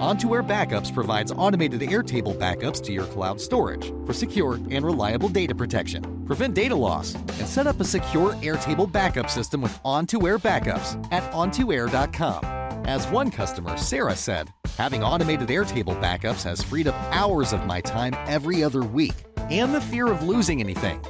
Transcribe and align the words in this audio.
On2 0.00 0.34
Air 0.34 0.42
Backups 0.42 0.92
provides 0.92 1.30
automated 1.30 1.80
Airtable 1.80 2.36
backups 2.36 2.82
to 2.82 2.92
your 2.92 3.04
cloud 3.06 3.40
storage 3.40 3.92
for 4.04 4.12
secure 4.12 4.56
and 4.70 4.84
reliable 4.84 5.28
data 5.28 5.54
protection. 5.54 6.24
Prevent 6.26 6.52
data 6.52 6.74
loss 6.74 7.14
and 7.14 7.46
set 7.46 7.68
up 7.68 7.78
a 7.80 7.84
secure 7.84 8.32
Airtable 8.34 8.90
backup 8.90 9.30
system 9.30 9.60
with 9.60 9.80
On2 9.84 10.26
Air 10.26 10.38
Backups 10.38 11.00
at 11.12 11.22
on2air.com. 11.32 12.44
As 12.86 13.06
one 13.06 13.30
customer, 13.30 13.76
Sarah, 13.76 14.16
said, 14.16 14.52
having 14.76 15.04
automated 15.04 15.48
Airtable 15.48 15.98
backups 16.02 16.42
has 16.42 16.60
freed 16.60 16.88
up 16.88 16.96
hours 17.14 17.52
of 17.52 17.64
my 17.64 17.80
time 17.80 18.14
every 18.26 18.64
other 18.64 18.82
week 18.82 19.14
and 19.48 19.72
the 19.72 19.80
fear 19.80 20.08
of 20.08 20.24
losing 20.24 20.60
anything. 20.60 21.00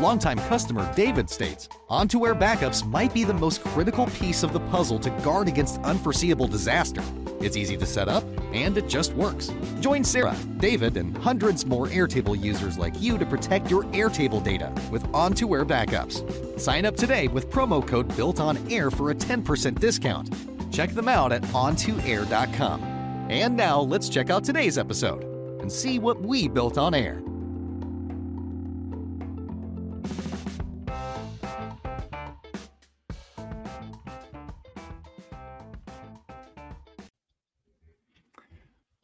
Longtime 0.00 0.38
customer 0.48 0.92
David 0.96 1.30
states 1.30 1.68
On2 1.88 2.26
Air 2.26 2.34
backups 2.34 2.84
might 2.84 3.14
be 3.14 3.22
the 3.22 3.32
most 3.32 3.62
critical 3.62 4.06
piece 4.06 4.42
of 4.42 4.52
the 4.52 4.58
puzzle 4.58 4.98
to 4.98 5.10
guard 5.22 5.46
against 5.46 5.80
unforeseeable 5.82 6.48
disaster. 6.48 7.02
It's 7.40 7.56
easy 7.56 7.76
to 7.76 7.86
set 7.86 8.08
up, 8.08 8.24
and 8.52 8.76
it 8.76 8.88
just 8.88 9.12
works. 9.14 9.52
Join 9.80 10.02
Sarah, 10.02 10.36
David, 10.56 10.96
and 10.96 11.16
hundreds 11.18 11.64
more 11.64 11.86
Airtable 11.86 12.40
users 12.40 12.76
like 12.76 13.00
you 13.00 13.18
to 13.18 13.26
protect 13.26 13.70
your 13.70 13.84
Airtable 13.84 14.42
data 14.42 14.72
with 14.90 15.04
On2 15.12 15.56
Air 15.56 15.64
backups. 15.64 16.58
Sign 16.58 16.86
up 16.86 16.96
today 16.96 17.28
with 17.28 17.48
promo 17.50 17.86
code 17.86 18.14
Built 18.16 18.40
On 18.40 18.58
Air 18.72 18.90
for 18.90 19.12
a 19.12 19.14
10% 19.14 19.78
discount. 19.78 20.34
Check 20.72 20.90
them 20.90 21.08
out 21.08 21.30
at 21.30 21.42
on2air.com. 21.42 22.82
And 23.30 23.56
now 23.56 23.80
let's 23.80 24.08
check 24.08 24.28
out 24.28 24.42
today's 24.42 24.76
episode 24.76 25.22
and 25.60 25.70
see 25.70 26.00
what 26.00 26.20
we 26.20 26.48
built 26.48 26.78
on 26.78 26.94
air. 26.94 27.22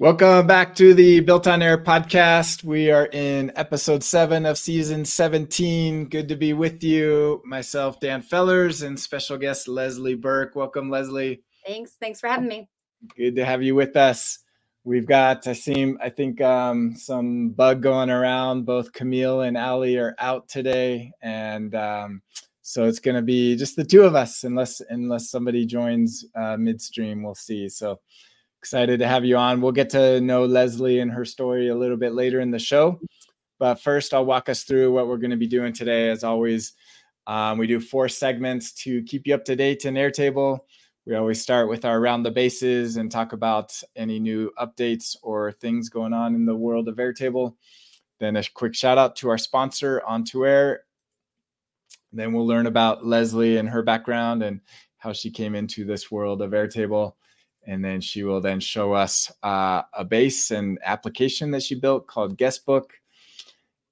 Welcome 0.00 0.46
back 0.46 0.74
to 0.76 0.94
the 0.94 1.20
Built 1.20 1.46
on 1.46 1.60
Air 1.60 1.76
podcast. 1.76 2.64
We 2.64 2.90
are 2.90 3.10
in 3.12 3.52
episode 3.54 4.02
seven 4.02 4.46
of 4.46 4.56
season 4.56 5.04
17. 5.04 6.06
Good 6.06 6.26
to 6.28 6.36
be 6.36 6.54
with 6.54 6.82
you. 6.82 7.42
Myself, 7.44 8.00
Dan 8.00 8.22
Fellars, 8.22 8.80
and 8.80 8.98
special 8.98 9.36
guest 9.36 9.68
Leslie 9.68 10.14
Burke. 10.14 10.56
Welcome, 10.56 10.88
Leslie. 10.88 11.42
Thanks. 11.66 11.96
Thanks 12.00 12.18
for 12.18 12.28
having 12.28 12.48
me. 12.48 12.66
Good 13.14 13.36
to 13.36 13.44
have 13.44 13.62
you 13.62 13.74
with 13.74 13.94
us. 13.94 14.38
We've 14.84 15.04
got, 15.04 15.46
I 15.46 15.52
seem, 15.52 15.98
I 16.02 16.08
think 16.08 16.40
um, 16.40 16.96
some 16.96 17.50
bug 17.50 17.82
going 17.82 18.08
around. 18.08 18.64
Both 18.64 18.94
Camille 18.94 19.42
and 19.42 19.58
Ali 19.58 19.98
are 19.98 20.14
out 20.18 20.48
today. 20.48 21.12
And 21.20 21.74
um, 21.74 22.22
so 22.62 22.86
it's 22.86 23.00
going 23.00 23.16
to 23.16 23.22
be 23.22 23.54
just 23.54 23.76
the 23.76 23.84
two 23.84 24.04
of 24.04 24.14
us, 24.14 24.44
unless 24.44 24.80
unless 24.88 25.28
somebody 25.28 25.66
joins 25.66 26.24
uh, 26.34 26.56
midstream. 26.56 27.22
We'll 27.22 27.34
see. 27.34 27.68
So 27.68 28.00
excited 28.60 29.00
to 29.00 29.08
have 29.08 29.24
you 29.24 29.38
on. 29.38 29.62
We'll 29.62 29.72
get 29.72 29.88
to 29.90 30.20
know 30.20 30.44
Leslie 30.44 31.00
and 31.00 31.10
her 31.10 31.24
story 31.24 31.68
a 31.68 31.74
little 31.74 31.96
bit 31.96 32.12
later 32.12 32.40
in 32.40 32.50
the 32.50 32.58
show. 32.58 33.00
But 33.58 33.76
first, 33.76 34.12
I'll 34.12 34.26
walk 34.26 34.50
us 34.50 34.64
through 34.64 34.92
what 34.92 35.08
we're 35.08 35.16
going 35.16 35.30
to 35.30 35.36
be 35.38 35.46
doing 35.46 35.72
today. 35.72 36.10
As 36.10 36.24
always, 36.24 36.74
um, 37.26 37.56
we 37.56 37.66
do 37.66 37.80
four 37.80 38.06
segments 38.06 38.72
to 38.84 39.02
keep 39.04 39.26
you 39.26 39.34
up 39.34 39.46
to 39.46 39.56
date 39.56 39.86
in 39.86 39.94
Airtable. 39.94 40.58
We 41.06 41.14
always 41.14 41.40
start 41.40 41.70
with 41.70 41.86
our 41.86 42.02
round 42.02 42.26
the 42.26 42.30
bases 42.30 42.98
and 42.98 43.10
talk 43.10 43.32
about 43.32 43.72
any 43.96 44.20
new 44.20 44.50
updates 44.58 45.16
or 45.22 45.52
things 45.52 45.88
going 45.88 46.12
on 46.12 46.34
in 46.34 46.44
the 46.44 46.54
world 46.54 46.86
of 46.86 46.96
Airtable. 46.96 47.54
Then 48.18 48.36
a 48.36 48.44
quick 48.52 48.74
shout 48.74 48.98
out 48.98 49.16
to 49.16 49.30
our 49.30 49.38
sponsor, 49.38 50.02
On2 50.06 50.46
Air. 50.46 50.82
Then 52.12 52.34
we'll 52.34 52.46
learn 52.46 52.66
about 52.66 53.06
Leslie 53.06 53.56
and 53.56 53.70
her 53.70 53.82
background 53.82 54.42
and 54.42 54.60
how 54.98 55.14
she 55.14 55.30
came 55.30 55.54
into 55.54 55.86
this 55.86 56.10
world 56.10 56.42
of 56.42 56.50
Airtable 56.50 57.14
and 57.66 57.84
then 57.84 58.00
she 58.00 58.22
will 58.22 58.40
then 58.40 58.60
show 58.60 58.92
us 58.92 59.30
uh, 59.42 59.82
a 59.92 60.04
base 60.04 60.50
and 60.50 60.78
application 60.84 61.50
that 61.50 61.62
she 61.62 61.74
built 61.74 62.06
called 62.06 62.38
guestbook. 62.38 62.86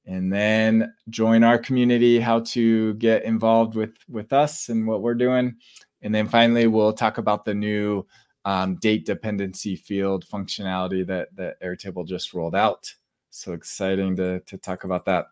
And 0.07 0.33
then 0.33 0.95
join 1.11 1.45
our 1.45 1.59
community 1.59 2.19
how 2.19 2.41
to 2.41 2.95
get 2.95 3.25
involved 3.25 3.75
with 3.75 3.95
with 4.09 4.33
us 4.33 4.71
and 4.71 4.87
what 4.87 5.03
we're 5.03 5.15
doing. 5.15 5.57
And 6.01 6.15
then 6.15 6.27
finally 6.27 6.67
we'll 6.67 6.95
talk 6.95 7.19
about 7.19 7.45
the 7.45 7.55
new 7.55 8.07
um, 8.47 8.77
date 8.77 9.05
dependency 9.05 9.77
field 9.77 10.25
functionality 10.25 11.07
that 11.07 11.29
that 11.37 11.61
airtable 11.61 12.07
just 12.07 12.33
rolled 12.33 12.55
out. 12.55 12.91
So 13.29 13.53
exciting 13.53 14.17
to 14.17 14.41
to 14.41 14.57
talk 14.57 14.85
about 14.85 15.05
that. 15.05 15.27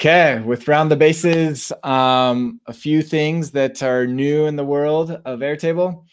Okay 0.00 0.42
with 0.44 0.66
round 0.66 0.90
the 0.90 0.96
bases 0.96 1.70
um, 1.84 2.60
a 2.66 2.72
few 2.72 3.02
things 3.02 3.52
that 3.52 3.80
are 3.84 4.04
new 4.04 4.46
in 4.46 4.56
the 4.56 4.64
world 4.64 5.12
of 5.24 5.38
airtable 5.38 6.04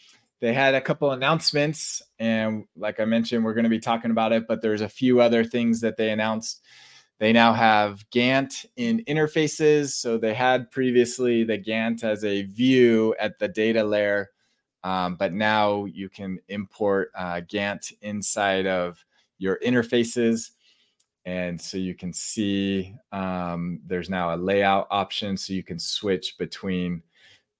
they 0.42 0.52
had 0.52 0.74
a 0.74 0.80
couple 0.80 1.12
announcements 1.12 2.02
and 2.18 2.64
like 2.76 2.98
i 2.98 3.04
mentioned 3.04 3.44
we're 3.44 3.54
going 3.54 3.62
to 3.62 3.70
be 3.70 3.78
talking 3.78 4.10
about 4.10 4.32
it 4.32 4.48
but 4.48 4.60
there's 4.60 4.80
a 4.80 4.88
few 4.88 5.20
other 5.20 5.44
things 5.44 5.80
that 5.80 5.96
they 5.96 6.10
announced. 6.10 6.62
They 7.18 7.32
now 7.32 7.52
have 7.52 8.04
gantt 8.10 8.66
in 8.74 9.04
interfaces. 9.04 9.90
So 9.90 10.18
they 10.18 10.34
had 10.34 10.72
previously 10.72 11.44
the 11.44 11.56
gantt 11.56 12.02
as 12.02 12.24
a 12.24 12.42
view 12.42 13.14
at 13.20 13.38
the 13.38 13.46
data 13.46 13.84
layer 13.84 14.30
um, 14.84 15.14
but 15.14 15.32
now 15.32 15.84
you 15.84 16.08
can 16.08 16.40
import 16.48 17.10
uh, 17.14 17.40
gantt 17.42 17.92
inside 18.02 18.66
of 18.66 19.04
your 19.38 19.58
interfaces. 19.64 20.50
And 21.24 21.60
so 21.60 21.78
you 21.78 21.94
can 21.94 22.12
see 22.12 22.94
um, 23.12 23.80
there's 23.86 24.10
now 24.10 24.34
a 24.34 24.36
layout 24.36 24.88
option 24.90 25.36
so 25.36 25.52
you 25.52 25.62
can 25.62 25.78
switch 25.78 26.36
between 26.36 27.02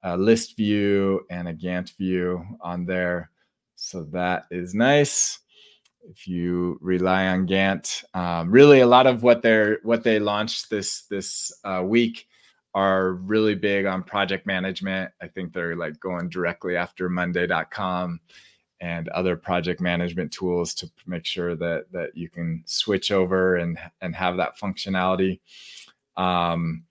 a 0.02 0.16
list 0.16 0.56
view 0.56 1.24
and 1.30 1.48
a 1.48 1.54
Gantt 1.54 1.96
view 1.96 2.44
on 2.60 2.84
there. 2.84 3.30
So 3.76 4.04
that 4.12 4.46
is 4.50 4.74
nice. 4.74 5.38
If 6.08 6.26
you 6.26 6.78
rely 6.80 7.28
on 7.28 7.46
Gantt, 7.46 8.04
um, 8.14 8.50
really 8.50 8.80
a 8.80 8.86
lot 8.86 9.06
of 9.06 9.22
what 9.22 9.42
they're 9.42 9.78
what 9.82 10.02
they 10.02 10.18
launched 10.18 10.68
this 10.68 11.02
this 11.02 11.52
uh, 11.64 11.82
week 11.84 12.26
are 12.74 13.12
really 13.12 13.54
big 13.54 13.86
on 13.86 14.02
project 14.02 14.46
management. 14.46 15.12
I 15.20 15.28
think 15.28 15.52
they're 15.52 15.76
like 15.76 16.00
going 16.00 16.28
directly 16.28 16.76
after 16.76 17.08
Monday.com 17.08 18.20
and 18.80 19.08
other 19.10 19.36
project 19.36 19.80
management 19.80 20.32
tools 20.32 20.74
to 20.74 20.90
make 21.06 21.24
sure 21.24 21.54
that 21.54 21.84
that 21.92 22.16
you 22.16 22.28
can 22.28 22.62
switch 22.66 23.12
over 23.12 23.56
and 23.56 23.78
and 24.00 24.14
have 24.14 24.36
that 24.38 24.58
functionality. 24.58 25.38
Um, 26.16 26.84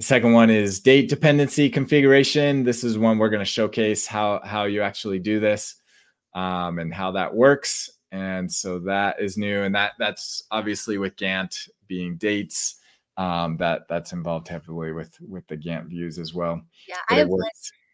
the 0.00 0.06
second 0.06 0.32
one 0.32 0.48
is 0.48 0.80
date 0.80 1.10
dependency 1.10 1.68
configuration. 1.68 2.64
This 2.64 2.84
is 2.84 2.96
one 2.96 3.18
we're 3.18 3.28
going 3.28 3.40
to 3.40 3.44
showcase 3.44 4.06
how, 4.06 4.40
how 4.42 4.64
you 4.64 4.80
actually 4.80 5.18
do 5.18 5.40
this 5.40 5.74
um, 6.34 6.78
and 6.78 6.92
how 6.92 7.10
that 7.10 7.34
works. 7.34 7.90
And 8.10 8.50
so 8.50 8.78
that 8.78 9.20
is 9.20 9.36
new. 9.36 9.62
And 9.62 9.74
that 9.74 9.92
that's 9.98 10.42
obviously 10.50 10.96
with 10.96 11.16
Gantt 11.16 11.68
being 11.86 12.16
dates. 12.16 12.76
Um, 13.18 13.58
that 13.58 13.82
that's 13.90 14.14
involved 14.14 14.48
heavily 14.48 14.92
with 14.92 15.18
with 15.20 15.46
the 15.48 15.56
Gantt 15.58 15.88
views 15.88 16.18
as 16.18 16.32
well. 16.32 16.62
Yeah, 16.88 16.96
I 17.10 17.16
have 17.16 17.28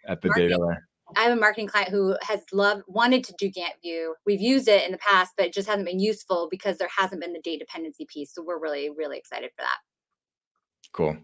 at 0.06 0.22
the 0.22 0.30
data 0.36 0.56
layer. 0.56 0.86
I 1.16 1.24
have 1.24 1.32
a 1.32 1.40
marketing 1.40 1.66
client 1.66 1.90
who 1.90 2.16
has 2.22 2.40
loved 2.52 2.84
wanted 2.86 3.24
to 3.24 3.34
do 3.36 3.50
Gantt 3.50 3.82
view. 3.82 4.14
We've 4.24 4.40
used 4.40 4.68
it 4.68 4.86
in 4.86 4.92
the 4.92 4.98
past, 4.98 5.32
but 5.36 5.46
it 5.46 5.52
just 5.52 5.66
hasn't 5.66 5.86
been 5.86 5.98
useful 5.98 6.46
because 6.52 6.78
there 6.78 6.88
hasn't 6.96 7.20
been 7.20 7.32
the 7.32 7.40
date 7.40 7.58
dependency 7.58 8.06
piece. 8.08 8.32
So 8.32 8.44
we're 8.44 8.60
really, 8.60 8.90
really 8.90 9.18
excited 9.18 9.50
for 9.56 9.62
that. 9.62 9.78
Cool. 10.92 11.16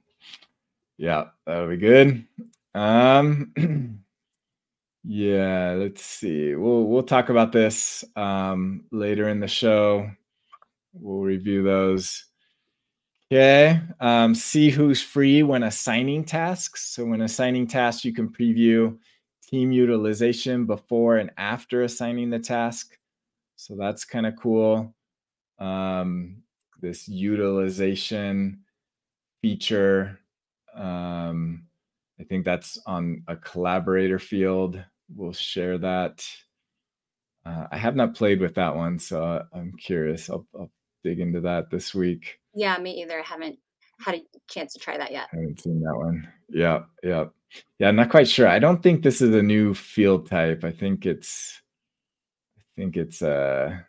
Yeah, 0.98 1.26
that'll 1.46 1.68
be 1.68 1.76
good. 1.76 2.26
Um, 2.74 3.52
yeah, 5.04 5.74
let's 5.76 6.04
see. 6.04 6.54
We'll 6.54 6.84
we'll 6.84 7.02
talk 7.02 7.28
about 7.28 7.52
this 7.52 8.04
um, 8.16 8.84
later 8.92 9.28
in 9.28 9.40
the 9.40 9.48
show. 9.48 10.10
We'll 10.94 11.22
review 11.22 11.62
those. 11.62 12.26
Okay. 13.32 13.80
Um, 13.98 14.34
see 14.34 14.68
who's 14.68 15.00
free 15.00 15.42
when 15.42 15.62
assigning 15.62 16.24
tasks. 16.24 16.94
So 16.94 17.06
when 17.06 17.22
assigning 17.22 17.66
tasks, 17.66 18.04
you 18.04 18.12
can 18.12 18.28
preview 18.28 18.98
team 19.48 19.72
utilization 19.72 20.66
before 20.66 21.16
and 21.16 21.30
after 21.38 21.82
assigning 21.82 22.28
the 22.28 22.38
task. 22.38 22.98
So 23.56 23.74
that's 23.74 24.04
kind 24.04 24.26
of 24.26 24.36
cool. 24.36 24.94
Um, 25.58 26.42
this 26.82 27.08
utilization 27.08 28.60
feature 29.40 30.18
um, 30.74 31.64
I 32.20 32.24
think 32.24 32.44
that's 32.44 32.78
on 32.86 33.22
a 33.28 33.36
collaborator 33.36 34.18
field. 34.18 34.82
We'll 35.14 35.32
share 35.32 35.78
that. 35.78 36.26
Uh, 37.44 37.66
I 37.72 37.76
have 37.76 37.96
not 37.96 38.14
played 38.14 38.40
with 38.40 38.54
that 38.54 38.74
one, 38.74 38.98
so 38.98 39.44
I'm 39.52 39.72
curious. 39.76 40.30
I'll, 40.30 40.46
I'll 40.54 40.70
dig 41.02 41.18
into 41.18 41.40
that 41.40 41.70
this 41.70 41.94
week. 41.94 42.38
Yeah, 42.54 42.78
me 42.78 43.02
either. 43.02 43.18
I 43.18 43.24
haven't 43.24 43.58
had 43.98 44.14
a 44.14 44.22
chance 44.48 44.72
to 44.74 44.78
try 44.78 44.96
that 44.96 45.10
yet. 45.10 45.28
I 45.32 45.36
haven't 45.36 45.60
seen 45.60 45.80
that 45.80 45.96
one. 45.96 46.28
Yeah, 46.48 46.82
yeah, 47.02 47.24
yeah. 47.78 47.88
I'm 47.88 47.96
not 47.96 48.10
quite 48.10 48.28
sure. 48.28 48.46
I 48.46 48.58
don't 48.58 48.82
think 48.82 49.02
this 49.02 49.20
is 49.20 49.34
a 49.34 49.42
new 49.42 49.74
field 49.74 50.28
type. 50.30 50.64
I 50.64 50.70
think 50.70 51.04
it's, 51.04 51.60
I 52.56 52.62
think 52.76 52.96
it's 52.96 53.22
a, 53.22 53.84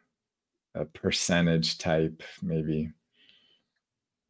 a 0.74 0.85
percentage 0.85 1.77
type, 1.77 2.24
maybe. 2.41 2.91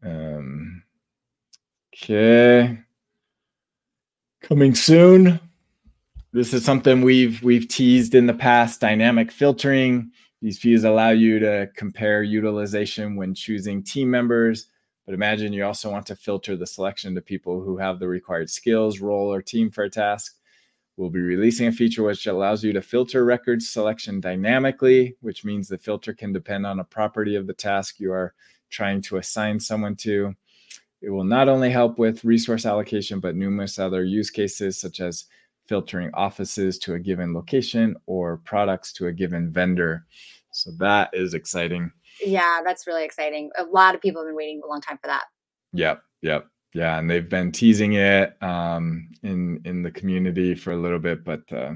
Um. 0.03 0.83
Okay. 1.94 2.80
Coming 4.42 4.75
soon. 4.75 5.40
This 6.31 6.54
is 6.54 6.66
something 6.66 7.01
we've 7.01 7.42
we've 7.44 7.68
teased 7.68 8.16
in 8.16 8.25
the 8.25 8.34
past. 8.34 8.81
Dynamic 8.81 9.31
filtering. 9.31 10.12
These 10.42 10.60
views 10.60 10.84
allow 10.84 11.10
you 11.10 11.40
to 11.40 11.69
compare 11.75 12.24
utilization 12.24 13.16
when 13.16 13.34
choosing 13.34 13.84
team 13.84 14.10
members 14.10 14.68
but 15.06 15.13
imagine 15.13 15.51
you 15.51 15.66
also 15.66 15.92
want 15.92 16.06
to 16.07 16.16
filter 16.16 16.56
the 16.56 16.68
selection 16.68 17.13
to 17.16 17.22
people 17.22 17.62
who 17.62 17.78
have 17.78 18.00
the 18.00 18.07
required 18.07 18.50
skills, 18.50 19.00
role, 19.00 19.34
or 19.34 19.42
team 19.42 19.69
for 19.69 19.84
a 19.84 19.89
task. 19.89 20.38
We'll 20.96 21.10
be 21.10 21.19
releasing 21.19 21.68
a 21.68 21.72
feature 21.72 22.04
which 22.04 22.28
allows 22.28 22.63
you 22.63 22.72
to 22.74 22.81
filter 22.81 23.25
record 23.25 23.62
selection 23.62 24.22
dynamically, 24.22 25.18
which 25.22 25.44
means 25.44 25.68
the 25.68 25.78
filter 25.78 26.13
can 26.13 26.31
depend 26.31 26.66
on 26.66 26.80
a 26.80 26.86
property 26.86 27.36
of 27.36 27.48
the 27.48 27.54
task 27.54 28.00
you 28.00 28.12
are 28.13 28.34
trying 28.69 29.01
to 29.01 29.18
assign 29.18 29.60
someone 29.60 29.96
to. 29.98 30.36
It 31.03 31.09
will 31.09 31.25
not 31.25 31.50
only 31.50 31.69
help 31.69 32.00
with 32.00 32.23
resource 32.23 32.65
allocation, 32.65 33.19
but 33.19 33.35
numerous 33.35 33.77
other 33.77 34.03
use 34.03 34.29
cases, 34.29 34.79
such 34.79 35.01
as 35.01 35.25
filtering 35.65 36.09
offices 36.13 36.77
to 36.79 36.94
a 36.94 37.00
given 37.00 37.33
location 37.33 37.95
or 38.05 38.38
products 38.38 38.94
to 38.94 39.07
a 39.07 39.13
given 39.13 39.51
vendor. 39.51 40.05
So 40.51 40.71
that 40.79 41.09
is 41.13 41.33
exciting. 41.33 41.91
Yeah, 42.23 42.61
that's 42.63 42.88
really 42.88 43.03
exciting. 43.03 43.50
A 43.57 43.63
lot 43.63 43.95
of 43.95 44.01
people 44.01 44.21
have 44.21 44.29
been 44.29 44.35
waiting 44.35 44.61
a 44.63 44.67
long 44.67 44.81
time 44.81 44.97
for 44.97 45.07
that. 45.07 45.23
Yep, 45.73 46.03
yep, 46.21 46.47
yeah, 46.73 47.00
and 47.00 47.09
they've 47.09 47.27
been 47.27 47.51
teasing 47.51 47.94
it 47.94 48.41
um, 48.41 49.09
in 49.23 49.61
in 49.65 49.83
the 49.83 49.91
community 49.91 50.55
for 50.55 50.71
a 50.71 50.77
little 50.77 51.00
bit, 51.00 51.23
but 51.23 51.41
uh, 51.51 51.73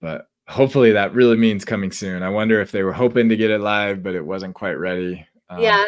but 0.00 0.28
hopefully 0.48 0.92
that 0.92 1.14
really 1.14 1.36
means 1.36 1.64
coming 1.64 1.92
soon. 1.92 2.22
I 2.22 2.30
wonder 2.30 2.60
if 2.60 2.72
they 2.72 2.82
were 2.82 2.92
hoping 2.92 3.28
to 3.28 3.36
get 3.36 3.50
it 3.50 3.60
live, 3.60 4.02
but 4.02 4.14
it 4.14 4.24
wasn't 4.24 4.54
quite 4.54 4.74
ready. 4.74 5.24
Um, 5.50 5.60
yeah, 5.60 5.84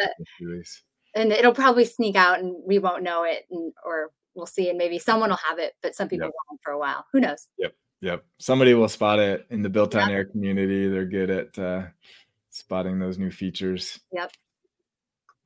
and 1.15 1.31
it'll 1.31 1.53
probably 1.53 1.85
sneak 1.85 2.15
out, 2.15 2.39
and 2.39 2.55
we 2.65 2.79
won't 2.79 3.03
know 3.03 3.23
it, 3.23 3.45
and, 3.49 3.73
or 3.85 4.11
we'll 4.35 4.45
see, 4.45 4.69
and 4.69 4.77
maybe 4.77 4.99
someone 4.99 5.29
will 5.29 5.37
have 5.37 5.59
it, 5.59 5.73
but 5.81 5.95
some 5.95 6.07
people 6.07 6.27
yep. 6.27 6.33
won't 6.49 6.61
for 6.61 6.71
a 6.71 6.79
while. 6.79 7.05
Who 7.13 7.19
knows? 7.19 7.47
Yep, 7.57 7.73
yep. 8.01 8.25
Somebody 8.37 8.73
will 8.73 8.89
spot 8.89 9.19
it 9.19 9.45
in 9.49 9.61
the 9.61 9.69
built 9.69 9.95
on 9.95 10.09
yep. 10.09 10.17
air 10.17 10.25
community. 10.25 10.87
They're 10.87 11.05
good 11.05 11.29
at. 11.29 11.59
Uh, 11.59 11.83
spotting 12.55 12.99
those 12.99 13.17
new 13.17 13.31
features. 13.31 13.99
Yep. 14.11 14.31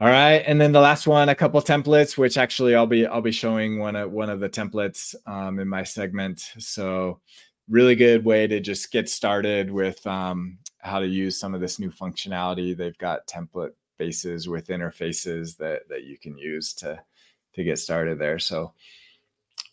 All 0.01 0.07
right, 0.07 0.43
and 0.47 0.61
then 0.61 0.71
the 0.71 0.79
last 0.79 1.07
one, 1.07 1.27
a 1.27 1.35
couple 1.35 1.61
templates, 1.61 2.17
which 2.17 2.37
actually 2.37 2.73
I'll 2.73 2.87
be 2.87 3.05
I'll 3.05 3.21
be 3.21 3.33
showing 3.33 3.79
one 3.79 3.97
of 3.97 4.11
one 4.11 4.29
of 4.29 4.39
the 4.39 4.47
templates 4.47 5.13
um, 5.25 5.59
in 5.59 5.67
my 5.67 5.83
segment. 5.83 6.53
So, 6.57 7.19
really 7.67 7.95
good 7.95 8.23
way 8.23 8.47
to 8.47 8.61
just 8.61 8.93
get 8.93 9.09
started 9.09 9.69
with 9.69 10.05
um, 10.07 10.59
how 10.77 10.99
to 10.99 11.05
use 11.05 11.37
some 11.37 11.53
of 11.53 11.59
this 11.59 11.79
new 11.79 11.91
functionality. 11.91 12.77
They've 12.77 12.97
got 12.97 13.27
template 13.27 13.73
bases 13.99 14.49
with 14.49 14.69
interfaces 14.69 15.55
that 15.57 15.87
that 15.89 16.05
you 16.05 16.17
can 16.17 16.35
use 16.37 16.73
to 16.73 16.99
to 17.53 17.63
get 17.63 17.77
started 17.77 18.17
there. 18.17 18.39
So, 18.39 18.73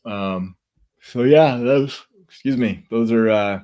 um, 0.04 0.56
so 1.00 1.22
yeah, 1.22 1.56
those 1.56 2.04
excuse 2.26 2.58
me, 2.58 2.84
those 2.90 3.10
are 3.10 3.30
uh, 3.30 3.60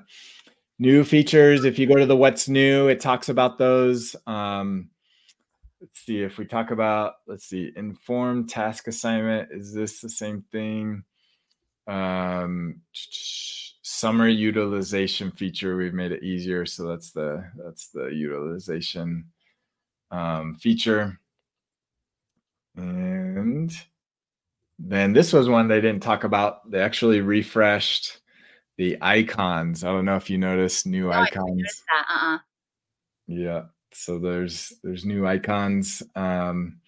new 0.78 1.04
features. 1.04 1.64
If 1.64 1.78
you 1.78 1.86
go 1.86 1.96
to 1.96 2.06
the 2.06 2.16
what's 2.16 2.48
new, 2.48 2.88
it 2.88 3.00
talks 3.00 3.28
about 3.28 3.58
those. 3.58 4.16
Um, 4.26 4.88
let's 5.82 6.00
see 6.00 6.22
if 6.22 6.38
we 6.38 6.44
talk 6.44 6.70
about, 6.70 7.14
let's 7.26 7.46
see, 7.46 7.72
informed 7.76 8.48
task 8.48 8.86
assignment. 8.86 9.50
Is 9.50 9.74
this 9.74 10.00
the 10.00 10.08
same 10.08 10.44
thing? 10.52 11.02
Um, 11.88 12.80
summary 13.82 14.32
utilization 14.32 15.32
feature. 15.32 15.76
We've 15.76 15.92
made 15.92 16.12
it 16.12 16.22
easier. 16.22 16.64
So 16.66 16.86
that's 16.86 17.10
the, 17.10 17.44
that's 17.56 17.88
the 17.88 18.06
utilization 18.06 19.24
um, 20.12 20.54
feature. 20.54 21.18
And 22.76 23.74
then 24.78 25.12
this 25.12 25.32
was 25.32 25.48
one 25.48 25.66
they 25.66 25.80
didn't 25.80 26.02
talk 26.02 26.24
about. 26.24 26.70
They 26.70 26.80
actually 26.80 27.20
refreshed 27.20 28.20
the 28.76 28.96
icons. 29.00 29.84
I 29.84 29.88
don't 29.88 30.04
know 30.04 30.16
if 30.16 30.30
you 30.30 30.38
noticed 30.38 30.86
new 30.86 31.08
no, 31.08 31.12
icons. 31.12 31.82
Uh-uh. 31.98 32.38
Yeah. 33.26 33.62
So 33.92 34.18
there's 34.18 34.72
there's 34.82 35.04
new 35.04 35.26
icons 35.26 36.02
um 36.14 36.78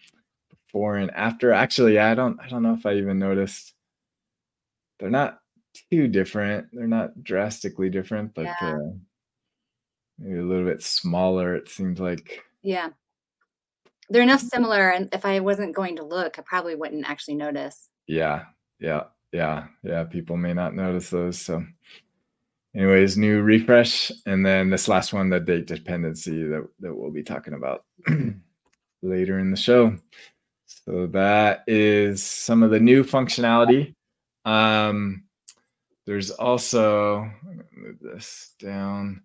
before 0.50 0.97
and 0.97 1.11
after. 1.11 1.53
Actually, 1.53 1.99
I 1.99 2.15
don't 2.15 2.41
I 2.41 2.49
don't 2.49 2.62
know 2.62 2.75
if 2.75 2.87
I 2.87 2.94
even 2.94 3.19
noticed. 3.19 3.75
They're 4.99 5.11
not 5.11 5.41
too 5.91 6.09
different. 6.09 6.69
They're 6.73 6.87
not 6.87 7.23
drastically 7.23 7.91
different, 7.91 8.35
but 8.35 8.44
yeah. 8.44 8.56
uh, 8.61 8.91
maybe 10.19 10.38
a 10.38 10.43
little 10.43 10.65
bit 10.65 10.82
smaller. 10.82 11.55
It 11.55 11.69
seems 11.69 12.00
like. 12.00 12.43
Yeah. 12.62 12.91
They're 14.11 14.23
enough 14.23 14.41
similar, 14.41 14.91
and 14.91 15.09
if 15.12 15.25
I 15.25 15.41
wasn't 15.41 15.75
going 15.75 15.97
to 15.97 16.05
look, 16.05 16.39
I 16.39 16.43
probably 16.43 16.75
wouldn't 16.75 17.09
actually 17.09 17.37
notice. 17.37 17.89
Yeah, 18.06 18.45
yeah 18.79 19.05
yeah, 19.35 19.67
yeah, 19.83 20.05
people 20.05 20.37
may 20.37 20.55
not 20.55 20.77
notice 20.77 21.11
those. 21.11 21.41
So, 21.41 21.67
anyways, 22.75 23.19
new 23.19 23.43
refresh, 23.43 24.12
and 24.27 24.47
then 24.47 24.71
this 24.71 24.87
last 24.87 25.12
one, 25.12 25.29
the 25.29 25.41
date 25.41 25.67
dependency 25.67 26.45
that 26.45 26.65
that 26.79 26.95
we'll 26.95 27.11
be 27.11 27.25
talking 27.25 27.55
about 27.55 27.85
later 29.03 29.41
in 29.41 29.51
the 29.51 29.56
show. 29.56 29.97
So 30.67 31.09
that 31.09 31.65
is 31.67 32.23
some 32.23 32.62
of 32.62 32.71
the 32.71 32.79
new 32.79 33.03
functionality. 33.03 33.93
Um, 34.45 35.25
there's 36.06 36.31
also 36.31 37.29
move 37.73 37.99
this 38.01 38.55
down. 38.61 39.23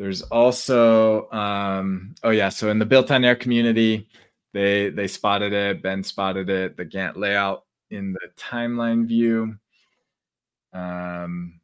There's 0.00 0.22
also 0.22 1.30
um, 1.30 2.14
oh 2.22 2.30
yeah, 2.30 2.48
so 2.48 2.70
in 2.70 2.78
the 2.78 2.86
built 2.86 3.10
on 3.10 3.22
air 3.22 3.36
community, 3.36 4.08
they 4.54 4.88
they 4.88 5.06
spotted 5.06 5.52
it. 5.52 5.82
Ben 5.82 6.02
spotted 6.02 6.48
it. 6.48 6.78
The 6.78 6.86
Gantt 6.86 7.16
layout 7.16 7.66
in 7.90 8.14
the 8.14 8.30
timeline 8.34 9.06
view. 9.06 9.58
Um, 10.72 11.60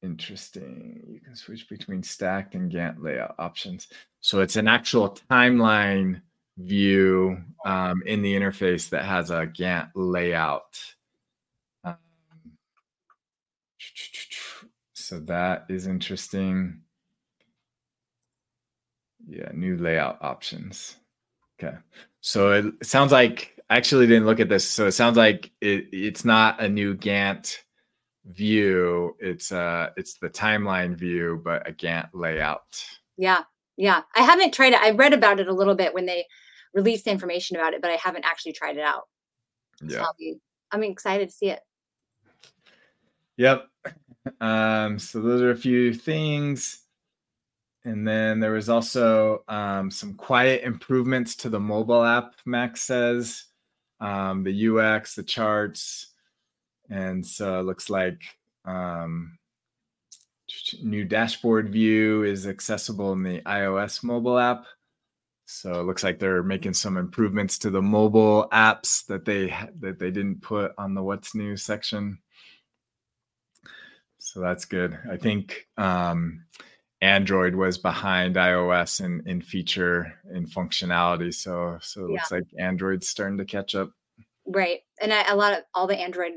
interesting. 0.00 1.02
You 1.08 1.18
can 1.18 1.34
switch 1.34 1.68
between 1.68 2.04
stacked 2.04 2.54
and 2.54 2.70
Gantt 2.70 3.02
layout 3.02 3.34
options. 3.40 3.88
So 4.20 4.42
it's 4.42 4.54
an 4.54 4.68
actual 4.68 5.18
timeline 5.28 6.22
view 6.56 7.36
um, 7.64 8.04
in 8.06 8.22
the 8.22 8.32
interface 8.32 8.88
that 8.90 9.04
has 9.04 9.32
a 9.32 9.48
Gantt 9.48 9.90
layout. 9.96 10.78
Um, 11.82 11.96
so 15.06 15.20
that 15.20 15.66
is 15.68 15.86
interesting. 15.86 16.80
Yeah, 19.28 19.50
new 19.54 19.76
layout 19.76 20.18
options. 20.20 20.96
Okay. 21.62 21.76
So 22.22 22.50
it 22.50 22.84
sounds 22.84 23.12
like 23.12 23.56
I 23.70 23.76
actually 23.76 24.08
didn't 24.08 24.26
look 24.26 24.40
at 24.40 24.48
this. 24.48 24.68
So 24.68 24.88
it 24.88 24.92
sounds 24.92 25.16
like 25.16 25.52
it, 25.60 25.86
it's 25.92 26.24
not 26.24 26.60
a 26.60 26.68
new 26.68 26.96
Gantt 26.96 27.56
view. 28.24 29.14
It's 29.20 29.52
uh 29.52 29.90
it's 29.96 30.18
the 30.18 30.28
timeline 30.28 30.96
view, 30.96 31.40
but 31.44 31.68
a 31.68 31.72
Gantt 31.72 32.08
layout. 32.12 32.84
Yeah. 33.16 33.44
Yeah. 33.76 34.02
I 34.16 34.22
haven't 34.22 34.54
tried 34.54 34.72
it. 34.72 34.80
I 34.80 34.90
read 34.90 35.12
about 35.12 35.38
it 35.38 35.46
a 35.46 35.54
little 35.54 35.76
bit 35.76 35.94
when 35.94 36.06
they 36.06 36.26
released 36.74 37.04
the 37.04 37.12
information 37.12 37.56
about 37.56 37.74
it, 37.74 37.80
but 37.80 37.92
I 37.92 37.96
haven't 38.02 38.24
actually 38.24 38.54
tried 38.54 38.76
it 38.76 38.82
out. 38.82 39.04
Yeah. 39.80 40.02
So 40.02 40.06
be, 40.18 40.40
I'm 40.72 40.82
excited 40.82 41.28
to 41.28 41.34
see 41.34 41.50
it. 41.50 41.60
Yep. 43.36 43.68
Um, 44.40 44.98
so 44.98 45.20
those 45.20 45.42
are 45.42 45.50
a 45.50 45.56
few 45.56 45.92
things. 45.92 46.80
And 47.84 48.06
then 48.06 48.40
there 48.40 48.52
was 48.52 48.68
also 48.68 49.44
um, 49.46 49.90
some 49.90 50.14
quiet 50.14 50.64
improvements 50.64 51.36
to 51.36 51.48
the 51.48 51.60
mobile 51.60 52.02
app, 52.02 52.34
Max 52.44 52.82
says 52.82 53.44
um, 54.00 54.42
the 54.42 54.68
UX, 54.68 55.14
the 55.14 55.22
charts, 55.22 56.08
and 56.90 57.24
so 57.24 57.60
it 57.60 57.62
looks 57.62 57.88
like 57.88 58.20
um, 58.64 59.38
new 60.82 61.04
dashboard 61.04 61.70
view 61.70 62.24
is 62.24 62.46
accessible 62.46 63.12
in 63.12 63.22
the 63.22 63.40
iOS 63.42 64.02
mobile 64.02 64.38
app. 64.38 64.66
So 65.46 65.80
it 65.80 65.84
looks 65.84 66.02
like 66.02 66.18
they're 66.18 66.42
making 66.42 66.74
some 66.74 66.96
improvements 66.96 67.56
to 67.58 67.70
the 67.70 67.82
mobile 67.82 68.48
apps 68.52 69.06
that 69.06 69.24
they 69.24 69.54
that 69.78 70.00
they 70.00 70.10
didn't 70.10 70.42
put 70.42 70.72
on 70.76 70.94
the 70.94 71.02
what's 71.02 71.36
new 71.36 71.56
section. 71.56 72.18
So 74.26 74.40
that's 74.40 74.64
good. 74.64 74.98
I 75.08 75.18
think 75.18 75.68
um, 75.76 76.46
Android 77.00 77.54
was 77.54 77.78
behind 77.78 78.34
iOS 78.34 79.00
in, 79.00 79.22
in 79.24 79.40
feature 79.40 80.14
and 80.24 80.50
functionality. 80.50 81.32
So 81.32 81.78
so 81.80 82.06
it 82.06 82.08
yeah. 82.08 82.12
looks 82.14 82.32
like 82.32 82.42
Android's 82.58 83.08
starting 83.08 83.38
to 83.38 83.44
catch 83.44 83.76
up. 83.76 83.92
Right. 84.44 84.80
And 85.00 85.12
I, 85.12 85.30
a 85.30 85.36
lot 85.36 85.52
of 85.52 85.60
all 85.74 85.86
the 85.86 85.96
Android 85.96 86.32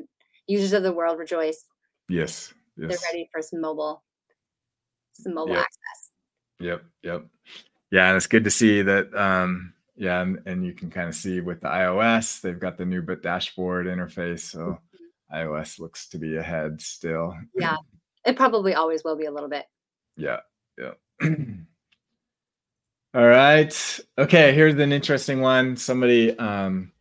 users 0.46 0.74
of 0.74 0.84
the 0.84 0.93
world 0.93 1.17
rejoice. 1.17 1.65
Yes. 2.08 2.53
yes. 2.77 2.89
They're 2.89 3.12
ready 3.12 3.27
for 3.31 3.41
some 3.41 3.60
mobile. 3.60 4.03
some 5.13 5.34
mobile 5.34 5.55
Yep. 5.55 5.63
access. 5.63 6.12
Yep, 6.60 6.84
yep. 7.01 7.25
Yeah, 7.91 8.08
and 8.10 8.17
it's 8.17 8.27
good 8.27 8.43
to 8.43 8.51
see 8.51 8.84
that. 8.84 9.15
Um, 9.15 9.74
yeah, 9.96 10.22
and, 10.22 10.43
and 10.46 10.63
you 10.63 10.74
can 10.74 10.91
kind 10.91 11.10
of 11.10 11.15
see 11.15 11.41
with 11.41 11.62
the 11.62 11.69
iOS, 11.69 12.41
they've 12.41 12.60
got 12.60 12.77
the 12.77 12.86
new 12.86 13.01
bit 13.01 13.24
dashboard 13.24 13.88
interface. 13.88 14.41
So 14.41 14.77
iOS 15.33 15.79
looks 15.79 16.07
to 16.09 16.17
be 16.17 16.38
ahead 16.38 16.81
still. 16.81 17.36
Yeah. 17.55 17.77
It 18.25 18.36
probably 18.36 18.74
always 18.74 19.01
will 19.05 19.15
be 19.15 19.25
a 19.25 19.31
little 19.31 19.48
bit. 19.48 19.63
Yeah, 20.17 20.41
yeah. 20.77 20.91
All 23.13 23.25
right. 23.25 24.00
Okay, 24.17 24.53
here's 24.53 24.75
an 24.75 24.91
interesting 24.91 25.39
one. 25.39 25.77
Somebody 25.77 26.38
um 26.38 26.91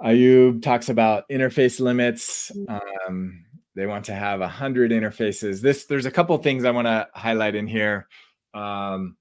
Ayub 0.00 0.62
talks 0.62 0.88
about 0.88 1.28
interface 1.28 1.78
limits. 1.78 2.50
Um, 2.68 3.44
they 3.76 3.86
want 3.86 4.06
to 4.06 4.14
have 4.14 4.40
a 4.40 4.48
hundred 4.48 4.90
interfaces. 4.90 5.60
This 5.60 5.84
there's 5.84 6.06
a 6.06 6.10
couple 6.10 6.36
things 6.38 6.64
I 6.64 6.70
want 6.70 6.86
to 6.86 7.08
highlight 7.14 7.54
in 7.54 7.66
here. 7.66 8.08
Um, 8.54 9.16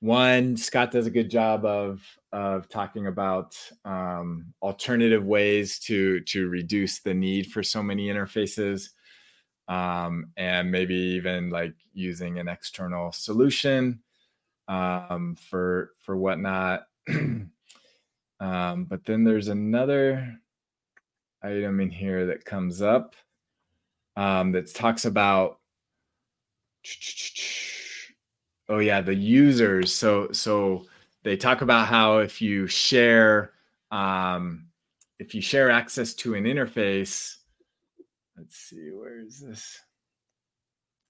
one, 0.00 0.56
Scott 0.56 0.90
does 0.90 1.06
a 1.06 1.10
good 1.10 1.30
job 1.30 1.64
of 1.64 2.02
of 2.32 2.68
talking 2.68 3.06
about 3.06 3.56
um, 3.84 4.46
alternative 4.62 5.24
ways 5.24 5.78
to 5.80 6.20
to 6.20 6.48
reduce 6.48 7.00
the 7.00 7.12
need 7.12 7.52
for 7.52 7.62
so 7.62 7.82
many 7.82 8.08
interfaces, 8.08 8.90
um, 9.68 10.30
and 10.38 10.70
maybe 10.70 10.94
even 10.94 11.50
like 11.50 11.74
using 11.92 12.38
an 12.38 12.48
external 12.48 13.12
solution 13.12 14.00
um, 14.68 15.36
for 15.36 15.90
for 15.98 16.16
whatnot. 16.16 16.86
um, 17.10 17.50
but 18.40 19.04
then 19.04 19.22
there's 19.22 19.48
another 19.48 20.34
item 21.42 21.80
in 21.80 21.90
here 21.90 22.26
that 22.26 22.46
comes 22.46 22.80
up 22.80 23.14
um, 24.16 24.52
that 24.52 24.72
talks 24.74 25.04
about 25.04 25.58
oh 28.70 28.78
yeah 28.78 29.00
the 29.02 29.14
users. 29.14 29.92
So 29.92 30.32
so 30.32 30.86
they 31.24 31.36
talk 31.36 31.60
about 31.60 31.86
how 31.88 32.18
if 32.18 32.40
you 32.40 32.66
share 32.66 33.52
um, 33.90 34.68
if 35.18 35.34
you 35.34 35.42
share 35.42 35.70
access 35.70 36.14
to 36.14 36.34
an 36.34 36.44
interface 36.44 37.36
let's 38.38 38.56
see 38.56 38.90
where 38.94 39.20
is 39.20 39.40
this? 39.40 39.78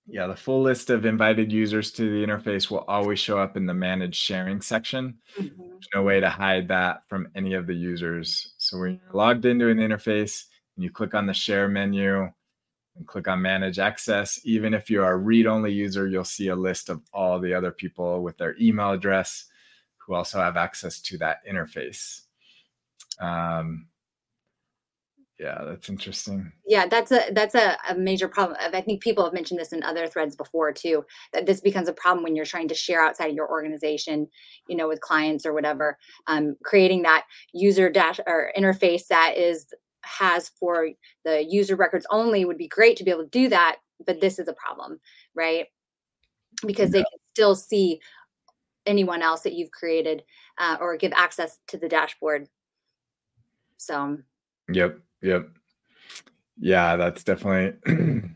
Yeah 0.06 0.26
the 0.26 0.34
full 0.34 0.62
list 0.62 0.90
of 0.90 1.04
invited 1.06 1.52
users 1.52 1.92
to 1.92 2.02
the 2.10 2.26
interface 2.26 2.70
will 2.70 2.84
always 2.88 3.20
show 3.20 3.38
up 3.38 3.56
in 3.56 3.66
the 3.66 3.74
manage 3.74 4.16
sharing 4.16 4.60
section. 4.60 5.18
Mhm. 5.38 5.52
there's 5.56 5.88
no 5.94 6.02
way 6.02 6.18
to 6.18 6.28
hide 6.28 6.66
that 6.68 7.06
from 7.08 7.28
any 7.36 7.54
of 7.54 7.66
the 7.68 7.74
users. 7.74 8.54
So 8.58 8.80
when 8.80 8.92
you're 9.04 9.14
logged 9.14 9.44
into 9.44 9.68
an 9.68 9.78
interface 9.78 10.46
and 10.76 10.82
you 10.82 10.90
click 10.90 11.14
on 11.14 11.26
the 11.26 11.34
share 11.34 11.68
menu 11.68 12.28
and 13.00 13.08
click 13.08 13.26
on 13.26 13.40
manage 13.40 13.78
access 13.78 14.38
even 14.44 14.74
if 14.74 14.90
you're 14.90 15.10
a 15.10 15.16
read-only 15.16 15.72
user 15.72 16.06
you'll 16.06 16.22
see 16.22 16.48
a 16.48 16.56
list 16.56 16.90
of 16.90 17.00
all 17.12 17.40
the 17.40 17.54
other 17.54 17.72
people 17.72 18.22
with 18.22 18.36
their 18.36 18.54
email 18.60 18.90
address 18.90 19.46
who 19.96 20.14
also 20.14 20.38
have 20.38 20.56
access 20.56 21.00
to 21.00 21.16
that 21.18 21.38
interface 21.50 22.20
um, 23.20 23.86
yeah 25.38 25.62
that's 25.64 25.88
interesting 25.88 26.52
Yeah, 26.66 26.86
that's 26.86 27.10
a 27.10 27.30
that's 27.32 27.54
a, 27.54 27.76
a 27.88 27.94
major 27.94 28.28
problem. 28.28 28.58
I 28.60 28.80
think 28.82 29.02
people 29.02 29.24
have 29.24 29.32
mentioned 29.32 29.58
this 29.58 29.72
in 29.72 29.82
other 29.82 30.06
threads 30.06 30.36
before 30.36 30.70
too. 30.70 31.04
That 31.32 31.46
this 31.46 31.60
becomes 31.60 31.88
a 31.88 31.94
problem 31.94 32.22
when 32.22 32.36
you're 32.36 32.44
trying 32.44 32.68
to 32.68 32.74
share 32.74 33.02
outside 33.02 33.30
of 33.30 33.34
your 33.34 33.50
organization, 33.50 34.28
you 34.68 34.76
know, 34.76 34.86
with 34.86 35.00
clients 35.00 35.46
or 35.46 35.54
whatever. 35.54 35.96
Um, 36.26 36.56
creating 36.62 37.02
that 37.02 37.24
user 37.52 37.90
dash 37.90 38.20
or 38.26 38.52
interface 38.56 39.06
that 39.08 39.36
is 39.36 39.66
has 40.02 40.50
for 40.60 40.88
the 41.24 41.44
user 41.44 41.76
records 41.76 42.06
only 42.10 42.44
would 42.44 42.58
be 42.58 42.68
great 42.68 42.96
to 42.96 43.04
be 43.04 43.10
able 43.10 43.24
to 43.24 43.30
do 43.30 43.48
that, 43.48 43.76
but 44.06 44.20
this 44.20 44.38
is 44.38 44.48
a 44.48 44.54
problem, 44.54 45.00
right? 45.34 45.66
Because 46.66 46.90
they 46.90 47.00
can 47.00 47.18
still 47.32 47.54
see 47.54 48.00
anyone 48.86 49.22
else 49.22 49.42
that 49.42 49.54
you've 49.54 49.70
created 49.70 50.22
uh, 50.58 50.76
or 50.80 50.96
give 50.96 51.12
access 51.12 51.58
to 51.68 51.78
the 51.78 51.88
dashboard. 51.88 52.48
So 53.76 54.18
Yep, 54.72 55.00
yep. 55.22 55.48
Yeah, 56.58 56.96
that's 56.96 57.24
definitely 57.24 57.78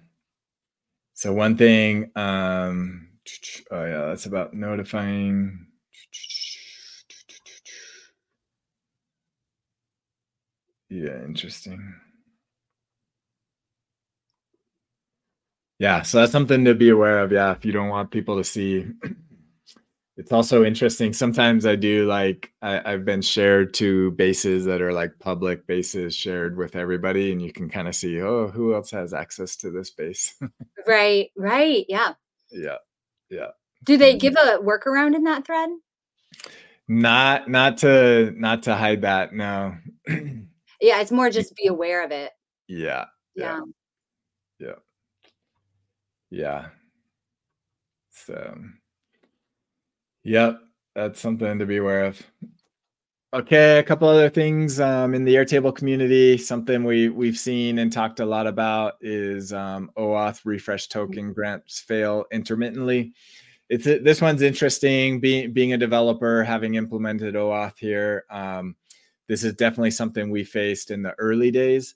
so 1.14 1.32
one 1.32 1.56
thing 1.56 2.10
um 2.16 3.08
oh 3.70 3.84
yeah, 3.84 4.06
that's 4.06 4.26
about 4.26 4.54
notifying 4.54 5.66
Yeah, 10.88 11.22
interesting. 11.24 11.94
Yeah, 15.78 16.02
so 16.02 16.20
that's 16.20 16.32
something 16.32 16.64
to 16.64 16.74
be 16.74 16.90
aware 16.90 17.20
of. 17.20 17.32
Yeah, 17.32 17.52
if 17.52 17.64
you 17.64 17.72
don't 17.72 17.88
want 17.88 18.10
people 18.10 18.36
to 18.36 18.44
see. 18.44 18.86
It's 20.16 20.30
also 20.30 20.64
interesting. 20.64 21.12
Sometimes 21.12 21.66
I 21.66 21.74
do 21.74 22.06
like 22.06 22.52
I, 22.62 22.92
I've 22.92 23.04
been 23.04 23.20
shared 23.20 23.74
to 23.74 24.12
bases 24.12 24.64
that 24.66 24.80
are 24.80 24.92
like 24.92 25.18
public 25.18 25.66
bases 25.66 26.14
shared 26.14 26.56
with 26.56 26.76
everybody, 26.76 27.32
and 27.32 27.42
you 27.42 27.52
can 27.52 27.68
kind 27.68 27.88
of 27.88 27.96
see, 27.96 28.20
oh, 28.20 28.46
who 28.46 28.74
else 28.74 28.92
has 28.92 29.12
access 29.12 29.56
to 29.56 29.72
this 29.72 29.90
base? 29.90 30.36
right, 30.86 31.30
right, 31.36 31.84
yeah. 31.88 32.12
yeah, 32.52 32.76
yeah. 33.28 33.48
Do 33.82 33.96
they 33.96 34.12
mm-hmm. 34.12 34.18
give 34.18 34.34
a 34.34 34.58
workaround 34.62 35.16
in 35.16 35.24
that 35.24 35.44
thread? 35.46 35.70
Not 36.86 37.50
not 37.50 37.78
to 37.78 38.32
not 38.36 38.62
to 38.64 38.76
hide 38.76 39.02
that. 39.02 39.32
No. 39.32 39.76
Yeah, 40.84 41.00
it's 41.00 41.10
more 41.10 41.30
just 41.30 41.56
be 41.56 41.68
aware 41.68 42.04
of 42.04 42.10
it. 42.10 42.30
yeah, 42.68 43.06
Yeah. 43.34 43.60
yeah, 44.58 44.74
yeah. 46.28 46.66
So, 48.10 48.54
yep, 50.24 50.60
that's 50.94 51.20
something 51.20 51.58
to 51.58 51.64
be 51.64 51.78
aware 51.78 52.04
of. 52.04 52.22
Okay, 53.32 53.78
a 53.78 53.82
couple 53.82 54.08
other 54.08 54.28
things 54.28 54.78
um, 54.78 55.14
in 55.14 55.24
the 55.24 55.36
Airtable 55.36 55.74
community. 55.74 56.36
Something 56.36 56.84
we 56.84 57.08
we've 57.08 57.38
seen 57.38 57.78
and 57.78 57.90
talked 57.90 58.20
a 58.20 58.26
lot 58.26 58.46
about 58.46 58.96
is 59.00 59.54
um, 59.54 59.90
OAuth 59.96 60.42
refresh 60.44 60.88
token 60.88 61.32
grants 61.32 61.80
fail 61.80 62.26
intermittently. 62.30 63.14
It's 63.70 63.86
this 63.86 64.20
one's 64.20 64.42
interesting. 64.42 65.18
Being 65.18 65.54
being 65.54 65.72
a 65.72 65.78
developer, 65.78 66.44
having 66.44 66.74
implemented 66.74 67.36
OAuth 67.36 67.78
here, 67.78 68.24
um, 68.28 68.76
this 69.28 69.44
is 69.44 69.54
definitely 69.54 69.90
something 69.90 70.30
we 70.30 70.44
faced 70.44 70.90
in 70.90 71.02
the 71.02 71.14
early 71.18 71.50
days. 71.50 71.94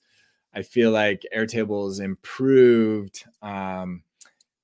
I 0.54 0.62
feel 0.62 0.90
like 0.90 1.26
Airtable 1.34 1.86
Airtable's 1.86 2.00
improved 2.00 3.24
um, 3.42 4.02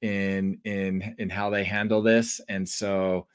in 0.00 0.58
in 0.64 1.14
in 1.18 1.28
how 1.28 1.50
they 1.50 1.64
handle 1.64 2.02
this, 2.02 2.40
and 2.48 2.68
so 2.68 3.26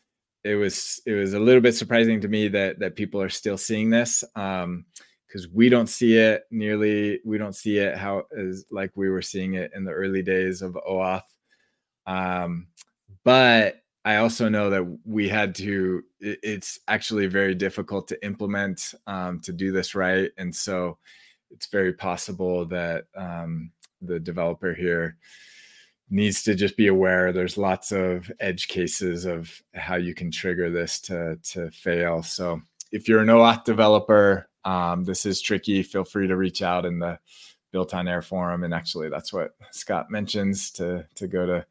it 0.44 0.56
was 0.56 1.02
it 1.06 1.14
was 1.14 1.34
a 1.34 1.40
little 1.40 1.62
bit 1.62 1.76
surprising 1.76 2.22
to 2.22 2.28
me 2.28 2.48
that 2.48 2.80
that 2.80 2.96
people 2.96 3.22
are 3.22 3.30
still 3.30 3.58
seeing 3.58 3.90
this 3.90 4.24
because 4.34 5.48
we 5.54 5.70
don't 5.70 5.90
see 5.90 6.18
it 6.18 6.44
nearly 6.50 7.20
we 7.24 7.38
don't 7.38 7.56
see 7.56 7.78
it 7.78 7.98
how 7.98 8.24
as 8.38 8.66
like 8.72 8.92
we 8.96 9.10
were 9.10 9.22
seeing 9.22 9.54
it 9.54 9.72
in 9.76 9.84
the 9.84 9.92
early 9.92 10.24
days 10.24 10.62
of 10.62 10.78
OAuth. 10.90 11.22
Um, 12.08 12.68
but 13.24 13.82
I 14.06 14.18
also 14.18 14.50
know 14.50 14.70
that 14.72 14.98
we 15.06 15.30
had 15.30 15.56
to. 15.56 16.04
It- 16.20 16.40
It's 16.44 16.80
actually 16.88 17.28
very 17.28 17.56
difficult 17.56 18.08
to 18.10 18.26
implement 18.26 18.94
um, 19.08 19.40
to 19.42 19.54
do 19.54 19.72
this 19.72 19.96
right, 19.96 20.32
and 20.38 20.56
so 20.56 20.98
it's 21.52 21.68
very 21.68 21.94
possible 21.94 22.66
that 22.68 23.06
um, 23.16 23.72
the 24.02 24.20
developer 24.20 24.74
here 24.74 25.18
needs 26.10 26.44
to 26.44 26.56
just 26.56 26.76
be 26.78 26.88
aware. 26.88 27.32
There's 27.32 27.58
lots 27.58 27.92
of 27.92 28.32
edge 28.40 28.68
cases 28.68 29.26
of 29.26 29.52
how 29.76 29.96
you 29.96 30.14
can 30.16 30.32
trigger 30.32 30.70
this 30.70 31.00
to 31.02 31.38
to 31.54 31.70
fail. 31.72 32.24
So 32.24 32.62
if 32.92 33.08
you're 33.08 33.22
an 33.22 33.28
OAuth 33.28 33.64
developer 33.64 34.48
um, 34.66 35.06
this 35.06 35.26
is 35.26 35.42
tricky. 35.42 35.82
Feel 35.84 36.04
free 36.04 36.28
to 36.28 36.36
reach 36.36 36.62
out 36.62 36.86
in 36.86 37.00
the 37.00 37.18
built 37.72 37.94
on 37.94 38.08
air 38.08 38.22
forum 38.22 38.64
and 38.64 38.74
actually 38.74 39.10
that's 39.10 39.32
what 39.32 39.52
scott 39.72 40.10
mentions 40.10 40.72
to 40.72 41.06
to 41.16 41.28
go 41.28 41.46
to 41.46 41.66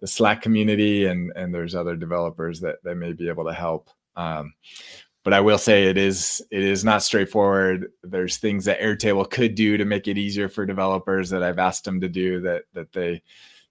the 0.00 0.06
slack 0.06 0.42
community 0.42 1.06
and 1.06 1.32
and 1.36 1.54
there's 1.54 1.74
other 1.74 1.96
developers 1.96 2.60
that 2.60 2.76
that 2.84 2.96
may 2.96 3.12
be 3.12 3.28
able 3.28 3.44
to 3.44 3.52
help 3.52 3.90
um, 4.16 4.52
but 5.22 5.34
I 5.34 5.40
will 5.40 5.58
say 5.58 5.84
it 5.84 5.98
is 5.98 6.42
it 6.50 6.62
is 6.62 6.84
not 6.84 7.02
straightforward. 7.02 7.88
There's 8.02 8.38
things 8.38 8.64
that 8.64 8.80
Airtable 8.80 9.30
could 9.30 9.54
do 9.54 9.76
to 9.76 9.84
make 9.84 10.08
it 10.08 10.18
easier 10.18 10.48
for 10.48 10.64
developers 10.64 11.28
that 11.30 11.42
I've 11.42 11.58
asked 11.58 11.84
them 11.84 12.00
to 12.00 12.08
do 12.08 12.40
that 12.40 12.62
that 12.72 12.92
they 12.92 13.22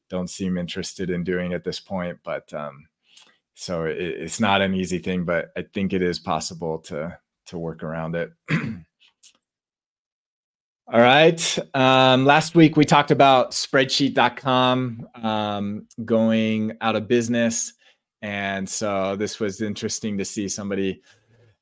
don't 0.09 0.29
seem 0.29 0.57
interested 0.57 1.09
in 1.09 1.23
doing 1.23 1.53
at 1.53 1.63
this 1.63 1.79
point. 1.79 2.19
But 2.23 2.51
um, 2.53 2.87
so 3.55 3.85
it, 3.85 3.97
it's 3.97 4.39
not 4.39 4.61
an 4.61 4.75
easy 4.75 4.99
thing, 4.99 5.25
but 5.25 5.51
I 5.57 5.63
think 5.73 5.93
it 5.93 6.03
is 6.03 6.19
possible 6.19 6.79
to 6.79 7.17
to 7.47 7.57
work 7.57 7.81
around 7.83 8.15
it. 8.15 8.31
All 10.91 10.99
right. 10.99 11.59
Um, 11.75 12.25
last 12.25 12.55
week 12.55 12.75
we 12.75 12.83
talked 12.83 13.11
about 13.11 13.51
spreadsheet.com 13.51 15.07
um, 15.21 15.87
going 16.03 16.77
out 16.81 16.95
of 16.95 17.07
business. 17.07 17.73
And 18.23 18.67
so 18.67 19.15
this 19.15 19.39
was 19.39 19.61
interesting 19.61 20.17
to 20.17 20.25
see 20.25 20.49
somebody 20.49 21.03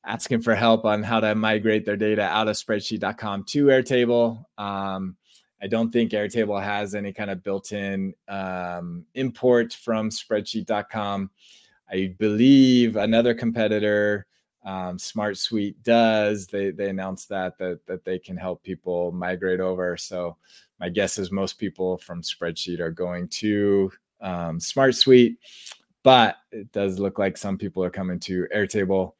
asking 0.06 0.40
for 0.40 0.54
help 0.54 0.86
on 0.86 1.02
how 1.02 1.20
to 1.20 1.34
migrate 1.34 1.84
their 1.84 1.98
data 1.98 2.22
out 2.22 2.48
of 2.48 2.56
spreadsheet.com 2.56 3.44
to 3.48 3.66
Airtable. 3.66 4.44
Um, 4.56 5.18
I 5.60 5.66
don't 5.66 5.90
think 5.90 6.12
Airtable 6.12 6.62
has 6.62 6.94
any 6.94 7.12
kind 7.12 7.30
of 7.30 7.42
built-in 7.42 8.14
um, 8.28 9.04
import 9.14 9.74
from 9.74 10.08
Spreadsheet.com. 10.08 11.30
I 11.90 12.14
believe 12.18 12.96
another 12.96 13.34
competitor, 13.34 14.26
um, 14.68 14.98
Smart 14.98 15.38
Suite, 15.38 15.82
does. 15.82 16.46
They 16.46 16.70
they 16.70 16.90
announced 16.90 17.30
that 17.30 17.56
that 17.56 17.80
that 17.86 18.04
they 18.04 18.18
can 18.18 18.36
help 18.36 18.62
people 18.62 19.10
migrate 19.12 19.60
over. 19.60 19.96
So 19.96 20.36
my 20.78 20.90
guess 20.90 21.18
is 21.18 21.32
most 21.32 21.54
people 21.54 21.96
from 21.96 22.20
Spreadsheet 22.20 22.78
are 22.78 22.90
going 22.90 23.28
to 23.28 23.90
um, 24.20 24.60
Smart 24.60 24.94
Suite, 24.94 25.38
but 26.02 26.36
it 26.52 26.70
does 26.70 26.98
look 26.98 27.18
like 27.18 27.38
some 27.38 27.56
people 27.56 27.82
are 27.82 27.90
coming 27.90 28.20
to 28.20 28.46
Airtable. 28.54 29.14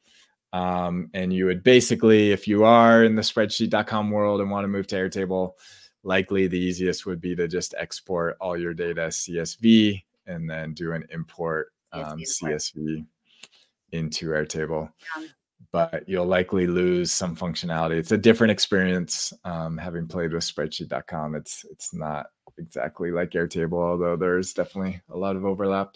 Um, 0.53 1.09
and 1.15 1.33
you 1.33 1.45
would 1.45 1.63
basically, 1.63 2.31
if 2.31 2.47
you 2.47 2.63
are 2.63 3.03
in 3.03 3.15
the 3.15 3.21
spreadsheet.com 3.21 4.11
world 4.11 4.41
and 4.41 4.51
want 4.51 4.63
to 4.63 4.67
move 4.67 4.87
to 4.87 4.95
Airtable, 4.95 5.53
likely 6.03 6.47
the 6.47 6.59
easiest 6.59 7.07
would 7.07 7.21
be 7.21 7.35
to 7.35 7.47
just 7.47 7.73
export 7.77 8.37
all 8.39 8.57
your 8.57 8.73
data 8.73 9.07
CSV 9.07 10.03
and 10.27 10.49
then 10.49 10.73
do 10.73 10.93
an 10.93 11.05
import 11.11 11.73
um, 11.91 12.19
CSV 12.19 13.05
into 13.91 14.27
Airtable. 14.29 14.89
But 15.71 16.03
you'll 16.07 16.25
likely 16.25 16.65
lose 16.65 17.11
some 17.11 17.35
functionality. 17.35 17.97
It's 17.97 18.11
a 18.11 18.17
different 18.17 18.51
experience. 18.51 19.31
Um, 19.43 19.77
having 19.77 20.07
played 20.07 20.33
with 20.33 20.43
spreadsheet.com, 20.43 21.35
it's 21.35 21.63
it's 21.69 21.93
not 21.93 22.27
exactly 22.57 23.11
like 23.11 23.31
Airtable, 23.31 23.83
although 23.83 24.15
there's 24.15 24.53
definitely 24.53 25.01
a 25.09 25.17
lot 25.17 25.35
of 25.35 25.45
overlap. 25.45 25.95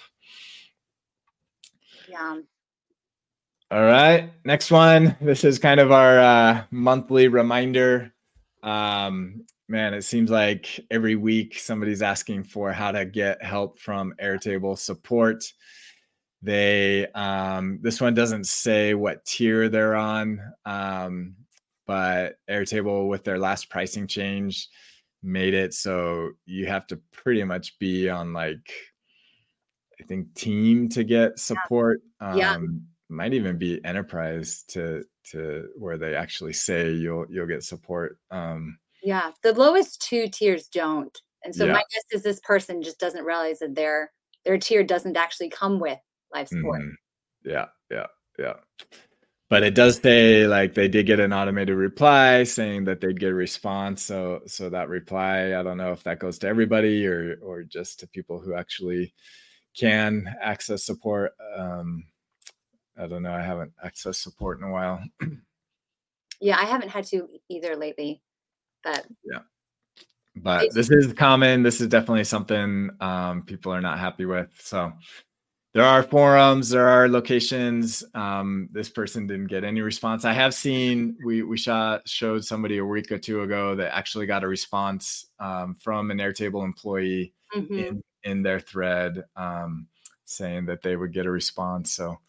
Yeah. 2.07 2.39
All 3.71 3.81
right, 3.81 4.31
next 4.45 4.69
one. 4.69 5.17
This 5.19 5.43
is 5.43 5.57
kind 5.57 5.79
of 5.79 5.91
our 5.91 6.19
uh, 6.19 6.63
monthly 6.69 7.27
reminder. 7.27 8.13
Um, 8.61 9.45
man, 9.67 9.95
it 9.95 10.03
seems 10.03 10.29
like 10.29 10.79
every 10.91 11.15
week 11.15 11.57
somebody's 11.57 12.03
asking 12.03 12.43
for 12.43 12.71
how 12.71 12.91
to 12.91 13.05
get 13.05 13.43
help 13.43 13.79
from 13.79 14.13
Airtable 14.21 14.77
support. 14.77 15.43
They 16.43 17.07
um, 17.13 17.79
this 17.81 18.01
one 18.01 18.13
doesn't 18.13 18.47
say 18.47 18.93
what 18.95 19.25
tier 19.25 19.69
they're 19.69 19.95
on, 19.95 20.41
um, 20.65 21.35
but 21.87 22.35
Airtable 22.49 23.07
with 23.07 23.23
their 23.23 23.39
last 23.39 23.69
pricing 23.69 24.07
change 24.07 24.67
made 25.25 25.53
it 25.53 25.73
so 25.73 26.31
you 26.45 26.65
have 26.65 26.85
to 26.85 26.99
pretty 27.13 27.45
much 27.45 27.79
be 27.79 28.09
on 28.09 28.33
like 28.33 28.73
I 30.01 30.03
think 30.03 30.33
team 30.35 30.89
to 30.89 31.05
get 31.05 31.39
support. 31.39 32.01
Yeah. 32.21 32.35
yeah. 32.35 32.55
Um, 32.55 32.83
might 33.07 33.33
even 33.33 33.57
be 33.57 33.83
enterprise 33.85 34.63
to 34.69 35.03
to 35.31 35.69
where 35.77 35.97
they 35.97 36.13
actually 36.13 36.53
say 36.53 36.91
you'll 36.91 37.25
you'll 37.29 37.47
get 37.47 37.63
support. 37.63 38.17
Um, 38.31 38.77
yeah, 39.01 39.31
the 39.43 39.53
lowest 39.53 40.01
two 40.01 40.27
tiers 40.27 40.67
don't, 40.67 41.17
and 41.45 41.55
so 41.55 41.65
yeah. 41.65 41.73
my 41.73 41.83
guess 41.93 42.03
is 42.11 42.23
this 42.23 42.41
person 42.41 42.81
just 42.81 42.99
doesn't 42.99 43.23
realize 43.23 43.59
that 43.59 43.75
their 43.75 44.11
their 44.43 44.57
tier 44.57 44.83
doesn't 44.83 45.15
actually 45.15 45.49
come 45.49 45.79
with 45.79 45.99
live 46.33 46.47
support. 46.47 46.81
Mm-hmm. 46.81 47.49
Yeah, 47.49 47.65
yeah, 47.91 48.07
yeah. 48.39 48.53
But 49.49 49.63
it 49.63 49.75
does 49.75 49.97
say 49.97 50.47
like 50.47 50.73
they 50.73 50.87
did 50.87 51.05
get 51.05 51.19
an 51.19 51.31
automated 51.31 51.75
reply 51.75 52.43
saying 52.43 52.85
that 52.85 53.01
they'd 53.01 53.19
get 53.19 53.29
a 53.29 53.35
response. 53.35 54.01
So 54.01 54.41
so 54.47 54.69
that 54.69 54.89
reply, 54.89 55.55
I 55.55 55.63
don't 55.63 55.77
know 55.77 55.91
if 55.91 56.03
that 56.03 56.19
goes 56.19 56.39
to 56.39 56.47
everybody 56.47 57.05
or 57.05 57.37
or 57.41 57.63
just 57.63 57.99
to 57.99 58.07
people 58.07 58.39
who 58.39 58.55
actually 58.55 59.13
can 59.77 60.25
access 60.41 60.83
support. 60.83 61.33
Um, 61.55 62.05
I 62.97 63.07
don't 63.07 63.23
know. 63.23 63.33
I 63.33 63.41
haven't 63.41 63.73
accessed 63.83 64.23
support 64.23 64.59
in 64.59 64.65
a 64.65 64.71
while. 64.71 65.03
yeah, 66.41 66.57
I 66.57 66.65
haven't 66.65 66.89
had 66.89 67.05
to 67.05 67.27
either 67.49 67.75
lately. 67.75 68.21
But 68.83 69.05
yeah, 69.23 69.39
but 70.35 70.73
this 70.73 70.89
is 70.89 71.13
common. 71.13 71.63
This 71.63 71.79
is 71.79 71.87
definitely 71.87 72.23
something 72.23 72.89
um, 72.99 73.43
people 73.43 73.71
are 73.71 73.81
not 73.81 73.99
happy 73.99 74.25
with. 74.25 74.49
So 74.59 74.91
there 75.73 75.83
are 75.83 76.03
forums, 76.03 76.69
there 76.69 76.87
are 76.87 77.09
locations. 77.09 78.03
Um, 78.13 78.69
this 78.71 78.89
person 78.89 79.25
didn't 79.25 79.47
get 79.47 79.63
any 79.63 79.81
response. 79.81 80.23
I 80.23 80.33
have 80.33 80.53
seen 80.53 81.17
we 81.25 81.41
we 81.41 81.57
shot 81.57 82.07
showed 82.07 82.45
somebody 82.45 82.77
a 82.77 82.85
week 82.85 83.11
or 83.11 83.17
two 83.17 83.41
ago 83.41 83.75
that 83.75 83.95
actually 83.95 84.27
got 84.27 84.43
a 84.43 84.47
response 84.47 85.25
um, 85.39 85.73
from 85.75 86.11
an 86.11 86.19
Airtable 86.19 86.63
employee 86.63 87.33
mm-hmm. 87.55 87.73
in 87.73 88.03
in 88.23 88.43
their 88.43 88.59
thread 88.59 89.23
um, 89.35 89.87
saying 90.25 90.67
that 90.67 90.83
they 90.83 90.95
would 90.95 91.11
get 91.11 91.25
a 91.25 91.31
response. 91.31 91.91
So 91.91 92.19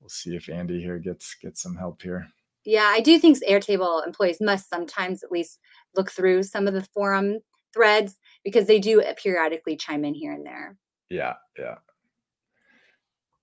we'll 0.00 0.10
see 0.10 0.36
if 0.36 0.50
Andy 0.50 0.80
here 0.80 0.98
gets 0.98 1.34
gets 1.36 1.62
some 1.62 1.76
help 1.76 2.02
here. 2.02 2.28
Yeah, 2.66 2.86
I 2.86 3.00
do 3.00 3.18
think 3.18 3.38
Airtable 3.48 4.06
employees 4.06 4.40
must 4.42 4.68
sometimes 4.68 5.22
at 5.22 5.32
least 5.32 5.58
look 5.96 6.10
through 6.10 6.42
some 6.42 6.66
of 6.66 6.74
the 6.74 6.86
forum 6.94 7.38
threads 7.72 8.18
because 8.44 8.66
they 8.66 8.78
do 8.78 9.02
periodically 9.22 9.76
chime 9.76 10.04
in 10.04 10.14
here 10.14 10.32
and 10.32 10.44
there. 10.44 10.76
Yeah, 11.08 11.34
yeah. 11.58 11.76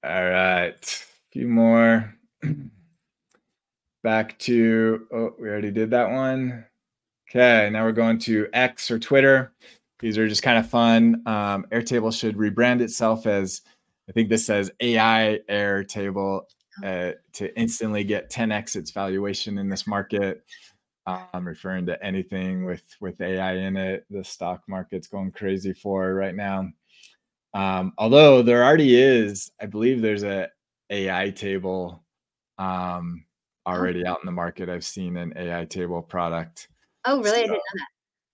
All 0.03 0.29
right, 0.29 0.73
a 0.73 1.31
few 1.31 1.47
more. 1.47 2.15
Back 4.03 4.39
to 4.39 5.07
oh, 5.13 5.35
we 5.39 5.47
already 5.47 5.69
did 5.69 5.91
that 5.91 6.09
one. 6.09 6.65
Okay, 7.29 7.69
now 7.71 7.83
we're 7.83 7.91
going 7.91 8.17
to 8.19 8.47
X 8.51 8.89
or 8.89 8.97
Twitter. 8.97 9.53
These 9.99 10.17
are 10.17 10.27
just 10.27 10.41
kind 10.41 10.57
of 10.57 10.67
fun. 10.67 11.21
Um, 11.27 11.67
Airtable 11.71 12.11
should 12.11 12.35
rebrand 12.35 12.81
itself 12.81 13.27
as 13.27 13.61
I 14.09 14.11
think 14.11 14.29
this 14.29 14.43
says 14.45 14.71
AI 14.79 15.39
Airtable 15.47 16.41
uh, 16.83 17.11
to 17.33 17.59
instantly 17.59 18.03
get 18.03 18.31
10x 18.31 18.75
its 18.75 18.89
valuation 18.89 19.59
in 19.59 19.69
this 19.69 19.85
market. 19.85 20.43
I'm 21.05 21.47
referring 21.47 21.85
to 21.85 22.03
anything 22.03 22.65
with 22.65 22.83
with 22.99 23.21
AI 23.21 23.53
in 23.53 23.77
it. 23.77 24.05
The 24.09 24.23
stock 24.23 24.63
market's 24.67 25.07
going 25.07 25.31
crazy 25.31 25.73
for 25.73 26.13
right 26.15 26.35
now. 26.35 26.69
Um, 27.53 27.93
although 27.97 28.41
there 28.41 28.63
already 28.63 28.95
is, 28.95 29.51
I 29.59 29.65
believe 29.65 30.01
there's 30.01 30.23
a 30.23 30.49
AI 30.89 31.31
table 31.31 32.03
um, 32.57 33.25
oh. 33.65 33.71
already 33.71 34.05
out 34.05 34.19
in 34.21 34.25
the 34.25 34.31
market. 34.31 34.69
I've 34.69 34.85
seen 34.85 35.17
an 35.17 35.33
AI 35.35 35.65
table 35.65 36.01
product. 36.01 36.69
Oh, 37.05 37.21
really? 37.21 37.31
So, 37.31 37.37
I 37.37 37.41
didn't 37.41 37.51
know 37.51 37.57
that. 37.75 37.87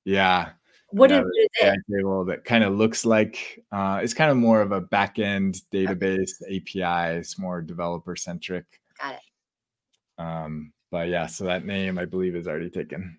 Yeah, 0.05 0.49
what 0.89 1.11
is 1.11 1.25
it? 1.33 1.51
AI 1.61 1.75
Table 1.91 2.23
that 2.25 2.45
kind 2.45 2.63
of 2.63 2.73
looks 2.73 3.05
like 3.05 3.63
uh, 3.71 3.99
it's 4.01 4.13
kind 4.13 4.31
of 4.31 4.37
more 4.37 4.61
of 4.61 4.71
a 4.71 4.81
back 4.81 5.19
end 5.19 5.61
database 5.71 6.31
okay. 6.43 6.57
API. 6.57 7.17
It's 7.19 7.37
more 7.37 7.61
developer 7.61 8.15
centric. 8.15 8.65
Got 9.01 9.15
it. 9.15 10.21
Um, 10.21 10.73
but 10.89 11.09
yeah, 11.09 11.27
so 11.27 11.43
that 11.45 11.65
name 11.65 11.97
I 11.97 12.05
believe 12.05 12.35
is 12.35 12.47
already 12.47 12.69
taken, 12.69 13.17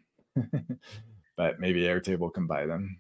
but 1.37 1.61
maybe 1.61 1.83
Airtable 1.83 2.33
can 2.33 2.47
buy 2.47 2.67
them. 2.67 2.99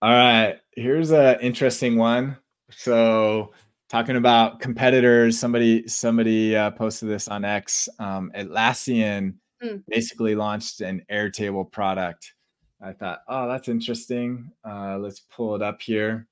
All 0.00 0.10
right, 0.10 0.58
here's 0.76 1.10
an 1.10 1.40
interesting 1.40 1.96
one. 1.96 2.36
So 2.70 3.52
talking 3.88 4.16
about 4.16 4.60
competitors, 4.60 5.38
somebody 5.38 5.88
somebody 5.88 6.56
uh, 6.56 6.70
posted 6.70 7.08
this 7.08 7.28
on 7.28 7.44
X. 7.44 7.88
Um, 7.98 8.30
Atlassian 8.36 9.34
mm. 9.62 9.82
basically 9.88 10.34
launched 10.34 10.80
an 10.80 11.02
Airtable 11.10 11.70
product 11.70 12.32
I 12.80 12.92
thought, 12.92 13.22
oh, 13.28 13.48
that's 13.48 13.68
interesting. 13.68 14.52
Uh, 14.64 14.98
let's 14.98 15.20
pull 15.20 15.56
it 15.56 15.62
up 15.62 15.82
here. 15.82 16.28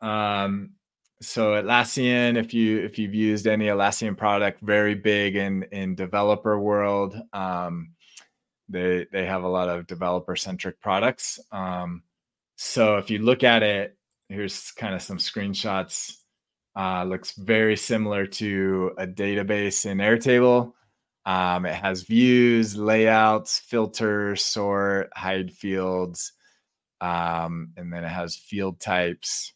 Um, 0.00 0.70
so 1.20 1.52
Atlassian, 1.52 2.36
if 2.36 2.54
you 2.54 2.80
if 2.80 2.98
you've 2.98 3.14
used 3.14 3.46
any 3.46 3.66
Atlassian 3.66 4.16
product, 4.16 4.60
very 4.60 4.94
big 4.94 5.36
in 5.36 5.64
in 5.72 5.94
developer 5.94 6.58
world. 6.58 7.16
Um, 7.32 7.94
they 8.68 9.06
they 9.12 9.26
have 9.26 9.44
a 9.44 9.48
lot 9.48 9.68
of 9.68 9.86
developer 9.86 10.36
centric 10.36 10.80
products. 10.80 11.40
Um, 11.50 12.02
so 12.56 12.96
if 12.96 13.10
you 13.10 13.18
look 13.18 13.44
at 13.44 13.62
it, 13.62 13.96
here's 14.28 14.70
kind 14.72 14.94
of 14.94 15.02
some 15.02 15.18
screenshots. 15.18 16.14
Uh, 16.74 17.04
looks 17.04 17.32
very 17.32 17.76
similar 17.76 18.26
to 18.26 18.92
a 18.98 19.06
database 19.06 19.84
in 19.84 19.98
Airtable. 19.98 20.72
Um, 21.24 21.66
it 21.66 21.74
has 21.74 22.02
views, 22.02 22.76
layouts, 22.76 23.58
filter, 23.58 24.34
sort, 24.36 25.10
hide 25.14 25.52
fields, 25.52 26.32
um, 27.00 27.72
and 27.76 27.92
then 27.92 28.04
it 28.04 28.08
has 28.08 28.36
field 28.36 28.80
types 28.80 29.52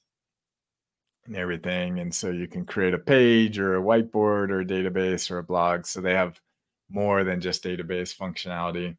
and 1.26 1.36
everything. 1.36 1.98
And 1.98 2.14
so 2.14 2.30
you 2.30 2.46
can 2.46 2.64
create 2.66 2.94
a 2.94 2.98
page 2.98 3.58
or 3.58 3.76
a 3.76 3.82
whiteboard 3.82 4.50
or 4.50 4.60
a 4.60 4.66
database 4.66 5.30
or 5.30 5.38
a 5.38 5.44
blog. 5.44 5.86
So 5.86 6.00
they 6.00 6.14
have 6.14 6.40
more 6.88 7.24
than 7.24 7.40
just 7.40 7.64
database 7.64 8.16
functionality. 8.16 8.96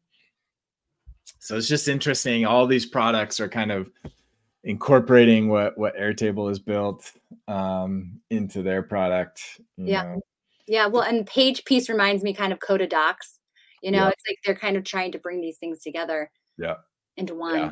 So 1.38 1.56
it's 1.56 1.68
just 1.68 1.88
interesting. 1.88 2.44
All 2.44 2.66
these 2.66 2.86
products 2.86 3.40
are 3.40 3.48
kind 3.48 3.72
of 3.72 3.90
incorporating 4.64 5.48
what 5.48 5.76
what 5.78 5.96
Airtable 5.96 6.48
has 6.48 6.58
built 6.58 7.10
um, 7.46 8.20
into 8.30 8.62
their 8.62 8.82
product. 8.82 9.60
yeah. 9.76 10.02
Know. 10.02 10.20
Yeah, 10.66 10.86
well, 10.86 11.02
and 11.02 11.26
page 11.26 11.64
piece 11.64 11.88
reminds 11.88 12.22
me 12.22 12.34
kind 12.34 12.52
of 12.52 12.60
Coda 12.60 12.86
Docs. 12.86 13.38
You 13.82 13.90
know, 13.90 14.04
yeah. 14.04 14.08
it's 14.08 14.22
like 14.28 14.38
they're 14.44 14.54
kind 14.54 14.76
of 14.76 14.84
trying 14.84 15.12
to 15.12 15.18
bring 15.18 15.40
these 15.40 15.56
things 15.56 15.80
together. 15.80 16.30
Yeah. 16.58 16.74
Into 17.16 17.34
one. 17.34 17.56
Yeah. 17.56 17.70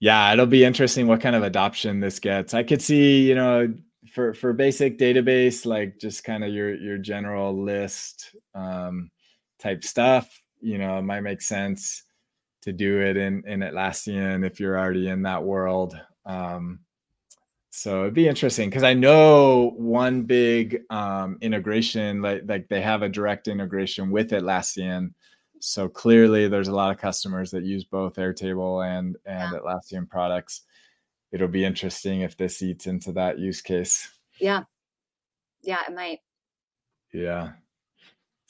yeah, 0.00 0.32
it'll 0.32 0.46
be 0.46 0.64
interesting 0.64 1.06
what 1.06 1.22
kind 1.22 1.34
of 1.34 1.42
adoption 1.42 2.00
this 2.00 2.18
gets. 2.18 2.52
I 2.52 2.62
could 2.62 2.82
see, 2.82 3.26
you 3.26 3.34
know, 3.34 3.72
for 4.12 4.34
for 4.34 4.52
basic 4.52 4.98
database, 4.98 5.64
like 5.64 5.98
just 5.98 6.24
kind 6.24 6.44
of 6.44 6.52
your 6.52 6.74
your 6.74 6.98
general 6.98 7.58
list 7.58 8.36
um, 8.54 9.10
type 9.58 9.84
stuff. 9.84 10.28
You 10.60 10.76
know, 10.76 10.98
it 10.98 11.02
might 11.02 11.20
make 11.20 11.40
sense 11.40 12.02
to 12.68 12.72
do 12.72 13.00
it 13.00 13.16
in 13.16 13.42
in 13.46 13.60
Atlassian 13.60 14.46
if 14.46 14.60
you're 14.60 14.78
already 14.78 15.08
in 15.08 15.22
that 15.22 15.42
world. 15.42 15.98
Um, 16.26 16.80
so 17.70 18.02
it'd 18.02 18.14
be 18.14 18.28
interesting 18.28 18.68
because 18.68 18.82
I 18.82 18.92
know 18.92 19.72
one 19.76 20.22
big 20.22 20.82
um, 20.90 21.38
integration, 21.40 22.20
like 22.20 22.42
like 22.46 22.68
they 22.68 22.82
have 22.82 23.02
a 23.02 23.08
direct 23.08 23.48
integration 23.48 24.10
with 24.10 24.30
Atlassian. 24.30 25.14
So 25.60 25.88
clearly, 25.88 26.46
there's 26.46 26.68
a 26.68 26.74
lot 26.74 26.92
of 26.92 27.00
customers 27.00 27.50
that 27.52 27.64
use 27.64 27.84
both 27.84 28.16
Airtable 28.16 28.86
and 28.86 29.16
and 29.24 29.52
yeah. 29.52 29.58
Atlassian 29.58 30.08
products. 30.08 30.62
It'll 31.32 31.48
be 31.48 31.64
interesting 31.64 32.20
if 32.20 32.36
this 32.36 32.62
eats 32.62 32.86
into 32.86 33.12
that 33.12 33.38
use 33.38 33.62
case. 33.62 34.10
Yeah, 34.40 34.64
yeah, 35.62 35.80
it 35.88 35.94
might. 35.94 36.20
Yeah. 37.12 37.52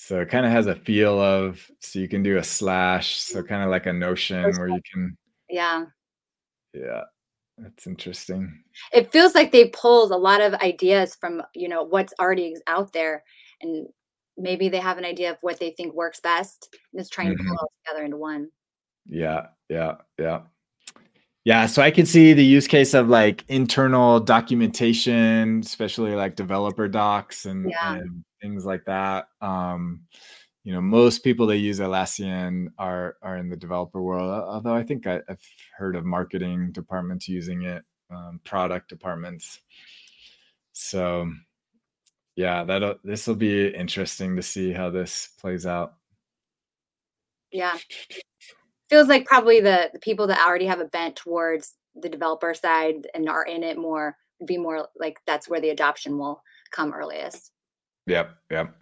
So 0.01 0.21
it 0.21 0.31
kind 0.31 0.47
of 0.47 0.53
has 0.53 0.69
a 0.69 0.77
feel 0.77 1.21
of 1.21 1.69
so 1.81 1.99
you 1.99 2.09
can 2.09 2.23
do 2.23 2.39
a 2.39 2.45
slash, 2.45 3.17
so 3.17 3.43
kind 3.43 3.65
of 3.65 3.69
like 3.69 3.87
a 3.87 3.93
notion 3.93 4.45
where 4.57 4.69
you 4.69 4.81
can. 4.91 5.17
Yeah. 5.51 5.87
Yeah. 6.73 7.03
That's 7.59 7.89
interesting. 7.89 8.63
It 8.93 9.11
feels 9.11 9.35
like 9.35 9.51
they 9.51 9.71
pulled 9.71 10.13
a 10.13 10.17
lot 10.17 10.41
of 10.41 10.55
ideas 10.55 11.17
from, 11.17 11.43
you 11.53 11.69
know, 11.69 11.83
what's 11.83 12.15
already 12.21 12.55
out 12.69 12.93
there 12.93 13.25
and 13.61 13.89
maybe 14.37 14.69
they 14.69 14.79
have 14.79 14.99
an 14.99 15.05
idea 15.05 15.33
of 15.33 15.39
what 15.41 15.59
they 15.59 15.71
think 15.71 15.93
works 15.95 16.21
best 16.21 16.69
and 16.93 17.01
it's 17.01 17.11
trying 17.11 17.31
mm-hmm. 17.31 17.39
to 17.39 17.45
pull 17.45 17.55
it 17.55 17.61
all 17.61 17.73
together 17.85 18.05
into 18.05 18.17
one. 18.17 18.49
Yeah, 19.05 19.47
yeah, 19.69 19.97
yeah. 20.17 20.43
Yeah, 21.45 21.67
so 21.67 21.83
I 21.83 21.91
can 21.91 22.07
see 22.07 22.35
the 22.35 22.45
use 22.45 22.69
case 22.69 22.95
of 22.95 23.09
like 23.09 23.45
internal 23.49 24.21
documentation, 24.21 25.61
especially 25.61 26.15
like 26.15 26.37
developer 26.37 26.87
docs 26.87 27.47
and, 27.47 27.69
yeah. 27.69 27.95
and 27.95 28.23
things 28.41 28.65
like 28.65 28.85
that. 28.87 29.29
Um, 29.41 30.03
you 30.65 30.73
know, 30.73 30.81
most 30.81 31.25
people 31.25 31.47
that 31.47 31.59
use 31.59 31.81
Atlassian 31.81 32.69
are 32.79 33.17
are 33.23 33.37
in 33.37 33.49
the 33.49 33.57
developer 33.57 34.03
world. 34.03 34.31
Although 34.31 34.75
I 34.75 34.83
think 34.83 35.07
I, 35.07 35.21
have 35.29 35.41
heard 35.77 35.97
of 35.97 36.05
marketing 36.05 36.73
departments 36.73 37.29
using 37.29 37.63
it, 37.63 37.85
um, 38.11 38.41
product 38.45 38.89
departments. 38.89 39.61
So, 40.73 41.33
yeah, 42.37 42.65
that 42.65 42.99
this 43.03 43.27
will 43.27 43.35
be 43.37 43.69
interesting 43.69 44.37
to 44.37 44.43
see 44.43 44.73
how 44.73 44.91
this 44.91 45.31
plays 45.41 45.67
out. 45.67 45.95
Yeah, 47.51 47.79
feels 48.91 49.09
like 49.09 49.27
probably 49.27 49.61
the 49.61 49.91
the 49.93 50.01
people 50.01 50.27
that 50.27 50.47
already 50.47 50.67
have 50.67 50.81
a 50.81 50.85
bent 50.87 51.17
towards 51.17 51.75
the 51.95 52.09
developer 52.09 52.55
side 52.55 53.07
and 53.15 53.29
are 53.29 53.45
in 53.45 53.63
it 53.63 53.79
more 53.79 54.17
be 54.47 54.57
more 54.57 54.89
like 54.99 55.19
that's 55.27 55.49
where 55.49 55.61
the 55.61 55.71
adoption 55.71 56.19
will 56.19 56.43
come 56.71 56.93
earliest. 56.93 57.53
Yep, 58.09 58.37
yep 58.51 58.75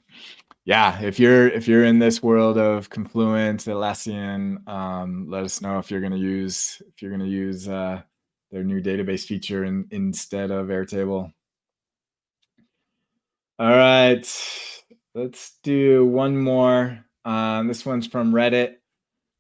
yeah, 0.67 1.01
if 1.01 1.21
you're 1.21 1.49
if 1.49 1.69
you're 1.69 1.85
in 1.85 2.01
this 2.01 2.21
world 2.25 2.59
of 2.59 2.91
Confluence, 2.91 3.67
Atlassian, 3.67 4.69
um, 4.69 5.31
let 5.31 5.45
us 5.45 5.61
know 5.61 5.79
if 5.79 5.93
you're 5.93 6.01
to 6.13 6.19
use 6.19 6.83
if 6.89 7.01
you're 7.01 7.13
to 7.21 7.29
use 7.29 7.69
uh, 7.69 8.03
their 8.51 8.65
new 8.65 8.83
database 8.83 9.25
feature 9.25 9.65
in, 9.65 9.87
instead 9.93 10.51
of 10.51 10.67
Airtable. 10.67 11.33
All 13.61 13.71
right, 13.71 14.27
let's 15.15 15.53
do 15.63 16.05
one 16.05 16.37
more. 16.37 16.99
Um, 17.25 17.69
this 17.69 17.87
one's 17.87 18.09
from 18.09 18.33
Reddit. 18.33 18.75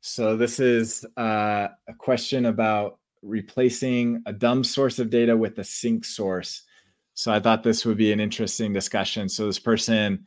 So 0.03 0.37
this 0.37 0.61
is 0.61 1.05
uh, 1.17 1.69
a 1.89 1.95
question 1.99 2.47
about 2.47 3.01
replacing 3.23 4.23
a 4.27 4.33
dumb 4.33 4.63
source 4.63 5.01
of 5.01 5.11
data 5.11 5.37
with 5.37 5.59
a 5.59 5.65
sync 5.65 6.05
source. 6.05 6.63
So 7.17 7.33
I 7.33 7.41
thought 7.41 7.63
this 7.63 7.87
would 7.87 7.97
be 7.97 8.13
an 8.13 8.21
interesting 8.21 8.75
discussion. 8.75 9.29
So 9.31 9.47
this 9.47 9.59
person 9.59 10.27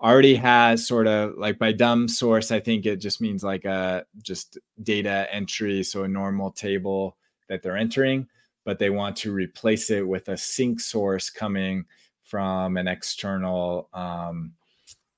already 0.00 0.34
has 0.36 0.86
sort 0.86 1.06
of 1.06 1.34
like 1.36 1.58
by 1.58 1.72
dumb 1.72 2.08
source, 2.08 2.50
I 2.50 2.60
think 2.60 2.86
it 2.86 2.96
just 2.96 3.20
means 3.20 3.44
like 3.44 3.66
a 3.66 4.06
just 4.22 4.58
data 4.82 5.28
entry, 5.30 5.82
so 5.82 6.04
a 6.04 6.08
normal 6.08 6.50
table 6.50 7.18
that 7.50 7.62
they're 7.62 7.76
entering, 7.76 8.26
but 8.64 8.78
they 8.78 8.88
want 8.88 9.16
to 9.16 9.32
replace 9.32 9.90
it 9.90 10.08
with 10.08 10.30
a 10.30 10.36
sync 10.38 10.80
source 10.80 11.28
coming 11.28 11.84
from 12.22 12.78
an 12.78 12.88
external 12.88 13.90
um, 13.92 14.54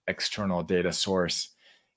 external 0.08 0.64
data 0.64 0.92
source 0.92 1.50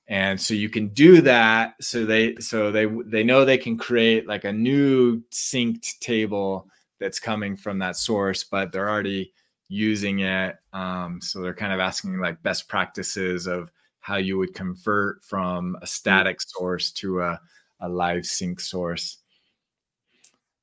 and 0.07 0.39
so 0.39 0.53
you 0.53 0.69
can 0.69 0.89
do 0.89 1.21
that 1.21 1.73
so 1.81 2.05
they 2.05 2.35
so 2.35 2.71
they 2.71 2.85
they 3.05 3.23
know 3.23 3.43
they 3.43 3.57
can 3.57 3.75
create 3.75 4.27
like 4.27 4.43
a 4.43 4.53
new 4.53 5.19
synced 5.31 5.97
table 5.99 6.69
that's 6.99 7.19
coming 7.19 7.55
from 7.55 7.79
that 7.79 7.95
source 7.95 8.43
but 8.43 8.71
they're 8.71 8.89
already 8.89 9.33
using 9.67 10.19
it. 10.19 10.55
Um, 10.73 11.19
so 11.21 11.41
they're 11.41 11.53
kind 11.53 11.73
of 11.73 11.79
asking 11.79 12.19
like 12.19 12.41
best 12.43 12.67
practices 12.67 13.47
of 13.47 13.71
how 13.99 14.17
you 14.17 14.37
would 14.37 14.53
convert 14.53 15.23
from 15.23 15.75
a 15.81 15.85
mm. 15.85 15.87
static 15.87 16.39
source 16.41 16.91
to 16.91 17.21
a, 17.21 17.39
a 17.79 17.89
live 17.89 18.25
sync 18.25 18.59
source. 18.59 19.17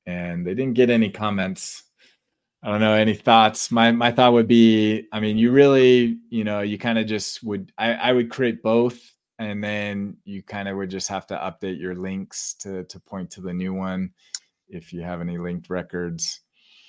And 0.05 0.45
they 0.45 0.53
didn't 0.53 0.73
get 0.73 0.89
any 0.89 1.09
comments. 1.09 1.83
I 2.61 2.69
don't 2.69 2.79
know 2.79 2.93
any 2.93 3.13
thoughts. 3.13 3.71
My 3.71 3.91
my 3.91 4.11
thought 4.11 4.33
would 4.33 4.47
be, 4.47 5.07
I 5.11 5.19
mean, 5.19 5.37
you 5.37 5.51
really, 5.51 6.19
you 6.29 6.45
know, 6.45 6.61
you 6.61 6.77
kind 6.77 6.97
of 6.97 7.07
just 7.07 7.43
would 7.43 7.71
I, 7.77 7.93
I 7.93 8.13
would 8.13 8.29
create 8.29 8.63
both 8.63 9.01
and 9.39 9.61
then 9.61 10.17
you 10.23 10.43
kind 10.43 10.69
of 10.69 10.77
would 10.77 10.89
just 10.89 11.09
have 11.09 11.27
to 11.27 11.35
update 11.35 11.79
your 11.79 11.95
links 11.95 12.53
to 12.59 12.85
to 12.85 12.99
point 13.01 13.31
to 13.31 13.41
the 13.41 13.53
new 13.53 13.73
one 13.73 14.11
if 14.69 14.93
you 14.93 15.01
have 15.01 15.21
any 15.21 15.37
linked 15.37 15.69
records. 15.69 16.41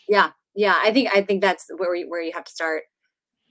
Yeah, 0.09 0.31
yeah 0.55 0.77
i 0.83 0.93
think 0.93 1.11
i 1.15 1.21
think 1.21 1.41
that's 1.41 1.67
where 1.77 1.95
you, 1.95 2.09
where 2.09 2.23
you 2.23 2.33
have 2.33 2.45
to 2.45 2.53
start. 2.53 2.85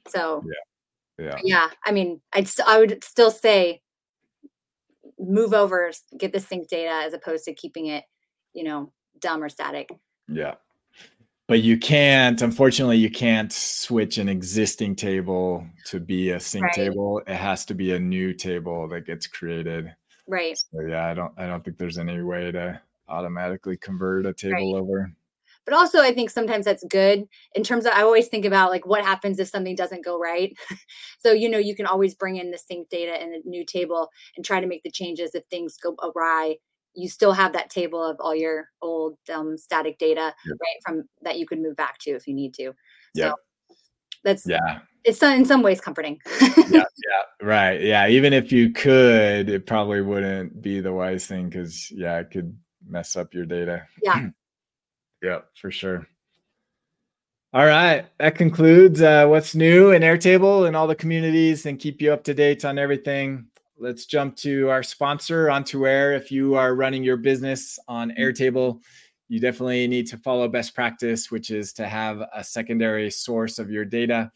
So 0.08 0.44
yeah 0.46 1.26
yeah. 1.26 1.38
yeah 1.44 1.70
i 1.86 1.92
mean 1.92 2.20
i'd 2.34 2.50
i 2.66 2.80
would 2.80 3.04
still 3.04 3.32
say 3.32 3.82
move 5.20 5.54
over 5.54 5.92
get 6.18 6.34
the 6.34 6.40
sync 6.40 6.68
data 6.68 6.90
as 7.06 7.14
opposed 7.14 7.46
to 7.46 7.54
keeping 7.54 7.88
it 7.88 8.04
you 8.54 8.64
know 8.64 8.92
dumb 9.20 9.44
or 9.44 9.50
static. 9.50 9.90
Yeah. 10.28 10.56
But 11.48 11.62
you 11.62 11.78
can't 11.78 12.42
unfortunately 12.42 12.98
you 12.98 13.12
can't 13.12 13.52
switch 13.52 14.18
an 14.18 14.28
existing 14.28 14.96
table 14.96 15.66
to 15.86 16.00
be 16.00 16.32
a 16.32 16.40
sync 16.40 16.64
right. 16.64 16.74
table. 16.74 17.22
It 17.28 17.36
has 17.36 17.66
to 17.66 17.74
be 17.74 17.94
a 17.94 18.00
new 18.00 18.34
table 18.34 18.88
that 18.90 19.06
gets 19.06 19.28
created. 19.28 19.94
Right. 20.28 20.58
So 20.58 20.82
yeah 20.88 21.06
i 21.06 21.14
don't 21.14 21.34
i 21.38 21.46
don't 21.46 21.64
think 21.64 21.78
there's 21.78 21.98
any 21.98 22.22
way 22.22 22.52
to 22.52 22.82
automatically 23.08 23.78
convert 23.78 24.26
a 24.26 24.34
table 24.34 24.74
right. 24.74 24.80
over. 24.80 25.12
But 25.66 25.76
also 25.76 26.02
i 26.02 26.14
think 26.14 26.30
sometimes 26.30 26.66
that's 26.66 26.84
good 26.90 27.24
in 27.56 27.64
terms 27.64 27.86
of 27.86 27.94
i 27.94 28.02
always 28.02 28.28
think 28.28 28.44
about 28.44 28.70
like 28.70 28.86
what 28.86 29.02
happens 29.02 29.40
if 29.40 29.48
something 29.48 29.76
doesn't 29.76 30.04
go 30.04 30.20
right? 30.20 30.54
So 31.20 31.32
you 31.32 31.48
know 31.48 31.58
you 31.58 31.74
can 31.74 31.86
always 31.86 32.16
bring 32.16 32.36
in 32.36 32.52
the 32.52 32.58
sync 32.58 32.90
data 32.90 33.22
in 33.22 33.34
a 33.34 33.48
new 33.48 33.66
table 33.66 34.10
and 34.36 34.46
try 34.46 34.60
to 34.60 34.68
make 34.68 34.84
the 34.84 34.92
changes 34.92 35.34
if 35.34 35.46
things 35.46 35.78
go 35.78 35.96
awry. 36.04 36.58
You 36.96 37.08
still 37.08 37.32
have 37.32 37.54
that 37.54 37.70
table 37.70 38.04
of 38.04 38.18
all 38.20 38.36
your 38.36 38.68
old 38.82 39.18
um, 39.34 39.58
static 39.58 39.98
data 40.00 40.36
yep. 40.46 40.58
right 40.60 40.80
from 40.86 41.04
that 41.22 41.40
you 41.40 41.48
could 41.48 41.62
move 41.62 41.78
back 41.78 41.98
to 42.00 42.12
if 42.12 42.28
you 42.28 42.34
need 42.34 42.54
to. 42.56 42.74
Yeah 43.14 43.30
so 43.30 43.36
that's 44.24 44.48
yeah. 44.48 44.80
it's 45.04 45.22
in 45.22 45.46
some 45.46 45.62
ways 45.62 45.82
comforting. 45.82 46.20
Yeah 46.42 46.54
yeah 46.70 47.24
right 47.42 47.82
yeah 47.82 48.08
even 48.08 48.34
if 48.34 48.52
you 48.52 48.72
could 48.72 49.50
it 49.50 49.68
probably 49.68 50.02
wouldn't 50.02 50.62
be 50.62 50.80
the 50.80 50.94
wise 50.94 51.28
thing 51.28 51.50
because 51.50 51.92
yeah 51.92 52.20
it 52.20 52.32
could 52.32 52.58
mess 52.88 53.16
up 53.16 53.34
your 53.34 53.46
data 53.46 53.84
yeah 54.02 54.28
Yeah, 55.24 55.40
for 55.56 55.72
sure. 55.72 56.06
All 57.54 57.66
right, 57.66 58.06
that 58.20 58.36
concludes 58.36 59.02
uh, 59.02 59.26
what's 59.28 59.56
new 59.56 59.92
in 59.92 60.02
Airtable 60.02 60.68
and 60.68 60.76
all 60.76 60.86
the 60.86 60.96
communities, 60.96 61.66
and 61.66 61.80
keep 61.80 62.02
you 62.02 62.12
up 62.12 62.26
to 62.26 62.34
date 62.34 62.66
on 62.66 62.78
everything. 62.78 63.46
Let's 63.78 64.06
jump 64.06 64.36
to 64.38 64.70
our 64.70 64.84
sponsor, 64.84 65.48
On2Air. 65.48 66.18
If 66.18 66.30
you 66.30 66.56
are 66.56 66.76
running 66.76 67.04
your 67.04 67.16
business 67.16 67.80
on 67.88 68.12
Airtable, 68.20 68.82
you 69.30 69.40
definitely 69.40 69.88
need 69.88 70.08
to 70.08 70.18
follow 70.18 70.48
best 70.50 70.76
practice, 70.76 71.32
which 71.32 71.52
is 71.52 71.72
to 71.74 71.88
have 71.88 72.22
a 72.36 72.44
secondary 72.44 73.10
source 73.10 73.60
of 73.60 73.72
your 73.72 73.86
data. 73.86 74.30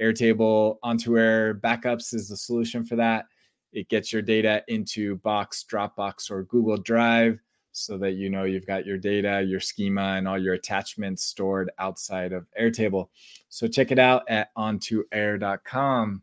Airtable 0.00 0.76
On2Air 0.84 1.60
backups 1.60 2.14
is 2.14 2.28
the 2.28 2.36
solution 2.36 2.84
for 2.84 2.94
that. 2.94 3.24
It 3.72 3.88
gets 3.88 4.12
your 4.12 4.22
data 4.22 4.62
into 4.68 5.16
Box, 5.16 5.64
Dropbox, 5.68 6.30
or 6.30 6.44
Google 6.44 6.76
Drive 6.76 7.40
so 7.78 7.96
that 7.98 8.12
you 8.12 8.28
know 8.28 8.44
you've 8.44 8.66
got 8.66 8.84
your 8.84 8.98
data, 8.98 9.42
your 9.42 9.60
schema, 9.60 10.14
and 10.16 10.26
all 10.26 10.38
your 10.38 10.54
attachments 10.54 11.24
stored 11.24 11.70
outside 11.78 12.32
of 12.32 12.46
Airtable. 12.60 13.08
So 13.48 13.66
check 13.66 13.90
it 13.92 13.98
out 13.98 14.24
at 14.28 14.54
on2air.com. 14.56 16.22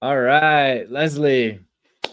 All 0.00 0.20
right, 0.20 0.88
Leslie, 0.88 1.58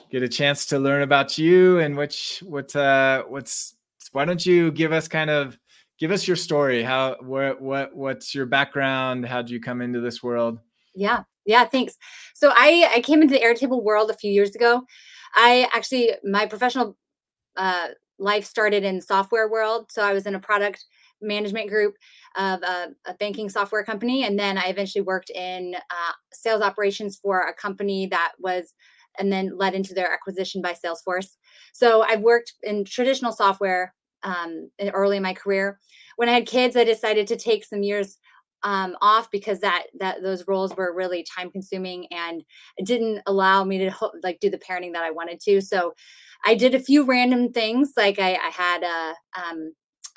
get 0.10 0.24
a 0.24 0.28
chance 0.28 0.66
to 0.68 0.80
learn 0.80 1.04
about 1.04 1.38
you 1.38 1.80
and 1.80 1.96
which 1.96 2.42
what 2.46 2.76
uh 2.76 3.24
what's 3.24 3.76
why 4.12 4.26
don't 4.26 4.46
you 4.46 4.72
give 4.72 4.92
us 4.92 5.08
kind 5.08 5.30
of 5.30 5.60
give 6.00 6.12
us 6.12 6.28
your 6.28 6.38
story? 6.38 6.82
How 6.82 7.18
what 7.22 7.62
what 7.62 7.96
what's 7.96 8.34
your 8.34 8.48
background? 8.48 9.26
How 9.26 9.42
did 9.42 9.52
you 9.52 9.62
come 9.62 9.82
into 9.82 10.02
this 10.02 10.24
world? 10.24 10.60
Yeah 10.96 11.24
yeah 11.46 11.66
thanks. 11.66 11.96
So 12.34 12.52
i 12.56 12.90
i 12.96 13.02
came 13.02 13.22
into 13.22 13.36
the 13.36 13.42
airtable 13.42 13.84
world 13.84 14.10
a 14.10 14.18
few 14.18 14.32
years 14.32 14.56
ago. 14.56 14.84
I 15.36 15.70
actually 15.74 16.12
my 16.24 16.46
professional 16.46 16.98
uh, 17.58 17.90
life 18.20 18.46
started 18.46 18.84
in 18.84 19.02
software 19.02 19.50
world. 19.50 19.92
So 19.92 20.02
I 20.02 20.14
was 20.14 20.26
in 20.26 20.36
a 20.36 20.40
product 20.40 20.86
management 21.22 21.70
group 21.70 21.96
of 22.36 22.62
a, 22.64 22.90
a 23.06 23.14
banking 23.16 23.50
software 23.50 23.84
company, 23.84 24.26
and 24.26 24.38
then 24.38 24.58
I 24.58 24.66
eventually 24.66 25.02
worked 25.02 25.30
in 25.30 25.76
uh, 25.76 26.14
sales 26.34 26.62
operations 26.62 27.18
for 27.18 27.42
a 27.42 27.54
company 27.54 28.08
that 28.08 28.34
was 28.40 28.74
and 29.18 29.32
then 29.32 29.58
led 29.58 29.74
into 29.74 29.94
their 29.94 30.12
acquisition 30.12 30.62
by 30.62 30.74
Salesforce. 30.74 31.36
So 31.74 32.02
I've 32.02 32.22
worked 32.22 32.54
in 32.64 32.84
traditional 32.84 33.32
software 33.32 33.94
um, 34.24 34.70
early 34.94 35.18
in 35.18 35.24
my 35.24 35.34
career. 35.34 35.80
When 36.18 36.28
I 36.28 36.34
had 36.34 36.48
kids, 36.48 36.76
I 36.76 36.84
decided 36.84 37.28
to 37.28 37.38
take 37.38 37.64
some 37.64 37.84
years 37.84 38.18
um, 38.64 38.96
off 39.00 39.30
because 39.30 39.60
that 39.60 39.84
that 40.00 40.24
those 40.24 40.48
roles 40.48 40.76
were 40.76 40.96
really 40.96 41.24
time 41.24 41.52
consuming 41.52 42.08
and 42.12 42.44
it 42.78 42.86
didn't 42.86 43.22
allow 43.28 43.64
me 43.64 43.78
to 43.78 44.12
like 44.24 44.40
do 44.40 44.50
the 44.50 44.58
parenting 44.58 44.94
that 44.94 45.04
I 45.04 45.12
wanted 45.12 45.40
to. 45.42 45.62
So 45.62 45.94
I 46.44 46.56
did 46.56 46.76
a 46.76 46.80
few 46.80 47.04
random 47.06 47.52
things 47.52 47.94
like 47.96 48.20
I, 48.20 48.34
I 48.36 48.50
had 48.50 48.84
a, 48.84 49.14
um, 49.42 49.74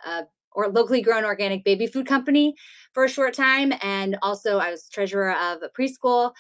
a 0.06 0.24
or 0.52 0.68
locally 0.68 1.02
grown 1.02 1.24
organic 1.24 1.62
baby 1.64 1.86
food 1.86 2.06
company 2.06 2.54
for 2.92 3.04
a 3.04 3.08
short 3.08 3.34
time, 3.34 3.72
and 3.82 4.16
also 4.22 4.58
I 4.58 4.70
was 4.70 4.88
treasurer 4.88 5.32
of 5.32 5.58
a 5.62 5.68
preschool. 5.68 6.32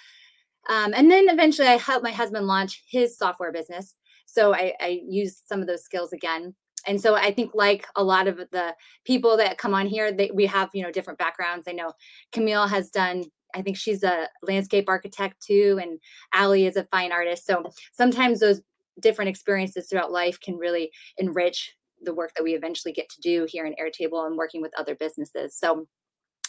Um, 0.68 0.92
and 0.94 1.10
then 1.10 1.28
eventually 1.28 1.68
I 1.68 1.76
helped 1.76 2.04
my 2.04 2.10
husband 2.10 2.46
launch 2.46 2.82
his 2.90 3.16
software 3.16 3.52
business. 3.52 3.94
So 4.26 4.54
I, 4.54 4.74
I 4.80 5.00
used 5.06 5.44
some 5.46 5.60
of 5.60 5.66
those 5.66 5.84
skills 5.84 6.12
again 6.12 6.54
and 6.86 7.00
so 7.00 7.14
i 7.14 7.32
think 7.32 7.54
like 7.54 7.86
a 7.96 8.02
lot 8.02 8.26
of 8.26 8.36
the 8.50 8.74
people 9.04 9.36
that 9.36 9.58
come 9.58 9.74
on 9.74 9.86
here 9.86 10.12
they, 10.12 10.30
we 10.34 10.46
have 10.46 10.68
you 10.72 10.82
know 10.82 10.90
different 10.90 11.18
backgrounds 11.18 11.66
i 11.68 11.72
know 11.72 11.92
camille 12.32 12.66
has 12.66 12.90
done 12.90 13.22
i 13.54 13.62
think 13.62 13.76
she's 13.76 14.02
a 14.02 14.28
landscape 14.42 14.88
architect 14.88 15.40
too 15.40 15.78
and 15.80 15.98
ali 16.34 16.66
is 16.66 16.76
a 16.76 16.84
fine 16.84 17.12
artist 17.12 17.46
so 17.46 17.62
sometimes 17.92 18.40
those 18.40 18.60
different 19.00 19.28
experiences 19.28 19.88
throughout 19.88 20.12
life 20.12 20.40
can 20.40 20.56
really 20.56 20.90
enrich 21.18 21.74
the 22.02 22.14
work 22.14 22.32
that 22.36 22.44
we 22.44 22.54
eventually 22.54 22.92
get 22.92 23.08
to 23.08 23.20
do 23.20 23.46
here 23.48 23.66
in 23.66 23.74
airtable 23.74 24.26
and 24.26 24.36
working 24.36 24.62
with 24.62 24.72
other 24.78 24.94
businesses 24.94 25.56
so 25.56 25.86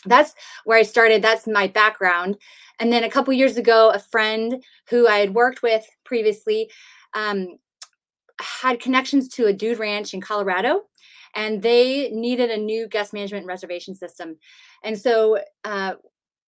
that's 0.05 0.33
where 0.63 0.77
I 0.77 0.83
started. 0.83 1.21
That's 1.21 1.47
my 1.47 1.67
background. 1.67 2.37
And 2.79 2.91
then 2.91 3.03
a 3.03 3.09
couple 3.09 3.33
years 3.33 3.57
ago, 3.57 3.91
a 3.93 3.99
friend 3.99 4.63
who 4.89 5.07
I 5.07 5.17
had 5.17 5.33
worked 5.33 5.61
with 5.61 5.85
previously 6.05 6.71
um, 7.13 7.57
had 8.39 8.79
connections 8.79 9.27
to 9.29 9.47
a 9.47 9.53
dude 9.53 9.79
ranch 9.79 10.13
in 10.13 10.21
Colorado 10.21 10.83
and 11.35 11.61
they 11.61 12.09
needed 12.11 12.49
a 12.49 12.57
new 12.57 12.87
guest 12.87 13.13
management 13.13 13.41
and 13.41 13.47
reservation 13.47 13.93
system. 13.93 14.37
And 14.83 14.97
so 14.97 15.39
uh, 15.63 15.95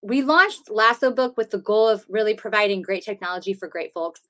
we 0.02 0.24
launched 0.24 0.70
Lasso 0.70 1.12
Book 1.12 1.38
with 1.38 1.52
the 1.52 1.60
goal 1.60 1.88
of 1.88 2.06
really 2.10 2.34
providing 2.34 2.82
great 2.82 3.04
technology 3.04 3.54
for 3.54 3.68
great 3.68 3.94
folks 3.94 4.22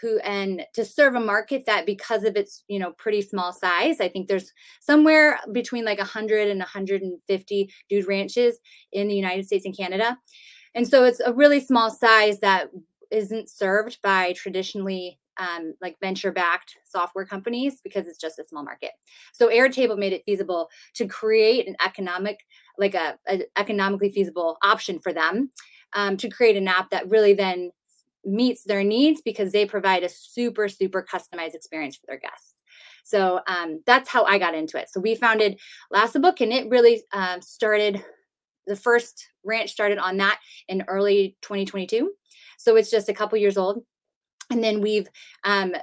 who 0.00 0.18
and 0.20 0.64
to 0.74 0.84
serve 0.84 1.14
a 1.14 1.20
market 1.20 1.66
that 1.66 1.86
because 1.86 2.24
of 2.24 2.36
its 2.36 2.64
you 2.68 2.78
know 2.78 2.92
pretty 2.92 3.20
small 3.20 3.52
size 3.52 4.00
i 4.00 4.08
think 4.08 4.28
there's 4.28 4.52
somewhere 4.80 5.38
between 5.52 5.84
like 5.84 5.98
100 5.98 6.48
and 6.48 6.60
150 6.60 7.70
dude 7.88 8.08
ranches 8.08 8.58
in 8.92 9.08
the 9.08 9.14
united 9.14 9.44
states 9.44 9.64
and 9.64 9.76
canada 9.76 10.16
and 10.74 10.86
so 10.86 11.04
it's 11.04 11.20
a 11.20 11.32
really 11.32 11.60
small 11.60 11.90
size 11.90 12.38
that 12.40 12.68
isn't 13.10 13.48
served 13.48 13.98
by 14.02 14.32
traditionally 14.34 15.18
um, 15.38 15.74
like 15.80 15.96
venture 16.00 16.32
backed 16.32 16.76
software 16.84 17.24
companies 17.24 17.80
because 17.82 18.06
it's 18.06 18.18
just 18.18 18.38
a 18.38 18.44
small 18.44 18.64
market. 18.64 18.90
So 19.32 19.48
Airtable 19.48 19.96
made 19.96 20.12
it 20.12 20.24
feasible 20.26 20.68
to 20.94 21.06
create 21.06 21.68
an 21.68 21.76
economic, 21.84 22.40
like 22.78 22.94
a, 22.94 23.18
a 23.28 23.42
economically 23.56 24.10
feasible 24.10 24.58
option 24.62 24.98
for 24.98 25.12
them 25.12 25.50
um, 25.94 26.16
to 26.16 26.28
create 26.28 26.56
an 26.56 26.68
app 26.68 26.90
that 26.90 27.08
really 27.10 27.34
then 27.34 27.70
meets 28.24 28.64
their 28.64 28.84
needs 28.84 29.20
because 29.22 29.52
they 29.52 29.64
provide 29.64 30.02
a 30.02 30.08
super 30.08 30.68
super 30.68 31.04
customized 31.10 31.54
experience 31.54 31.96
for 31.96 32.06
their 32.06 32.18
guests. 32.18 32.54
So 33.04 33.40
um, 33.46 33.80
that's 33.86 34.08
how 34.08 34.24
I 34.24 34.38
got 34.38 34.54
into 34.54 34.78
it. 34.78 34.90
So 34.90 35.00
we 35.00 35.14
founded 35.14 35.58
Lasso 35.90 36.18
Book, 36.18 36.40
and 36.40 36.52
it 36.52 36.68
really 36.68 37.02
um, 37.12 37.40
started. 37.40 38.04
The 38.66 38.76
first 38.76 39.26
ranch 39.44 39.70
started 39.70 39.96
on 39.96 40.18
that 40.18 40.40
in 40.68 40.84
early 40.88 41.38
2022. 41.40 42.12
So 42.58 42.76
it's 42.76 42.90
just 42.90 43.08
a 43.08 43.14
couple 43.14 43.38
years 43.38 43.56
old 43.56 43.82
and 44.50 44.62
then 44.62 44.80
we've 44.80 45.08
um, 45.44 45.74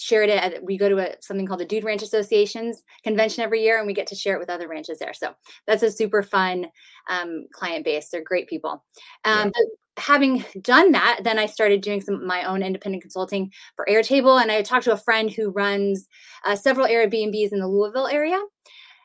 shared 0.00 0.28
it 0.28 0.42
at, 0.42 0.64
we 0.64 0.78
go 0.78 0.88
to 0.88 0.98
a 0.98 1.16
something 1.20 1.46
called 1.46 1.60
the 1.60 1.64
dude 1.64 1.84
ranch 1.84 2.02
associations 2.02 2.82
convention 3.04 3.44
every 3.44 3.62
year 3.62 3.78
and 3.78 3.86
we 3.86 3.94
get 3.94 4.06
to 4.08 4.14
share 4.14 4.34
it 4.34 4.40
with 4.40 4.50
other 4.50 4.68
ranches 4.68 4.98
there. 4.98 5.12
So 5.12 5.32
that's 5.66 5.82
a 5.82 5.90
super 5.90 6.22
fun 6.22 6.66
um, 7.08 7.46
client 7.52 7.84
base. 7.84 8.08
They're 8.08 8.24
great 8.24 8.48
people. 8.48 8.84
Um, 9.24 9.52
yeah. 9.54 9.64
having 9.98 10.44
done 10.62 10.92
that 10.92 11.20
then 11.24 11.38
i 11.38 11.44
started 11.44 11.82
doing 11.82 12.00
some 12.00 12.26
my 12.26 12.44
own 12.44 12.62
independent 12.62 13.02
consulting 13.02 13.50
for 13.76 13.84
airtable 13.90 14.40
and 14.40 14.50
i 14.50 14.62
talked 14.62 14.84
to 14.84 14.92
a 14.92 14.96
friend 14.96 15.30
who 15.30 15.50
runs 15.50 16.06
uh, 16.46 16.56
several 16.56 16.86
airbnbs 16.86 17.52
in 17.52 17.58
the 17.58 17.68
louisville 17.68 18.06
area. 18.06 18.40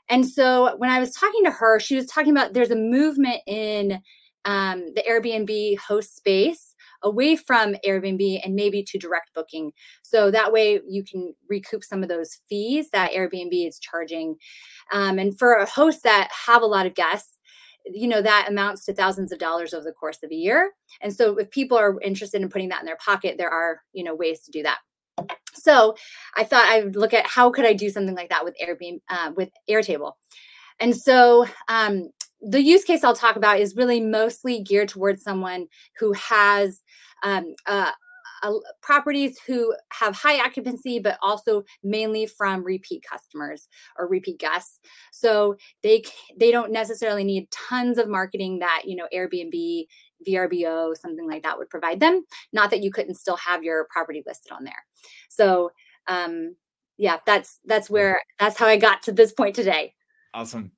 And 0.08 0.26
so 0.26 0.78
when 0.78 0.90
i 0.90 1.00
was 1.00 1.12
talking 1.12 1.44
to 1.44 1.52
her 1.52 1.80
she 1.80 1.96
was 1.96 2.06
talking 2.06 2.32
about 2.32 2.54
there's 2.54 2.72
a 2.72 2.76
movement 2.76 3.42
in 3.48 4.00
um, 4.46 4.86
the 4.96 5.04
airbnb 5.10 5.80
host 5.80 6.16
space 6.16 6.75
away 7.06 7.38
from 7.38 7.76
Airbnb 7.86 8.42
and 8.44 8.56
maybe 8.56 8.84
to 8.84 8.98
direct 8.98 9.34
booking. 9.34 9.72
So 10.02 10.30
that 10.32 10.52
way 10.52 10.82
you 10.86 11.04
can 11.04 11.34
recoup 11.50 11.84
some 11.84 12.04
of 12.04 12.10
those 12.10 12.40
fees 12.50 12.90
that 12.92 13.12
Airbnb 13.12 13.68
is 13.68 13.80
charging. 13.80 14.36
Um, 14.92 15.20
and 15.20 15.38
for 15.38 15.54
a 15.54 15.66
host 15.66 16.04
that 16.04 16.30
have 16.46 16.62
a 16.62 16.68
lot 16.68 16.86
of 16.86 16.96
guests, 16.96 17.40
you 17.86 18.08
know 18.08 18.22
that 18.22 18.48
amounts 18.50 18.84
to 18.86 18.94
thousands 18.94 19.32
of 19.32 19.38
dollars 19.38 19.74
over 19.74 19.84
the 19.84 19.92
course 19.92 20.18
of 20.24 20.32
a 20.32 20.36
year 20.36 20.72
and 21.02 21.14
so 21.14 21.38
if 21.38 21.50
people 21.52 21.78
are 21.78 22.02
interested 22.02 22.42
in 22.42 22.50
putting 22.50 22.70
that 22.70 22.80
in 22.80 22.86
their 22.88 22.98
pocket 22.98 23.36
there 23.38 23.52
are 23.52 23.80
you 23.94 24.04
know 24.04 24.16
ways 24.16 24.42
to 24.42 24.50
do 24.50 24.64
that 24.64 24.80
so 25.54 25.96
i 26.36 26.44
thought 26.44 26.66
i 26.66 26.82
would 26.82 26.96
look 26.96 27.14
at 27.14 27.28
how 27.28 27.52
could 27.52 27.64
i 27.64 27.74
do 27.74 27.92
something 27.92 28.16
like 28.16 28.30
that 28.30 28.44
with 28.44 28.56
airbnb 28.60 29.00
uh, 29.10 29.32
with 29.36 29.50
airtable 29.70 30.14
and 30.80 30.96
so 30.96 31.46
um, 31.68 32.10
the 32.48 32.62
use 32.62 32.84
case 32.84 33.04
I'll 33.04 33.16
talk 33.16 33.36
about 33.36 33.60
is 33.60 33.76
really 33.76 34.00
mostly 34.00 34.62
geared 34.62 34.90
towards 34.90 35.24
someone 35.24 35.68
who 36.00 36.14
has 36.14 36.82
um, 37.24 37.56
uh, 37.66 37.92
uh, 38.44 38.54
properties 38.82 39.40
who 39.48 39.74
have 39.92 40.16
high 40.16 40.40
occupancy, 40.40 41.00
but 41.00 41.18
also 41.22 41.64
mainly 41.84 42.28
from 42.28 42.64
repeat 42.64 43.04
customers 43.10 43.68
or 43.98 44.08
repeat 44.08 44.38
guests. 44.38 44.80
So 45.12 45.56
they 45.82 46.04
they 46.38 46.52
don't 46.52 46.72
necessarily 46.72 47.24
need 47.24 47.50
tons 47.50 47.98
of 47.98 48.08
marketing 48.08 48.60
that 48.60 48.84
you 48.86 48.96
know 48.96 49.08
Airbnb, 49.14 49.86
VRBO, 50.28 50.96
something 50.96 51.28
like 51.28 51.44
that 51.44 51.58
would 51.58 51.70
provide 51.70 52.00
them. 52.00 52.24
Not 52.54 52.70
that 52.70 52.84
you 52.84 52.92
couldn't 52.92 53.16
still 53.16 53.38
have 53.38 53.64
your 53.64 53.88
property 53.90 54.22
listed 54.26 54.52
on 54.52 54.64
there. 54.64 54.86
So 55.30 55.72
um, 56.08 56.56
yeah, 56.98 57.18
that's 57.26 57.60
that's 57.66 57.90
where 57.90 58.22
that's 58.40 58.58
how 58.58 58.68
I 58.68 58.78
got 58.78 59.02
to 59.04 59.12
this 59.12 59.34
point 59.34 59.56
today. 59.56 59.96
Awesome. 60.36 60.72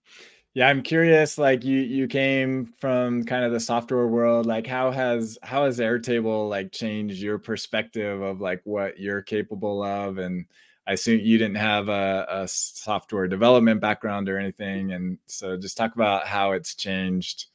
Yeah, 0.58 0.70
I'm 0.70 0.82
curious. 0.82 1.38
Like 1.38 1.64
you, 1.64 1.78
you 1.78 2.08
came 2.08 2.74
from 2.80 3.24
kind 3.26 3.46
of 3.46 3.52
the 3.52 3.60
software 3.60 4.08
world. 4.08 4.48
Like, 4.48 4.66
how 4.66 4.90
has 4.90 5.38
how 5.44 5.66
has 5.66 5.78
Airtable 5.78 6.50
like 6.50 6.72
changed 6.72 7.22
your 7.22 7.38
perspective 7.38 8.24
of 8.24 8.42
like 8.42 8.62
what 8.64 9.00
you're 9.00 9.22
capable 9.22 9.84
of? 9.84 10.18
And 10.18 10.48
I 10.88 10.94
assume 10.94 11.20
you 11.20 11.38
didn't 11.38 11.58
have 11.58 11.90
a, 11.90 12.26
a 12.28 12.48
software 12.48 13.28
development 13.28 13.82
background 13.82 14.30
or 14.30 14.40
anything. 14.40 14.94
And 14.94 15.20
so, 15.28 15.58
just 15.58 15.78
talk 15.78 15.94
about 15.94 16.26
how 16.26 16.54
it's 16.54 16.74
changed 16.74 17.46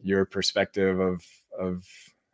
your 0.00 0.24
perspective 0.24 1.00
of 1.00 1.24
of 1.58 1.84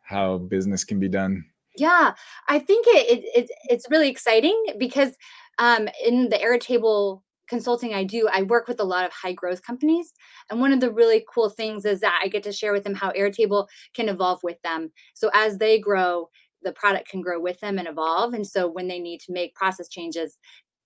how 0.01 0.37
business 0.37 0.83
can 0.83 0.99
be 0.99 1.09
done. 1.09 1.43
Yeah, 1.75 2.13
I 2.47 2.59
think 2.59 2.85
it, 2.89 3.07
it, 3.07 3.23
it 3.35 3.51
it's 3.71 3.89
really 3.89 4.09
exciting 4.09 4.65
because 4.77 5.13
um, 5.57 5.89
in 6.05 6.29
the 6.29 6.37
Airtable 6.37 7.23
consulting 7.49 7.93
I 7.93 8.03
do, 8.03 8.29
I 8.31 8.43
work 8.43 8.67
with 8.67 8.79
a 8.79 8.85
lot 8.85 9.05
of 9.05 9.11
high 9.11 9.33
growth 9.33 9.61
companies. 9.61 10.13
And 10.49 10.61
one 10.61 10.71
of 10.71 10.79
the 10.79 10.91
really 10.91 11.25
cool 11.33 11.49
things 11.49 11.83
is 11.85 11.99
that 12.01 12.19
I 12.23 12.27
get 12.27 12.43
to 12.43 12.51
share 12.51 12.71
with 12.71 12.83
them 12.83 12.95
how 12.95 13.11
Airtable 13.11 13.67
can 13.93 14.07
evolve 14.07 14.41
with 14.43 14.61
them. 14.61 14.91
So 15.13 15.29
as 15.33 15.57
they 15.57 15.79
grow, 15.79 16.29
the 16.61 16.71
product 16.73 17.09
can 17.09 17.21
grow 17.21 17.39
with 17.39 17.59
them 17.59 17.79
and 17.79 17.87
evolve. 17.87 18.33
And 18.33 18.45
so 18.45 18.69
when 18.69 18.87
they 18.87 18.99
need 18.99 19.19
to 19.21 19.33
make 19.33 19.55
process 19.55 19.89
changes, 19.89 20.37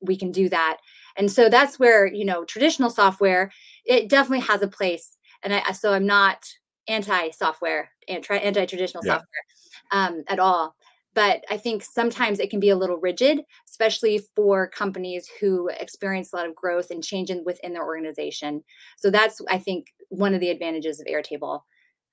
we 0.02 0.17
can 0.17 0.32
do 0.32 0.49
that. 0.49 0.78
And 1.17 1.32
so 1.32 1.49
that's 1.49 1.80
where, 1.80 2.06
you 2.06 2.26
know, 2.26 2.43
traditional 2.45 2.89
software, 2.89 3.52
it 3.86 4.10
definitely 4.10 4.45
has 4.45 4.62
a 4.62 4.67
place. 4.67 5.17
And 5.43 5.54
I, 5.54 5.71
so 5.71 5.93
I'm 5.93 6.06
not 6.06 6.43
anti 6.88 7.30
software, 7.32 7.89
anti 8.08 8.36
anti 8.36 8.65
traditional 8.65 9.06
yeah. 9.06 9.13
software 9.13 9.43
um, 9.91 10.23
at 10.28 10.39
all 10.39 10.76
but 11.13 11.43
I 11.49 11.58
think 11.58 11.84
sometimes 11.84 12.39
it 12.39 12.49
can 12.49 12.60
be 12.60 12.69
a 12.69 12.76
little 12.76 12.97
rigid, 12.97 13.41
especially 13.69 14.21
for 14.36 14.67
companies 14.67 15.30
who 15.39 15.69
experience 15.80 16.34
a 16.34 16.36
lot 16.36 16.47
of 16.47 16.56
growth 16.56 16.91
and 16.91 17.04
change 17.04 17.30
in, 17.30 17.43
within 17.45 17.73
their 17.73 17.86
organization. 17.86 18.63
So 18.97 19.10
that's, 19.10 19.41
I 19.49 19.58
think, 19.58 19.88
one 20.10 20.34
of 20.34 20.39
the 20.39 20.49
advantages 20.49 20.99
of 20.99 21.08
Airtable 21.08 21.62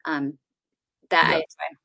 um, 0.05 0.39
that 1.11 1.25
yeah. 1.29 1.31
I 1.31 1.37
enjoy. 1.37 1.77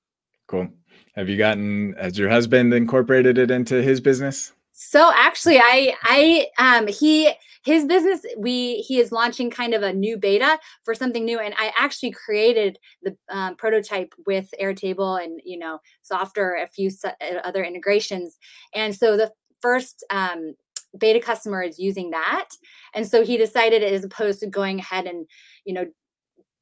Cool. 0.47 0.67
Have 1.15 1.29
you 1.29 1.37
gotten, 1.37 1.95
has 1.99 2.17
your 2.17 2.29
husband 2.29 2.73
incorporated 2.73 3.37
it 3.37 3.51
into 3.51 3.81
his 3.81 4.01
business? 4.01 4.53
So 4.77 5.09
actually, 5.15 5.57
I 5.57 5.95
I 6.03 6.47
um 6.59 6.87
he 6.87 7.31
his 7.63 7.85
business 7.85 8.25
we 8.37 8.81
he 8.81 8.99
is 8.99 9.11
launching 9.11 9.49
kind 9.49 9.73
of 9.73 9.83
a 9.83 9.93
new 9.93 10.17
beta 10.17 10.59
for 10.83 10.93
something 10.93 11.23
new, 11.23 11.39
and 11.39 11.53
I 11.57 11.71
actually 11.77 12.11
created 12.11 12.77
the 13.01 13.15
um, 13.29 13.55
prototype 13.55 14.13
with 14.27 14.53
Airtable 14.61 15.23
and 15.23 15.39
you 15.45 15.57
know 15.57 15.79
software, 16.01 16.61
a 16.61 16.67
few 16.67 16.91
uh, 17.05 17.11
other 17.45 17.63
integrations, 17.63 18.37
and 18.73 18.93
so 18.93 19.15
the 19.15 19.31
first 19.61 20.03
um, 20.09 20.55
beta 20.99 21.21
customer 21.21 21.63
is 21.63 21.79
using 21.79 22.09
that, 22.11 22.49
and 22.93 23.07
so 23.07 23.23
he 23.23 23.37
decided 23.37 23.81
as 23.81 24.03
opposed 24.03 24.41
to 24.41 24.47
going 24.47 24.79
ahead 24.79 25.05
and 25.05 25.25
you 25.63 25.73
know 25.73 25.85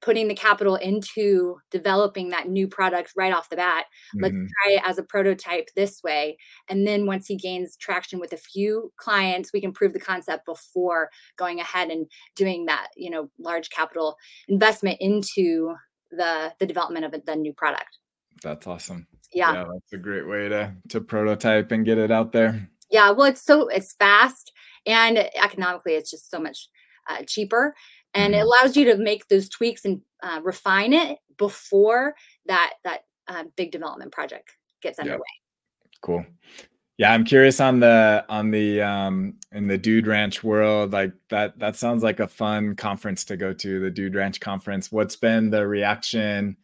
putting 0.03 0.27
the 0.27 0.35
capital 0.35 0.75
into 0.75 1.55
developing 1.71 2.29
that 2.29 2.49
new 2.49 2.67
product 2.67 3.13
right 3.15 3.33
off 3.33 3.49
the 3.49 3.55
bat. 3.55 3.85
Let's 4.15 4.35
Mhm. 4.35 4.49
try 4.61 4.73
it 4.73 4.81
as 4.83 4.97
a 4.97 5.03
prototype 5.03 5.69
this 5.75 6.03
way. 6.03 6.37
And 6.67 6.85
then 6.85 7.05
once 7.05 7.25
he 7.25 7.37
gains 7.37 7.77
traction 7.77 8.19
with 8.19 8.33
a 8.33 8.37
few 8.37 8.91
clients, 8.97 9.53
we 9.53 9.61
can 9.61 9.71
prove 9.71 9.93
the 9.93 10.01
concept 10.01 10.45
before 10.45 11.09
going 11.37 11.61
ahead 11.61 11.89
and 11.89 12.05
doing 12.35 12.65
that, 12.65 12.89
you 12.97 13.09
know, 13.09 13.31
large 13.39 13.69
capital 13.69 14.17
investment 14.49 14.97
into 14.99 15.73
the 16.11 16.53
the 16.59 16.65
development 16.65 17.05
of 17.05 17.25
the 17.25 17.35
new 17.35 17.53
product. 17.53 17.97
That's 18.43 18.67
awesome. 18.67 19.07
Yeah. 19.31 19.63
that's 19.71 19.93
a 19.93 19.97
great 19.97 20.27
way 20.27 20.49
to 20.49 20.75
to 20.89 20.99
prototype 21.01 21.71
and 21.71 21.85
get 21.85 21.97
it 21.97 22.11
out 22.11 22.33
there. 22.33 22.69
Yeah. 22.91 23.09
Well, 23.11 23.27
it's 23.27 23.41
so 23.41 23.69
it's 23.69 23.93
fast 23.93 24.51
and 24.85 25.17
economically 25.17 25.93
it's 25.93 26.11
just 26.11 26.29
so 26.29 26.39
much 26.39 26.67
uh, 27.09 27.23
cheaper. 27.27 27.75
And 28.13 28.33
it 28.35 28.39
Mhm. 28.39 28.43
allows 28.43 28.77
you 28.77 28.85
to 28.85 28.97
make 28.97 29.27
those 29.27 29.49
tweaks 29.49 29.85
and 29.85 30.01
uh, 30.21 30.39
refine 30.43 30.93
it 30.93 31.19
before 31.37 32.15
that 32.45 32.75
that 32.83 33.05
uh, 33.27 33.45
big 33.55 33.71
development 33.71 34.11
project 34.11 34.51
gets 34.81 34.99
underway. 34.99 35.21
Cool. 36.01 36.25
Yeah, 36.97 37.11
I'm 37.11 37.23
curious 37.23 37.59
on 37.59 37.79
the 37.79 38.23
on 38.29 38.51
the 38.51 38.81
um 38.81 39.35
in 39.51 39.67
the 39.67 39.77
Dude 39.77 40.05
Ranch 40.07 40.43
world. 40.43 40.91
Like 40.93 41.13
that 41.29 41.57
that 41.57 41.75
sounds 41.75 42.03
like 42.03 42.19
a 42.19 42.27
fun 42.27 42.75
conference 42.75 43.25
to 43.25 43.37
go 43.37 43.51
to, 43.53 43.79
the 43.79 43.89
Dude 43.89 44.13
Ranch 44.15 44.39
conference. 44.39 44.91
What's 44.91 45.15
been 45.15 45.49
the 45.49 45.65
reaction 45.65 46.55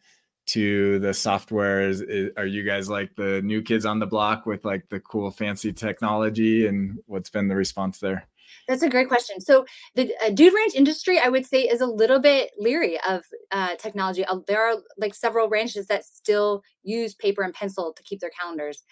to 0.46 0.98
the 1.00 1.12
software? 1.14 1.88
Is, 1.88 2.00
is- 2.02 2.30
are 2.36 2.46
you 2.46 2.62
guys 2.62 2.88
like 2.88 3.14
the 3.16 3.42
new 3.42 3.60
kids 3.62 3.84
on 3.84 3.98
the 3.98 4.06
block 4.06 4.46
with 4.46 4.64
like 4.64 4.88
the 4.88 5.00
cool 5.00 5.30
fancy 5.32 5.72
technology 5.72 6.66
and 6.66 6.98
what's 7.06 7.30
been 7.30 7.48
the 7.48 7.56
response 7.56 7.98
there? 7.98 8.28
That's 8.68 8.82
a 8.82 8.88
great 8.88 9.08
question. 9.08 9.40
So 9.40 9.64
the 9.94 10.14
uh, 10.24 10.30
dude 10.30 10.54
ranch 10.54 10.74
industry, 10.74 11.18
I 11.18 11.28
would 11.28 11.46
say, 11.46 11.62
is 11.62 11.80
a 11.80 11.86
little 11.86 12.20
bit 12.20 12.50
leery 12.58 12.98
of 13.08 13.24
uh, 13.50 13.76
technology. 13.76 14.24
Uh, 14.24 14.38
there 14.46 14.62
are 14.62 14.76
like 14.98 15.14
several 15.14 15.48
ranches 15.48 15.86
that 15.86 16.04
still 16.04 16.62
use 16.82 17.14
paper 17.14 17.42
and 17.42 17.54
pencil 17.54 17.92
to 17.92 18.02
keep 18.02 18.20
their 18.20 18.30
calendars, 18.30 18.84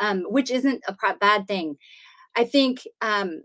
um, 0.00 0.24
which 0.28 0.50
isn't 0.50 0.82
a 0.88 0.94
pro- 0.94 1.16
bad 1.16 1.46
thing. 1.46 1.76
I 2.36 2.44
think 2.44 2.86
um, 3.00 3.42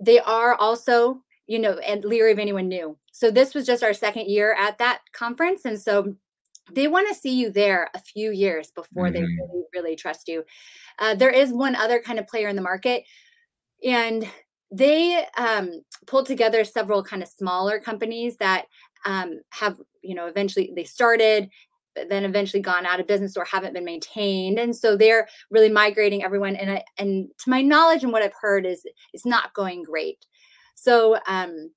they 0.00 0.18
are 0.20 0.54
also, 0.54 1.22
you 1.46 1.58
know, 1.58 1.78
and 1.78 2.04
leery 2.04 2.32
of 2.32 2.38
anyone 2.38 2.68
new. 2.68 2.96
So 3.12 3.30
this 3.30 3.54
was 3.54 3.66
just 3.66 3.82
our 3.82 3.92
second 3.92 4.26
year 4.26 4.54
at 4.54 4.78
that 4.78 5.00
conference, 5.12 5.64
and 5.64 5.80
so 5.80 6.14
they 6.72 6.88
want 6.88 7.08
to 7.08 7.14
see 7.14 7.34
you 7.34 7.50
there 7.50 7.90
a 7.94 7.98
few 7.98 8.30
years 8.30 8.70
before 8.70 9.10
they 9.10 9.20
Mhm. 9.20 9.36
really, 9.38 9.64
really 9.74 9.96
trust 9.96 10.28
you. 10.28 10.44
Uh, 10.98 11.14
there 11.14 11.30
is 11.30 11.52
one 11.52 11.74
other 11.74 12.00
kind 12.00 12.18
of 12.18 12.26
player 12.26 12.48
in 12.48 12.56
the 12.56 12.62
market, 12.62 13.04
and 13.84 14.28
they 14.72 15.24
um, 15.36 15.82
pulled 16.06 16.26
together 16.26 16.64
several 16.64 17.04
kind 17.04 17.22
of 17.22 17.28
smaller 17.28 17.78
companies 17.78 18.38
that 18.38 18.64
um, 19.04 19.40
have, 19.50 19.78
you 20.02 20.14
know, 20.14 20.26
eventually 20.26 20.72
they 20.74 20.84
started, 20.84 21.50
but 21.94 22.08
then 22.08 22.24
eventually 22.24 22.62
gone 22.62 22.86
out 22.86 22.98
of 22.98 23.06
business 23.06 23.36
or 23.36 23.44
haven't 23.44 23.74
been 23.74 23.84
maintained, 23.84 24.58
and 24.58 24.74
so 24.74 24.96
they're 24.96 25.28
really 25.50 25.68
migrating 25.68 26.24
everyone. 26.24 26.56
And 26.56 26.70
I, 26.70 26.84
and 26.96 27.28
to 27.44 27.50
my 27.50 27.60
knowledge 27.60 28.02
and 28.02 28.12
what 28.12 28.22
I've 28.22 28.32
heard 28.40 28.64
is 28.64 28.82
it's 29.12 29.26
not 29.26 29.52
going 29.52 29.82
great. 29.82 30.24
So 30.74 31.18
um, 31.26 31.70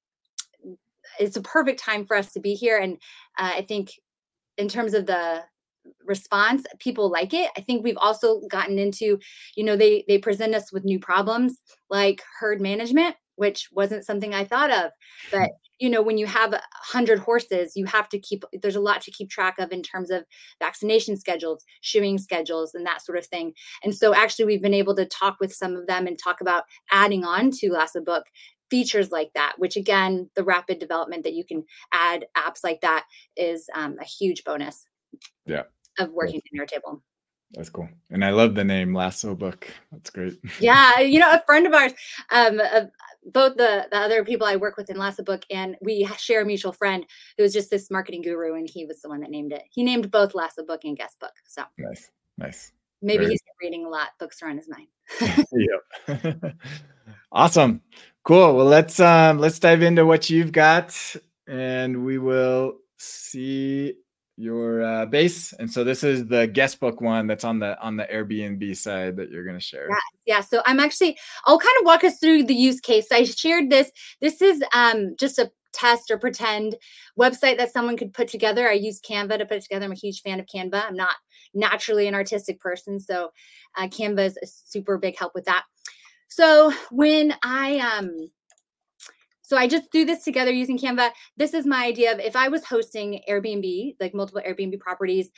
it's 1.19 1.36
a 1.36 1.41
perfect 1.41 1.81
time 1.81 2.05
for 2.05 2.15
us 2.15 2.31
to 2.31 2.39
be 2.39 2.53
here, 2.53 2.77
and 2.77 2.93
uh, 3.38 3.51
I 3.55 3.65
think 3.67 3.91
in 4.58 4.69
terms 4.69 4.93
of 4.93 5.05
the 5.05 5.43
response 6.06 6.65
people 6.80 7.10
like 7.10 7.34
it. 7.34 7.50
I 7.58 7.62
think 7.62 7.84
we've 7.84 7.98
also 7.98 8.41
gotten 8.50 8.80
into 8.80 9.19
you 9.56 9.63
know 9.63 9.76
they 9.76 10.04
they 10.08 10.17
present 10.17 10.56
us 10.56 10.71
with 10.71 10.86
new 10.86 11.00
problems 11.00 11.60
like 11.89 12.21
herd 12.39 12.62
management 12.62 13.15
which 13.38 13.67
wasn't 13.74 14.06
something 14.06 14.34
i 14.34 14.45
thought 14.45 14.71
of. 14.71 14.91
But 15.32 15.52
you 15.80 15.89
know 15.89 16.02
when 16.02 16.17
you 16.17 16.26
have 16.26 16.54
a 16.54 16.62
hundred 16.74 17.19
horses 17.19 17.74
you 17.76 17.86
have 17.86 18.08
to 18.10 18.19
keep 18.19 18.43
there's 18.62 18.78
a 18.78 18.82
lot 18.82 19.02
to 19.02 19.12
keep 19.12 19.30
track 19.30 19.60
of 19.60 19.71
in 19.71 19.84
terms 19.84 20.10
of 20.10 20.24
vaccination 20.60 21.17
schedules 21.17 21.63
shoeing 21.82 22.17
schedules 22.17 22.74
and 22.74 22.86
that 22.86 23.04
sort 23.04 23.17
of 23.17 23.26
thing. 23.26 23.54
And 23.84 23.95
so 23.95 24.13
actually 24.13 24.45
we've 24.45 24.62
been 24.62 24.74
able 24.74 24.95
to 24.95 25.06
talk 25.06 25.38
with 25.39 25.54
some 25.54 25.76
of 25.76 25.88
them 25.88 26.08
and 26.08 26.17
talk 26.17 26.41
about 26.41 26.63
adding 26.91 27.26
on 27.26 27.52
to 27.52 27.71
Lasso 27.71 28.02
Book 28.02 28.26
features 28.71 29.12
like 29.12 29.30
that 29.36 29.54
which 29.58 29.76
again 29.78 30.28
the 30.36 30.43
rapid 30.43 30.80
development 30.80 31.24
that 31.24 31.36
you 31.36 31.45
can 31.45 31.63
add 31.93 32.26
apps 32.36 32.63
like 32.63 32.82
that 32.82 33.06
is 33.38 33.69
um, 33.76 33.95
a 34.02 34.06
huge 34.06 34.43
bonus 34.43 34.88
Yeah. 35.45 35.63
of 35.99 36.10
working 36.12 36.41
in 36.51 36.67
table 36.67 37.01
That's 37.54 37.69
cool. 37.69 37.88
And 38.12 38.23
I 38.25 38.32
love 38.32 38.56
the 38.56 38.63
name 38.63 38.93
Lasso 38.93 39.36
Book. 39.36 39.67
That's 39.91 40.10
great. 40.10 40.39
Yeah, 40.60 40.99
you 40.99 41.19
know, 41.19 41.32
a 41.32 41.43
friend 41.45 41.67
of 41.67 41.73
ours, 41.73 41.93
um, 42.32 42.60
uh, 42.60 42.86
both 43.32 43.56
the 43.58 43.88
the 43.91 43.97
other 43.97 44.23
people 44.23 44.45
I 44.47 44.56
work 44.56 44.78
with 44.78 44.89
in 44.89 44.97
Lasso 44.97 45.23
Book, 45.23 45.43
and 45.49 45.75
we 45.82 46.08
share 46.17 46.41
a 46.41 46.45
mutual 46.45 46.73
friend 46.73 47.06
who 47.38 47.43
was 47.43 47.54
just 47.54 47.69
this 47.69 47.89
marketing 47.89 48.21
guru, 48.21 48.56
and 48.56 48.69
he 48.69 48.86
was 48.86 49.01
the 49.01 49.10
one 49.10 49.21
that 49.21 49.32
named 49.32 49.51
it. 49.51 49.63
He 49.71 49.84
named 49.84 50.12
both 50.12 50.36
Lasso 50.36 50.63
Book 50.65 50.84
and 50.84 50.97
Guest 50.97 51.19
Book, 51.19 51.34
so 51.47 51.63
Nice. 51.78 52.12
Nice. 52.38 52.71
maybe 53.01 53.23
Very 53.25 53.32
he's 53.32 53.41
reading 53.62 53.86
a 53.86 53.89
lot. 53.89 54.10
Books 54.19 54.41
are 54.41 54.49
on 54.49 54.58
his 54.58 54.69
mind. 54.69 54.88
yep. 55.54 56.56
awesome. 57.32 57.82
Cool. 58.23 58.56
Well, 58.56 58.65
let's 58.65 58.99
um 58.99 59.38
let's 59.39 59.60
dive 59.60 59.82
into 59.84 60.06
what 60.06 60.30
you've 60.30 60.51
got 60.51 60.95
and 61.47 62.04
we 62.04 62.17
will 62.17 62.78
see 62.97 63.93
your 64.38 64.84
uh, 64.84 65.06
base. 65.06 65.54
And 65.54 65.71
so 65.71 65.84
this 65.84 66.04
is 66.04 66.28
the 66.28 66.48
guest 66.48 66.80
book 66.80 67.02
one 67.02 67.28
that's 67.28 67.43
on 67.43 67.60
the 67.60 67.80
on 67.82 67.95
the 67.95 68.06
Airbnb 68.06 68.76
side 68.76 69.15
that 69.17 69.32
you're 69.32 69.45
going 69.45 69.58
to 69.58 69.63
share. 69.63 69.88
Yeah. 69.89 69.98
Yeah, 70.26 70.41
so 70.41 70.62
I'm 70.65 70.80
actually 70.80 71.17
I'll 71.45 71.60
kind 71.60 71.76
of 71.80 71.86
walk 71.86 72.04
us 72.04 72.17
through 72.19 72.43
the 72.43 72.56
use 72.56 72.80
case. 72.80 73.08
I 73.12 73.24
shared 73.24 73.69
this. 73.69 73.91
This 74.21 74.41
is 74.41 74.63
um 74.74 75.15
just 75.19 75.38
a 75.38 75.52
test 75.71 76.10
or 76.10 76.17
pretend 76.17 76.76
website 77.19 77.58
that 77.58 77.71
someone 77.71 77.98
could 77.98 78.13
put 78.13 78.28
together. 78.28 78.67
I 78.67 78.74
use 78.74 79.02
Canva 79.02 79.38
to 79.38 79.45
put 79.45 79.58
it 79.58 79.63
together. 79.63 79.86
I'm 79.86 79.91
a 79.91 79.95
huge 79.95 80.21
fan 80.21 80.39
of 80.39 80.48
Canva. 80.48 80.84
I'm 80.88 80.95
not 80.95 81.15
naturally 81.54 82.08
an 82.08 82.15
artistic 82.15 82.60
person, 82.60 83.00
so 83.00 83.30
uh, 83.78 83.88
Canva 83.88 84.26
is 84.26 84.38
a 84.41 84.48
super 84.48 84.98
big 84.98 85.17
help 85.17 85.34
with 85.36 85.45
that. 85.45 85.63
So 86.28 86.74
when 86.91 87.36
I 87.43 87.80
um 87.80 88.30
so 89.45 89.58
I 89.58 89.67
just 89.67 89.91
threw 89.91 90.05
this 90.05 90.23
together 90.23 90.51
using 90.51 90.77
Canva. 90.77 91.12
This 91.38 91.53
is 91.53 91.67
my 91.67 91.86
idea 91.86 92.12
of 92.12 92.19
if 92.19 92.36
I 92.36 92.47
was 92.47 92.65
hosting 92.65 93.21
Airbnb, 93.29 93.95
like 93.99 94.15
multiple 94.15 94.41
Airbnb 94.45 94.79
properties, 94.79 95.29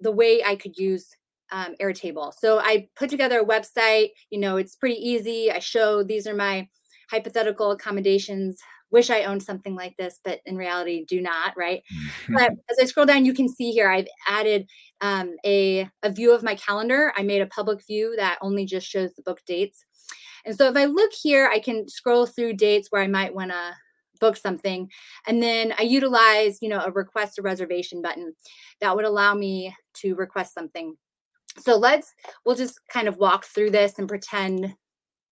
the 0.00 0.10
way 0.10 0.42
I 0.44 0.56
could 0.56 0.76
use 0.76 1.14
um, 1.52 1.74
Airtable. 1.80 2.32
So 2.34 2.58
I 2.58 2.88
put 2.96 3.10
together 3.10 3.40
a 3.40 3.44
website. 3.44 4.10
You 4.30 4.40
know, 4.40 4.56
it's 4.56 4.74
pretty 4.74 4.96
easy. 4.96 5.50
I 5.52 5.60
show 5.60 6.02
these 6.02 6.26
are 6.26 6.34
my 6.34 6.68
hypothetical 7.10 7.70
accommodations. 7.70 8.58
Wish 8.90 9.10
I 9.10 9.24
owned 9.24 9.42
something 9.42 9.74
like 9.74 9.94
this, 9.98 10.18
but 10.24 10.40
in 10.46 10.56
reality, 10.56 11.04
do 11.06 11.20
not. 11.20 11.54
Right. 11.56 11.82
but 12.28 12.52
as 12.70 12.78
I 12.80 12.86
scroll 12.86 13.06
down, 13.06 13.24
you 13.24 13.34
can 13.34 13.48
see 13.48 13.70
here 13.70 13.88
I've 13.88 14.08
added 14.26 14.66
um, 15.00 15.36
a 15.44 15.88
a 16.02 16.10
view 16.10 16.34
of 16.34 16.42
my 16.42 16.54
calendar. 16.56 17.12
I 17.16 17.22
made 17.22 17.42
a 17.42 17.46
public 17.46 17.86
view 17.86 18.14
that 18.16 18.38
only 18.40 18.64
just 18.64 18.86
shows 18.86 19.14
the 19.14 19.22
book 19.22 19.40
dates. 19.46 19.84
And 20.48 20.56
so 20.56 20.66
if 20.66 20.76
I 20.76 20.86
look 20.86 21.12
here, 21.12 21.50
I 21.52 21.58
can 21.58 21.86
scroll 21.90 22.24
through 22.24 22.54
dates 22.54 22.88
where 22.88 23.02
I 23.02 23.06
might 23.06 23.34
want 23.34 23.50
to 23.50 23.74
book 24.18 24.34
something. 24.34 24.90
And 25.26 25.42
then 25.42 25.74
I 25.78 25.82
utilize, 25.82 26.62
you 26.62 26.70
know, 26.70 26.80
a 26.80 26.90
request 26.90 27.38
a 27.38 27.42
reservation 27.42 28.00
button 28.00 28.34
that 28.80 28.96
would 28.96 29.04
allow 29.04 29.34
me 29.34 29.76
to 29.96 30.14
request 30.14 30.54
something. 30.54 30.96
So 31.58 31.76
let's, 31.76 32.14
we'll 32.46 32.56
just 32.56 32.80
kind 32.88 33.08
of 33.08 33.18
walk 33.18 33.44
through 33.44 33.72
this 33.72 33.98
and 33.98 34.08
pretend 34.08 34.74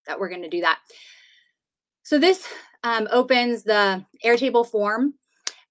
that 0.06 0.20
we're 0.20 0.28
going 0.28 0.42
to 0.42 0.50
do 0.50 0.60
that. 0.60 0.80
So 2.02 2.18
this 2.18 2.46
um, 2.84 3.08
opens 3.10 3.62
the 3.62 4.04
Airtable 4.22 4.70
form 4.70 5.14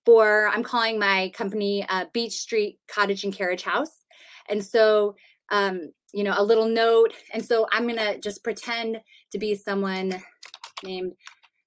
for, 0.06 0.50
I'm 0.52 0.64
calling 0.64 0.98
my 0.98 1.32
company 1.36 1.86
uh, 1.88 2.06
Beach 2.14 2.34
Street 2.34 2.80
Cottage 2.88 3.24
and 3.24 3.34
Carriage 3.34 3.62
House. 3.62 4.02
And 4.50 4.66
so, 4.66 5.16
um, 5.52 5.92
you 6.14 6.24
know, 6.24 6.34
a 6.36 6.44
little 6.44 6.68
note. 6.68 7.14
And 7.32 7.46
so 7.46 7.68
I'm 7.72 7.84
going 7.84 8.00
to 8.00 8.20
just 8.20 8.44
pretend 8.44 9.02
to 9.32 9.38
be 9.38 9.56
someone 9.56 10.14
named 10.84 11.14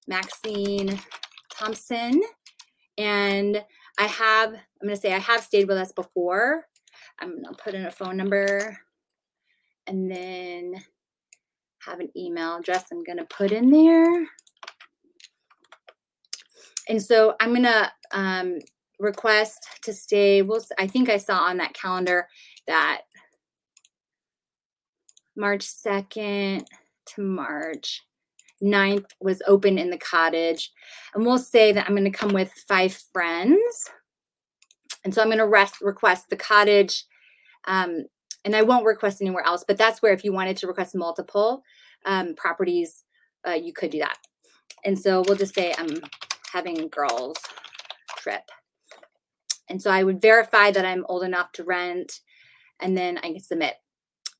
Maxine 0.06 0.98
Thompson. 1.52 2.20
And 2.96 3.62
I 3.98 4.06
have, 4.06 4.50
I'm 4.50 4.86
going 4.86 4.94
to 4.94 5.00
say 5.00 5.12
I 5.12 5.18
have 5.18 5.42
stayed 5.42 5.68
with 5.68 5.76
us 5.76 5.92
before. 5.92 6.64
I'm 7.20 7.30
going 7.30 7.44
to 7.44 7.62
put 7.62 7.74
in 7.74 7.86
a 7.86 7.90
phone 7.90 8.16
number 8.16 8.78
and 9.86 10.10
then 10.10 10.74
have 11.80 12.00
an 12.00 12.10
email 12.16 12.56
address 12.56 12.84
I'm 12.92 13.04
going 13.04 13.18
to 13.18 13.24
put 13.24 13.52
in 13.52 13.70
there. 13.70 14.26
And 16.88 17.02
so 17.02 17.34
I'm 17.40 17.50
going 17.50 17.64
to 17.64 17.92
um, 18.12 18.58
request 18.98 19.66
to 19.82 19.92
stay. 19.92 20.42
Well, 20.42 20.64
I 20.78 20.86
think 20.86 21.08
I 21.08 21.18
saw 21.18 21.38
on 21.38 21.58
that 21.58 21.74
calendar 21.74 22.28
that 22.66 23.02
March 25.36 25.66
2nd 25.66 26.64
to 27.14 27.22
March 27.22 28.02
9th 28.62 29.10
was 29.20 29.42
open 29.46 29.78
in 29.78 29.90
the 29.90 29.98
cottage. 29.98 30.72
And 31.14 31.24
we'll 31.24 31.38
say 31.38 31.72
that 31.72 31.86
I'm 31.86 31.94
going 31.94 32.10
to 32.10 32.18
come 32.18 32.32
with 32.32 32.52
five 32.68 32.92
friends. 33.12 33.90
And 35.04 35.14
so 35.14 35.22
I'm 35.22 35.28
going 35.28 35.38
to 35.38 35.46
rest, 35.46 35.76
request 35.80 36.28
the 36.28 36.36
cottage. 36.36 37.04
Um, 37.66 38.06
and 38.44 38.56
I 38.56 38.62
won't 38.62 38.86
request 38.86 39.20
anywhere 39.20 39.44
else, 39.46 39.64
but 39.66 39.76
that's 39.76 40.00
where 40.00 40.12
if 40.12 40.24
you 40.24 40.32
wanted 40.32 40.56
to 40.58 40.66
request 40.66 40.94
multiple 40.94 41.62
um, 42.06 42.34
properties, 42.34 43.04
uh, 43.46 43.52
you 43.52 43.72
could 43.72 43.90
do 43.90 43.98
that. 43.98 44.16
And 44.84 44.98
so 44.98 45.22
we'll 45.26 45.36
just 45.36 45.54
say 45.54 45.74
I'm 45.76 45.98
having 46.52 46.80
a 46.80 46.88
girls 46.88 47.36
trip. 48.16 48.42
And 49.68 49.82
so 49.82 49.90
I 49.90 50.02
would 50.02 50.20
verify 50.20 50.70
that 50.70 50.84
I'm 50.84 51.04
old 51.08 51.24
enough 51.24 51.52
to 51.52 51.64
rent 51.64 52.20
and 52.80 52.96
then 52.96 53.18
I 53.18 53.32
can 53.32 53.40
submit. 53.40 53.74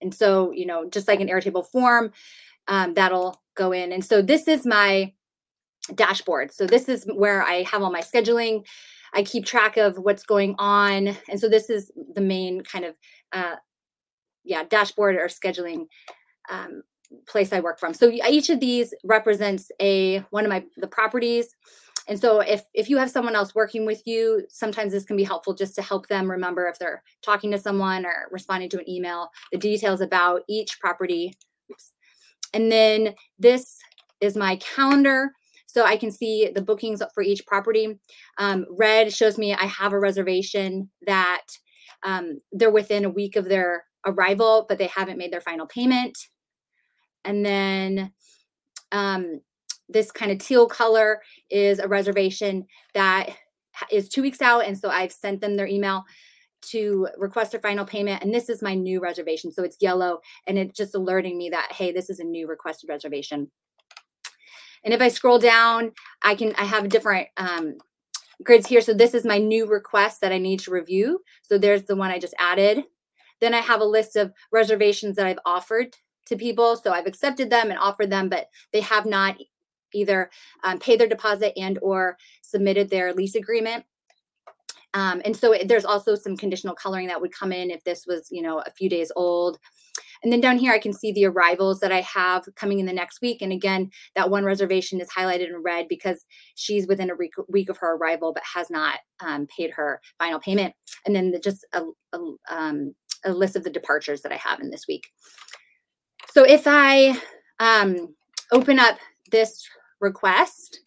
And 0.01 0.15
so, 0.15 0.53
you 0.53 0.65
know, 0.65 0.89
just 0.89 1.09
like 1.09 1.21
an 1.21 1.29
Airtable 1.29 1.67
form, 1.67 2.13
um, 2.69 2.95
that'll 2.95 3.43
go 3.57 3.73
in. 3.73 3.93
And 3.93 4.05
so 4.05 4.23
this 4.23 4.47
is 4.47 4.65
my 4.65 5.13
dashboard. 5.95 6.53
So 6.53 6.67
this 6.67 6.89
is 6.89 7.05
where 7.15 7.43
I 7.43 7.63
have 7.63 7.83
all 7.83 7.91
my 7.91 8.03
scheduling. 8.03 8.65
I 9.15 9.23
keep 9.23 9.45
track 9.45 9.77
of 9.77 9.97
what's 9.97 10.23
going 10.23 10.55
on. 10.59 11.17
And 11.29 11.41
so 11.41 11.49
this 11.49 11.71
is 11.71 11.91
the 12.15 12.21
main 12.21 12.63
kind 12.63 12.85
of, 12.85 12.95
uh, 13.33 13.57
yeah, 14.45 14.65
dashboard 14.65 15.17
or 15.17 15.29
scheduling 15.29 15.87
um, 16.51 16.83
place 17.27 17.53
I 17.53 17.61
work 17.61 17.81
from. 17.81 17.95
So 17.95 18.11
each 18.11 18.51
of 18.51 18.61
these 18.61 18.95
represents 19.05 19.71
a 19.81 20.19
one 20.31 20.45
of 20.45 20.51
my 20.51 20.65
the 20.77 20.87
properties. 20.87 21.49
And 22.07 22.19
so 22.19 22.41
if 22.41 22.63
if 22.75 22.89
you 22.89 22.97
have 22.99 23.11
someone 23.11 23.35
else 23.35 23.55
working 23.55 23.85
with 23.85 24.03
you, 24.07 24.47
sometimes 24.49 24.93
this 24.93 25.05
can 25.05 25.17
be 25.17 25.25
helpful 25.25 25.55
just 25.55 25.75
to 25.75 25.83
help 25.83 26.09
them 26.09 26.31
remember 26.31 26.67
if 26.67 26.79
they're 26.79 27.03
talking 27.23 27.51
to 27.51 27.59
someone 27.59 28.07
or 28.07 28.29
responding 28.31 28.71
to 28.71 28.79
an 28.79 28.89
email, 28.89 29.31
the 29.53 29.59
details 29.59 30.01
about 30.01 30.43
each 30.49 30.79
property. 30.81 31.35
Oops. 31.71 31.93
And 32.55 32.71
then 32.71 33.15
this 33.39 33.79
is 34.21 34.37
my 34.37 34.57
calendar. 34.57 35.31
So 35.67 35.85
I 35.85 35.97
can 35.97 36.11
see 36.11 36.51
the 36.55 36.63
bookings 36.63 37.03
for 37.15 37.23
each 37.23 37.47
property. 37.47 37.99
Um, 38.39 38.67
red 38.71 39.13
shows 39.13 39.39
me 39.39 39.55
I 39.55 39.67
have 39.67 39.93
a 39.93 39.99
reservation 39.99 40.91
that 41.07 41.45
um, 42.03 42.41
they're 42.53 42.71
within 42.71 43.05
a 43.05 43.11
week 43.11 43.37
of 43.37 43.45
their 43.49 43.85
arrival, 44.07 44.67
but 44.69 44.79
they 44.79 44.87
haven't 44.87 45.19
made 45.19 45.33
their 45.33 45.41
final 45.41 45.67
payment. 45.67 46.17
And 47.25 47.45
then 47.45 48.13
um, 48.93 49.41
this 49.89 50.11
kind 50.11 50.33
of 50.33 50.39
teal 50.39 50.67
color 50.67 51.21
is 51.51 51.79
a 51.79 51.89
reservation 51.89 52.67
that 52.95 53.31
is 53.93 54.09
two 54.09 54.23
weeks 54.23 54.41
out. 54.41 54.65
And 54.65 54.77
so 54.77 54.89
I've 54.89 55.13
sent 55.13 55.41
them 55.41 55.57
their 55.57 55.67
email 55.67 56.05
to 56.61 57.09
request 57.17 57.53
their 57.53 57.61
final 57.61 57.85
payment. 57.85 58.23
And 58.23 58.35
this 58.35 58.49
is 58.49 58.63
my 58.63 58.75
new 58.75 59.01
reservation. 59.01 59.53
So 59.53 59.63
it's 59.63 59.77
yellow 59.81 60.21
and 60.47 60.59
it's 60.59 60.77
just 60.77 60.95
alerting 60.95 61.39
me 61.39 61.51
that, 61.51 61.73
hey, 61.73 61.93
this 61.93 62.11
is 62.11 62.21
a 62.21 62.25
new 62.25 62.49
requested 62.49 62.89
reservation. 62.89 63.51
And 64.85 64.95
if 64.95 65.01
I 65.01 65.09
scroll 65.09 65.39
down, 65.39 65.93
I 66.23 66.35
can, 66.35 66.55
I 66.57 66.65
have 66.65 66.89
different 66.89 67.29
um, 67.37 67.79
grids 68.43 68.67
here. 68.67 68.81
So 68.81 68.95
this 68.95 69.15
is 69.15 69.25
my 69.25 69.39
new 69.39 69.67
request 69.67 70.21
that 70.21 70.33
I 70.33 70.39
need 70.39 70.61
to 70.61 70.71
review. 70.71 71.21
So 71.43 71.59
there's 71.59 71.85
the 71.85 71.97
one 71.97 72.11
I 72.11 72.19
just 72.19 72.35
added. 72.39 72.85
Then 73.41 73.55
I 73.55 73.61
have 73.61 73.81
a 73.81 73.85
list 73.85 74.17
of 74.17 74.33
reservations 74.53 75.17
that 75.17 75.27
I've 75.27 75.39
offered 75.45 75.97
to 76.27 76.37
people. 76.37 76.77
So 76.77 76.93
I've 76.93 77.07
accepted 77.07 77.51
them 77.51 77.71
and 77.71 77.79
offered 77.79 78.11
them, 78.11 78.29
but 78.29 78.49
they 78.73 78.81
have 78.81 79.07
not 79.07 79.37
either 79.95 80.31
um, 80.65 80.79
paid 80.79 81.01
their 81.01 81.09
deposit 81.09 81.53
and 81.57 81.79
or 81.83 82.17
submitted 82.43 82.91
their 82.91 83.13
lease 83.15 83.35
agreement. 83.35 83.85
Um, 84.95 85.21
and 85.25 85.37
so 85.37 85.53
it, 85.53 85.69
there's 85.69 85.85
also 85.85 86.15
some 86.15 86.37
conditional 86.37 86.75
coloring 86.75 87.09
that 87.09 87.21
would 87.21 87.33
come 87.33 87.53
in 87.53 87.71
if 87.71 87.85
this 87.85 88.05
was, 88.07 88.29
you 88.31 88.43
know, 88.43 88.61
a 88.61 88.71
few 88.71 88.89
days 88.89 89.13
old. 89.17 89.59
And 90.23 90.33
then 90.33 90.41
down 90.41 90.59
here, 90.59 90.73
I 90.73 90.79
can 90.79 90.93
see 90.93 91.13
the 91.13 91.27
arrivals 91.27 91.81
that 91.81 91.93
I 91.93 92.01
have 92.01 92.45
coming 92.57 92.81
in 92.81 92.87
the 92.87 92.93
next 92.93 93.21
week. 93.21 93.41
And 93.41 93.53
again, 93.53 93.91
that 94.17 94.31
one 94.31 94.45
reservation 94.45 95.01
is 95.01 95.09
highlighted 95.09 95.49
in 95.49 95.63
red 95.63 95.87
because 95.89 96.25
she's 96.55 96.89
within 96.89 97.11
a 97.11 97.15
week, 97.49 97.69
of 97.69 97.77
her 97.79 97.95
arrival, 97.95 98.33
but 98.33 98.43
has 98.43 98.71
not 98.71 98.99
um, 99.21 99.47
paid 99.47 99.71
her 99.71 100.01
final 100.19 100.41
payment. 100.41 100.75
And 101.07 101.15
then 101.15 101.31
the, 101.31 101.39
just 101.39 101.65
a, 101.73 101.85
a, 102.13 102.19
um, 102.51 102.95
a 103.25 103.33
list 103.33 103.57
of 103.57 103.65
the 103.65 103.71
departures 103.71 104.23
that 104.23 104.33
I 104.33 104.37
have 104.37 104.61
in 104.61 104.71
this 104.71 104.87
week. 104.89 105.09
So 106.31 106.45
if 106.45 106.67
I 106.67 107.21
um, 107.61 108.15
open 108.53 108.79
up 108.79 108.99
this 109.31 109.69
request, 110.01 110.81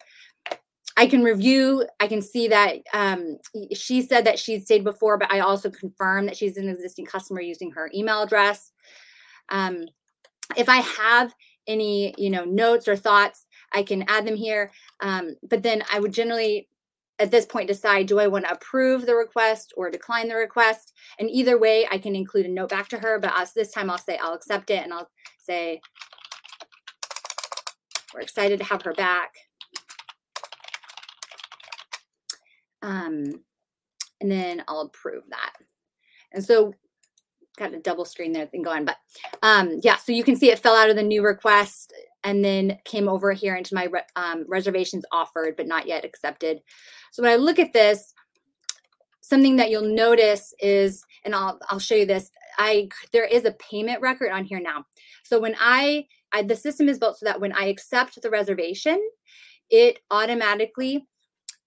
I 0.96 1.06
can 1.06 1.22
review, 1.22 1.86
I 2.00 2.06
can 2.06 2.20
see 2.20 2.48
that 2.48 2.78
um, 2.92 3.38
she 3.74 4.02
said 4.02 4.26
that 4.26 4.38
she'd 4.38 4.64
stayed 4.64 4.84
before, 4.84 5.16
but 5.16 5.32
I 5.32 5.40
also 5.40 5.70
confirm 5.70 6.26
that 6.26 6.36
she's 6.36 6.56
an 6.56 6.68
existing 6.68 7.06
customer 7.06 7.40
using 7.40 7.70
her 7.70 7.90
email 7.94 8.22
address. 8.22 8.72
Um, 9.48 9.86
if 10.56 10.68
I 10.68 10.76
have 10.76 11.34
any, 11.66 12.14
you 12.18 12.30
know, 12.30 12.44
notes 12.44 12.88
or 12.88 12.96
thoughts, 12.96 13.46
I 13.72 13.82
can 13.82 14.04
add 14.08 14.26
them 14.26 14.36
here. 14.36 14.70
Um, 15.00 15.36
but 15.48 15.62
then 15.62 15.82
I 15.90 15.98
would 15.98 16.12
generally, 16.12 16.68
at 17.18 17.30
this 17.30 17.46
point, 17.46 17.68
decide 17.68 18.06
do 18.06 18.18
I 18.18 18.26
want 18.26 18.44
to 18.44 18.52
approve 18.52 19.06
the 19.06 19.14
request 19.14 19.72
or 19.76 19.90
decline 19.90 20.28
the 20.28 20.36
request? 20.36 20.92
And 21.18 21.30
either 21.30 21.58
way, 21.58 21.86
I 21.90 21.98
can 21.98 22.14
include 22.14 22.46
a 22.46 22.50
note 22.50 22.70
back 22.70 22.88
to 22.88 22.98
her. 22.98 23.18
But 23.18 23.32
this 23.54 23.70
time, 23.70 23.88
I'll 23.88 23.98
say 23.98 24.18
I'll 24.18 24.34
accept 24.34 24.70
it 24.70 24.84
and 24.84 24.92
I'll 24.92 25.08
say 25.38 25.80
we're 28.12 28.20
excited 28.20 28.58
to 28.58 28.64
have 28.64 28.82
her 28.82 28.92
back. 28.92 29.32
Um, 32.82 33.42
and 34.20 34.30
then 34.30 34.62
I'll 34.68 34.82
approve 34.82 35.24
that. 35.30 35.52
And 36.32 36.44
so 36.44 36.74
got 37.58 37.74
a 37.74 37.78
double 37.78 38.04
screen 38.04 38.32
there 38.32 38.46
thing 38.46 38.62
going, 38.62 38.84
but 38.84 38.96
um, 39.42 39.78
yeah, 39.82 39.96
so 39.96 40.12
you 40.12 40.24
can 40.24 40.36
see 40.36 40.50
it 40.50 40.58
fell 40.58 40.74
out 40.74 40.90
of 40.90 40.96
the 40.96 41.02
new 41.02 41.22
request 41.22 41.92
and 42.24 42.44
then 42.44 42.78
came 42.84 43.08
over 43.08 43.32
here 43.32 43.56
into 43.56 43.74
my 43.74 43.84
re 43.84 44.00
um, 44.16 44.44
reservations 44.48 45.04
offered, 45.12 45.56
but 45.56 45.66
not 45.66 45.86
yet 45.86 46.04
accepted. 46.04 46.60
So 47.10 47.22
when 47.22 47.32
I 47.32 47.36
look 47.36 47.58
at 47.58 47.72
this, 47.72 48.14
something 49.20 49.56
that 49.56 49.70
you'll 49.70 49.94
notice 49.94 50.54
is, 50.60 51.04
and 51.24 51.34
I'll, 51.34 51.58
I'll 51.68 51.78
show 51.78 51.94
you 51.94 52.06
this, 52.06 52.30
I 52.58 52.88
there 53.12 53.24
is 53.24 53.44
a 53.44 53.52
payment 53.52 54.00
record 54.00 54.30
on 54.30 54.44
here 54.44 54.60
now. 54.60 54.84
So 55.24 55.40
when 55.40 55.56
I, 55.58 56.06
I 56.32 56.42
the 56.42 56.56
system 56.56 56.88
is 56.88 56.98
built 56.98 57.18
so 57.18 57.26
that 57.26 57.40
when 57.40 57.52
I 57.52 57.66
accept 57.66 58.20
the 58.20 58.30
reservation, 58.30 59.00
it 59.70 59.98
automatically 60.10 61.06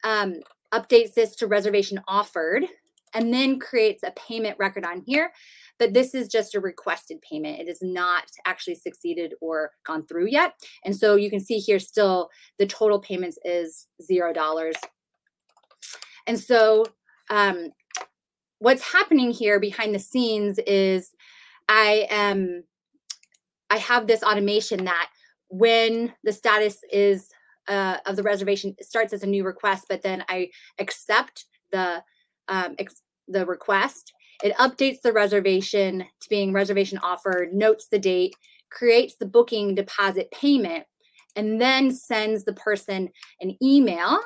um, 0.04 0.36
updates 0.76 1.14
this 1.14 1.36
to 1.38 1.48
reservation 1.48 2.00
offered 2.08 2.66
and 3.14 3.34
then 3.34 3.60
creates 3.60 4.04
a 4.04 4.12
payment 4.12 4.58
record 4.60 4.86
on 4.86 5.02
here. 5.06 5.32
But 5.80 5.94
this 5.94 6.14
is 6.14 6.28
just 6.28 6.56
a 6.56 6.60
requested 6.60 7.22
payment. 7.22 7.60
It 7.60 7.68
is 7.68 7.80
not 7.82 8.24
actually 8.46 8.76
succeeded 8.76 9.34
or 9.42 9.72
gone 9.86 10.06
through 10.06 10.28
yet. 10.28 10.54
And 10.84 10.96
so 10.96 11.16
you 11.16 11.30
can 11.30 11.40
see 11.40 11.58
here 11.58 11.80
still 11.80 12.30
the 12.60 12.66
total 12.66 13.00
payments 13.00 13.38
is 13.44 13.88
zero 14.02 14.34
dollars. 14.34 14.76
And 16.28 16.40
so 16.40 16.86
um, 17.30 17.70
what's 18.60 18.84
happening 18.84 19.32
here 19.32 19.60
behind 19.60 19.94
the 19.94 20.00
scenes 20.00 20.60
is 20.66 21.12
I 21.68 22.08
am 22.10 22.64
I 23.70 23.78
have 23.78 24.08
this 24.08 24.24
automation 24.24 24.86
that 24.86 25.10
when 25.50 26.14
the 26.24 26.34
status 26.34 26.80
is 26.92 27.30
uh, 27.68 27.98
of 28.06 28.16
the 28.16 28.24
reservation 28.24 28.76
starts 28.82 29.14
as 29.14 29.24
a 29.24 29.28
new 29.28 29.44
request, 29.44 29.86
but 29.90 30.02
then 30.02 30.24
I 30.30 30.50
accept 30.80 31.46
the 31.72 32.04
um, 32.48 32.76
ex- 32.78 33.02
the 33.28 33.46
request. 33.46 34.14
It 34.44 34.56
updates 34.58 35.02
the 35.02 35.14
reservation 35.14 36.00
to 36.00 36.30
being 36.30 36.54
reservation 36.54 37.00
offered, 37.00 37.54
notes 37.54 37.88
the 37.90 38.00
date, 38.00 38.36
creates 38.70 39.16
the 39.16 39.26
booking 39.26 39.76
deposit 39.76 40.30
payment, 40.32 40.86
and 41.36 41.60
then 41.60 41.92
sends 41.92 42.44
the 42.44 42.54
person 42.54 43.10
an 43.42 43.58
email 43.64 44.20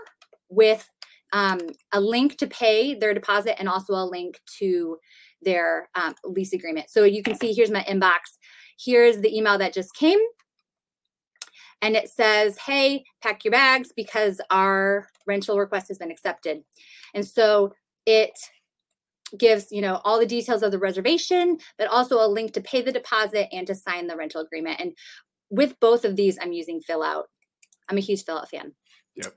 with 0.49 0.87
um, 1.31 1.59
a 1.93 2.01
link 2.01 2.37
to 2.37 2.47
pay 2.47 2.95
their 2.95 3.13
deposit 3.13 3.59
and 3.59 3.69
also 3.69 3.93
a 3.93 4.03
link 4.03 4.39
to 4.57 4.97
their 5.41 5.89
um, 5.95 6.15
lease 6.23 6.53
agreement. 6.53 6.89
So 6.89 7.03
you 7.03 7.23
can 7.23 7.35
see 7.35 7.53
here's 7.53 7.71
my 7.71 7.83
inbox. 7.83 8.37
Here's 8.83 9.21
the 9.21 9.35
email 9.35 9.57
that 9.57 9.73
just 9.73 9.93
came 9.93 10.19
and 11.81 11.95
it 11.95 12.09
says, 12.09 12.57
hey, 12.57 13.03
pack 13.21 13.45
your 13.45 13.51
bags 13.51 13.91
because 13.95 14.41
our 14.49 15.07
rental 15.25 15.57
request 15.57 15.87
has 15.87 15.97
been 15.97 16.11
accepted. 16.11 16.63
And 17.13 17.25
so 17.25 17.73
it 18.05 18.37
gives, 19.37 19.71
you 19.71 19.81
know, 19.81 20.01
all 20.03 20.19
the 20.19 20.25
details 20.25 20.63
of 20.63 20.71
the 20.71 20.79
reservation, 20.79 21.57
but 21.77 21.87
also 21.87 22.23
a 22.23 22.27
link 22.27 22.53
to 22.53 22.61
pay 22.61 22.81
the 22.81 22.91
deposit 22.91 23.47
and 23.53 23.65
to 23.67 23.75
sign 23.75 24.07
the 24.07 24.17
rental 24.17 24.41
agreement. 24.41 24.79
And 24.79 24.93
with 25.49 25.79
both 25.79 26.03
of 26.03 26.15
these, 26.15 26.37
I'm 26.41 26.51
using 26.51 26.81
Fillout. 26.81 27.23
I'm 27.87 27.97
a 27.97 28.01
huge 28.01 28.25
Fillout 28.25 28.49
fan. 28.49 28.73
Yep. 29.15 29.35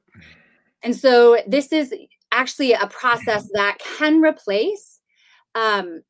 And 0.83 0.97
so 0.97 1.39
this 1.47 1.73
is 1.73 1.95
actually 2.33 2.73
a 2.73 2.87
process 2.89 3.49
that 3.55 3.79
can 3.99 4.21
replace 4.21 5.01
um 5.55 6.03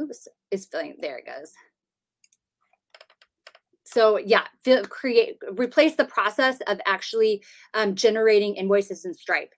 oops, 0.00 0.26
is 0.50 0.66
filling 0.66 0.96
there 1.00 1.18
it 1.18 1.26
goes 1.26 1.52
so 3.96 4.18
yeah 4.18 4.44
create 4.84 5.38
replace 5.56 5.94
the 5.96 6.04
process 6.04 6.58
of 6.66 6.78
actually 6.84 7.42
um, 7.72 7.94
generating 7.94 8.54
invoices 8.54 9.06
in 9.06 9.14
stripe 9.14 9.54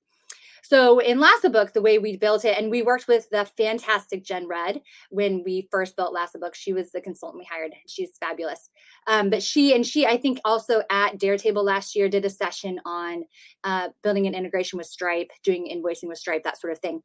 so 0.68 0.98
in 0.98 1.18
Lasso 1.18 1.48
Book, 1.48 1.72
the 1.72 1.80
way 1.80 1.98
we 1.98 2.18
built 2.18 2.44
it, 2.44 2.58
and 2.58 2.70
we 2.70 2.82
worked 2.82 3.08
with 3.08 3.26
the 3.30 3.46
fantastic 3.56 4.22
Jen 4.22 4.46
Red 4.46 4.82
when 5.08 5.42
we 5.42 5.66
first 5.70 5.96
built 5.96 6.12
Lasso 6.12 6.38
Book. 6.38 6.54
She 6.54 6.74
was 6.74 6.92
the 6.92 7.00
consultant 7.00 7.40
we 7.40 7.48
hired. 7.50 7.72
She's 7.86 8.18
fabulous. 8.20 8.68
Um, 9.06 9.30
but 9.30 9.42
she 9.42 9.74
and 9.74 9.86
she, 9.86 10.06
I 10.06 10.18
think, 10.18 10.40
also 10.44 10.82
at 10.90 11.18
Dare 11.18 11.38
Table 11.38 11.64
last 11.64 11.96
year 11.96 12.10
did 12.10 12.26
a 12.26 12.30
session 12.30 12.78
on 12.84 13.24
uh, 13.64 13.88
building 14.02 14.26
an 14.26 14.34
integration 14.34 14.76
with 14.76 14.86
Stripe, 14.86 15.30
doing 15.42 15.72
invoicing 15.72 16.08
with 16.08 16.18
Stripe, 16.18 16.42
that 16.42 16.60
sort 16.60 16.74
of 16.74 16.80
thing. 16.80 17.02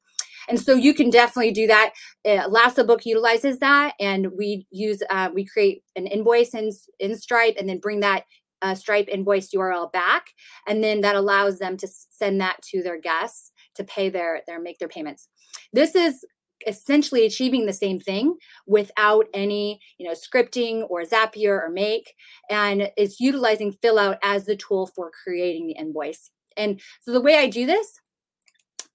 And 0.49 0.59
so 0.59 0.73
you 0.73 0.93
can 0.93 1.09
definitely 1.09 1.53
do 1.53 1.67
that. 1.67 1.93
Uh, 2.25 2.83
Book 2.83 3.05
utilizes 3.05 3.59
that, 3.59 3.93
and 3.97 4.27
we 4.37 4.67
use 4.71 5.01
uh, 5.09 5.29
we 5.33 5.45
create 5.45 5.83
an 5.95 6.05
invoice 6.07 6.53
in 6.53 6.69
in 6.99 7.15
Stripe, 7.15 7.55
and 7.57 7.69
then 7.69 7.79
bring 7.79 8.01
that 8.01 8.25
uh, 8.61 8.75
Stripe 8.75 9.07
invoice 9.07 9.51
URL 9.51 9.89
back, 9.91 10.25
and 10.67 10.83
then 10.83 10.99
that 11.01 11.15
allows 11.15 11.59
them 11.59 11.77
to 11.77 11.87
send 11.87 12.41
that 12.41 12.61
to 12.63 12.83
their 12.83 12.99
guests 12.99 13.52
to 13.75 13.83
pay 13.83 14.09
their 14.09 14.41
their 14.47 14.59
make 14.59 14.79
their 14.79 14.87
payments. 14.87 15.27
This 15.71 15.95
is 15.95 16.25
essentially 16.67 17.25
achieving 17.25 17.65
the 17.65 17.73
same 17.73 17.99
thing 17.99 18.35
without 18.67 19.27
any 19.33 19.79
you 19.97 20.07
know 20.07 20.13
scripting 20.13 20.85
or 20.89 21.03
zapier 21.03 21.61
or 21.61 21.69
make 21.69 22.13
and 22.49 22.89
it's 22.97 23.19
utilizing 23.19 23.73
Fillout 23.73 24.17
as 24.23 24.45
the 24.45 24.55
tool 24.55 24.87
for 24.95 25.11
creating 25.23 25.67
the 25.67 25.73
invoice. 25.73 26.31
And 26.57 26.79
so 27.01 27.11
the 27.11 27.21
way 27.21 27.37
i 27.37 27.47
do 27.47 27.65
this 27.65 27.99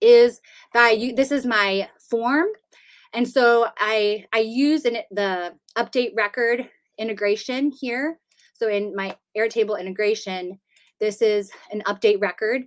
is 0.00 0.40
by 0.72 0.90
you 0.90 1.14
this 1.14 1.32
is 1.32 1.44
my 1.44 1.88
form 2.10 2.46
and 3.12 3.28
so 3.28 3.68
i 3.78 4.24
i 4.32 4.38
use 4.38 4.84
in 4.84 4.98
the 5.10 5.54
update 5.76 6.12
record 6.16 6.68
integration 6.98 7.70
here. 7.70 8.18
So 8.54 8.68
in 8.68 8.94
my 8.94 9.16
airtable 9.36 9.78
integration 9.78 10.58
this 11.00 11.22
is 11.22 11.50
an 11.70 11.82
update 11.86 12.20
record 12.20 12.62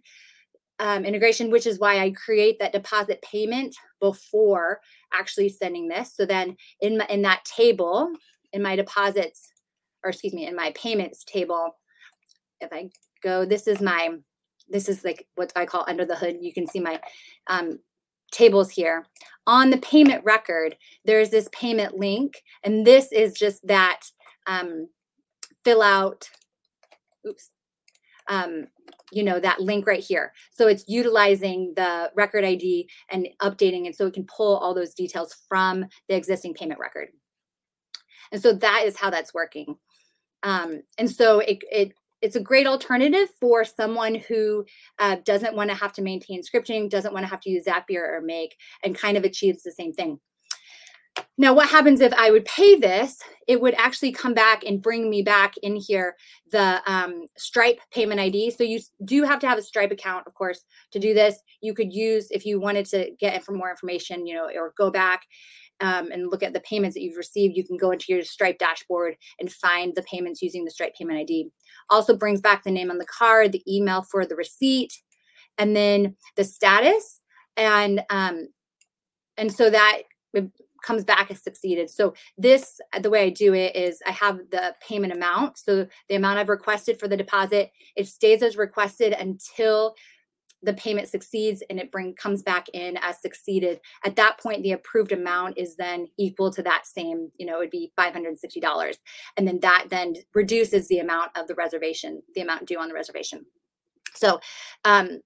um, 0.82 1.06
integration, 1.06 1.52
which 1.52 1.68
is 1.68 1.80
why 1.80 2.00
I 2.00 2.10
create 2.10 2.58
that 2.60 2.74
deposit 2.74 3.22
payment 3.22 3.76
before 4.02 4.82
actually 5.14 5.48
sending 5.48 5.88
this. 5.88 6.16
So 6.16 6.26
then 6.26 6.58
in 6.82 6.98
my, 6.98 7.06
in 7.06 7.22
that 7.22 7.46
table, 7.46 8.12
in 8.52 8.64
my 8.64 8.76
deposits, 8.76 9.54
or 10.04 10.10
excuse 10.10 10.34
me, 10.34 10.48
in 10.48 10.56
my 10.56 10.74
payments 10.76 11.24
table, 11.24 11.78
if 12.60 12.74
I 12.74 12.90
go, 13.24 13.46
this 13.46 13.68
is 13.68 13.80
my, 13.80 14.10
this 14.70 14.90
is 14.90 15.06
like 15.06 15.28
what 15.36 15.54
I 15.56 15.68
call 15.68 15.86
under 15.88 16.04
the 16.04 16.16
hood. 16.16 16.38
You 16.42 16.52
can 16.52 16.66
see 16.66 16.80
my 16.80 17.00
um, 17.46 17.78
tables 18.32 18.72
here. 18.72 19.06
On 19.46 19.70
the 19.70 19.78
payment 19.78 20.24
record, 20.26 20.76
there's 21.06 21.30
this 21.30 21.48
payment 21.52 22.00
link, 22.00 22.42
and 22.64 22.88
this 22.88 23.12
is 23.12 23.34
just 23.34 23.66
that 23.68 24.02
um, 24.48 24.88
Fillout, 25.64 26.24
oops, 27.28 27.52
um, 28.28 28.66
you 29.12 29.24
know 29.24 29.39
that 29.39 29.62
link 29.62 29.86
right 29.86 30.03
here. 30.03 30.34
So 30.51 30.68
it's 30.68 30.86
utilizing 30.88 31.74
the 31.76 32.12
record 32.16 32.43
id 32.43 32.89
and 33.09 33.28
updating 33.41 33.88
it 33.88 33.95
so 33.95 34.07
it 34.07 34.14
can 34.14 34.26
pull 34.26 34.57
all 34.57 34.74
those 34.74 34.93
details 34.93 35.36
from 35.47 35.86
the 36.07 36.16
existing 36.16 36.53
payment 36.53 36.80
record. 36.80 37.09
And 38.32 38.41
so 38.41 38.53
that 38.53 38.84
is 38.86 38.97
how 38.97 39.09
that's 39.09 39.34
working. 39.34 39.76
Um, 40.43 40.82
and 40.97 41.09
so 41.09 41.39
it, 41.39 41.64
it 41.72 41.93
it's 42.22 42.36
a 42.36 42.41
great 42.41 42.68
alternative 42.68 43.30
for 43.39 43.66
someone 43.66 44.16
who 44.16 44.64
uh, 44.99 45.18
doesn't 45.26 45.55
want 45.55 45.70
to 45.72 45.76
have 45.76 45.93
to 45.93 46.01
maintain 46.01 46.41
scripting 46.43 46.89
doesn't 46.89 47.14
want 47.14 47.26
to 47.26 47.30
have 47.30 47.41
to 47.41 47.49
use 47.49 47.66
zapier 47.66 48.07
or 48.07 48.22
make 48.24 48.55
and 48.84 48.97
kind 48.97 49.18
of 49.18 49.24
achieves 49.24 49.64
the 49.64 49.72
same 49.72 49.91
thing 49.91 50.20
now, 51.38 51.54
what 51.54 51.70
happens 51.70 52.02
if 52.02 52.14
I 52.14 52.30
would 52.30 52.46
pay 52.46 52.76
this? 52.76 53.18
It 53.48 53.60
would 53.62 53.74
actually 53.76 54.12
come 54.12 54.34
back 54.34 54.64
and 54.64 54.82
bring 54.82 55.10
me 55.10 55.22
back 55.22 55.56
in 55.64 55.76
here 55.76 56.16
the 56.52 56.82
um, 56.86 57.26
Stripe 57.38 57.80
payment 57.92 58.20
ID. 58.20 58.52
So 58.52 58.64
you 58.64 58.80
do 59.06 59.24
have 59.24 59.40
to 59.40 59.48
have 59.48 59.58
a 59.58 59.64
Stripe 59.64 59.92
account, 59.92 60.28
of 60.28 60.34
course, 60.34 60.64
to 60.92 61.00
do 61.00 61.14
this. 61.14 61.38
You 61.62 61.74
could 61.74 61.94
use 61.94 62.30
if 62.32 62.46
you 62.46 62.60
wanted 62.60 62.86
to 62.88 63.12
get 63.20 63.44
for 63.44 63.54
more 63.54 63.72
information, 63.72 64.28
you 64.28 64.36
know, 64.36 64.50
or 64.54 64.74
go 64.78 64.92
back 64.92 65.24
um, 65.80 66.12
and 66.12 66.30
look 66.30 66.44
at 66.44 66.54
the 66.54 66.60
payments 66.60 66.96
that 66.96 67.02
you've 67.02 67.18
received. 67.18 67.58
You 67.58 67.66
can 67.66 67.78
go 67.78 67.92
into 67.92 68.06
your 68.10 68.24
Stripe 68.24 68.60
dashboard 68.60 69.16
and 69.40 69.52
find 69.52 69.96
the 69.96 70.04
payments 70.04 70.42
using 70.42 70.66
the 70.66 70.72
Stripe 70.72 70.96
payment 70.96 71.18
ID. 71.18 71.50
Also 71.90 72.16
brings 72.16 72.42
back 72.42 72.64
the 72.64 72.72
name 72.72 72.92
on 72.92 72.98
the 72.98 73.06
card, 73.06 73.52
the 73.52 73.64
email 73.68 74.04
for 74.04 74.26
the 74.26 74.36
receipt, 74.36 74.94
and 75.58 75.76
then 75.76 76.16
the 76.36 76.44
status, 76.44 77.22
and 77.58 78.04
um, 78.10 78.48
and 79.38 79.52
so 79.52 79.70
that 79.70 80.04
comes 80.82 81.04
back 81.04 81.32
as 81.32 81.42
succeeded. 81.44 81.90
So 81.90 82.14
this, 82.38 82.80
the 83.02 83.10
way 83.10 83.24
I 83.26 83.30
do 83.30 83.54
it 83.54 83.76
is 83.76 84.02
I 84.06 84.12
have 84.12 84.40
the 84.52 84.76
payment 84.82 85.14
amount. 85.14 85.58
So 85.58 85.88
the 86.10 86.16
amount 86.16 86.40
I've 86.40 86.50
requested 86.50 87.00
for 87.00 87.08
the 87.08 87.18
deposit, 87.18 87.72
it 87.96 88.08
stays 88.08 88.42
as 88.42 88.58
requested 88.58 89.14
until 89.14 89.96
the 90.64 90.74
payment 90.74 91.08
succeeds 91.08 91.64
and 91.70 91.80
it 91.80 91.92
bring 91.92 92.14
comes 92.14 92.44
back 92.44 92.68
in 92.74 92.98
as 93.02 93.20
succeeded. 93.22 93.80
At 94.06 94.16
that 94.18 94.40
point, 94.40 94.64
the 94.64 94.74
approved 94.74 95.12
amount 95.12 95.58
is 95.58 95.76
then 95.76 96.08
equal 96.18 96.52
to 96.54 96.62
that 96.64 96.86
same, 96.86 97.32
you 97.38 97.46
know, 97.46 97.56
it 97.56 97.60
would 97.60 97.70
be 97.72 97.92
$560. 97.98 98.94
And 99.38 99.48
then 99.48 99.60
that 99.62 99.88
then 99.90 100.16
reduces 100.36 100.88
the 100.88 101.00
amount 101.00 101.32
of 101.36 101.48
the 101.48 101.56
reservation, 101.56 102.22
the 102.36 102.42
amount 102.42 102.68
due 102.68 102.80
on 102.80 102.90
the 102.90 102.94
reservation. 102.94 103.46
So 104.14 104.40
um, 104.86 105.22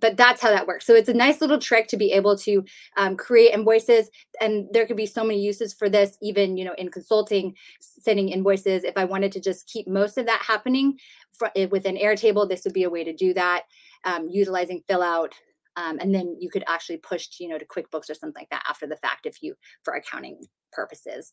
but 0.00 0.16
that's 0.16 0.40
how 0.40 0.50
that 0.50 0.66
works. 0.66 0.86
So 0.86 0.94
it's 0.94 1.08
a 1.08 1.14
nice 1.14 1.40
little 1.40 1.58
trick 1.58 1.88
to 1.88 1.96
be 1.96 2.12
able 2.12 2.36
to 2.38 2.64
um, 2.96 3.16
create 3.16 3.52
invoices, 3.52 4.10
and 4.40 4.66
there 4.72 4.86
could 4.86 4.96
be 4.96 5.06
so 5.06 5.24
many 5.24 5.40
uses 5.40 5.74
for 5.74 5.88
this. 5.88 6.16
Even 6.22 6.56
you 6.56 6.64
know 6.64 6.74
in 6.78 6.90
consulting, 6.90 7.54
sending 7.80 8.28
invoices. 8.28 8.84
If 8.84 8.96
I 8.96 9.04
wanted 9.04 9.32
to 9.32 9.40
just 9.40 9.66
keep 9.66 9.88
most 9.88 10.18
of 10.18 10.26
that 10.26 10.42
happening 10.42 10.98
for, 11.30 11.50
eh, 11.56 11.66
within 11.66 11.96
Airtable, 11.96 12.48
this 12.48 12.64
would 12.64 12.74
be 12.74 12.84
a 12.84 12.90
way 12.90 13.04
to 13.04 13.12
do 13.12 13.34
that. 13.34 13.64
Um, 14.04 14.28
utilizing 14.28 14.82
Fillout, 14.88 15.32
um, 15.76 15.98
and 16.00 16.14
then 16.14 16.36
you 16.38 16.50
could 16.50 16.64
actually 16.68 16.98
push 16.98 17.28
to, 17.28 17.44
you 17.44 17.50
know 17.50 17.58
to 17.58 17.66
QuickBooks 17.66 18.10
or 18.10 18.14
something 18.14 18.40
like 18.40 18.50
that 18.50 18.64
after 18.68 18.86
the 18.86 18.96
fact 18.96 19.26
if 19.26 19.42
you 19.42 19.54
for 19.82 19.94
accounting 19.94 20.40
purposes. 20.72 21.32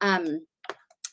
Um, 0.00 0.46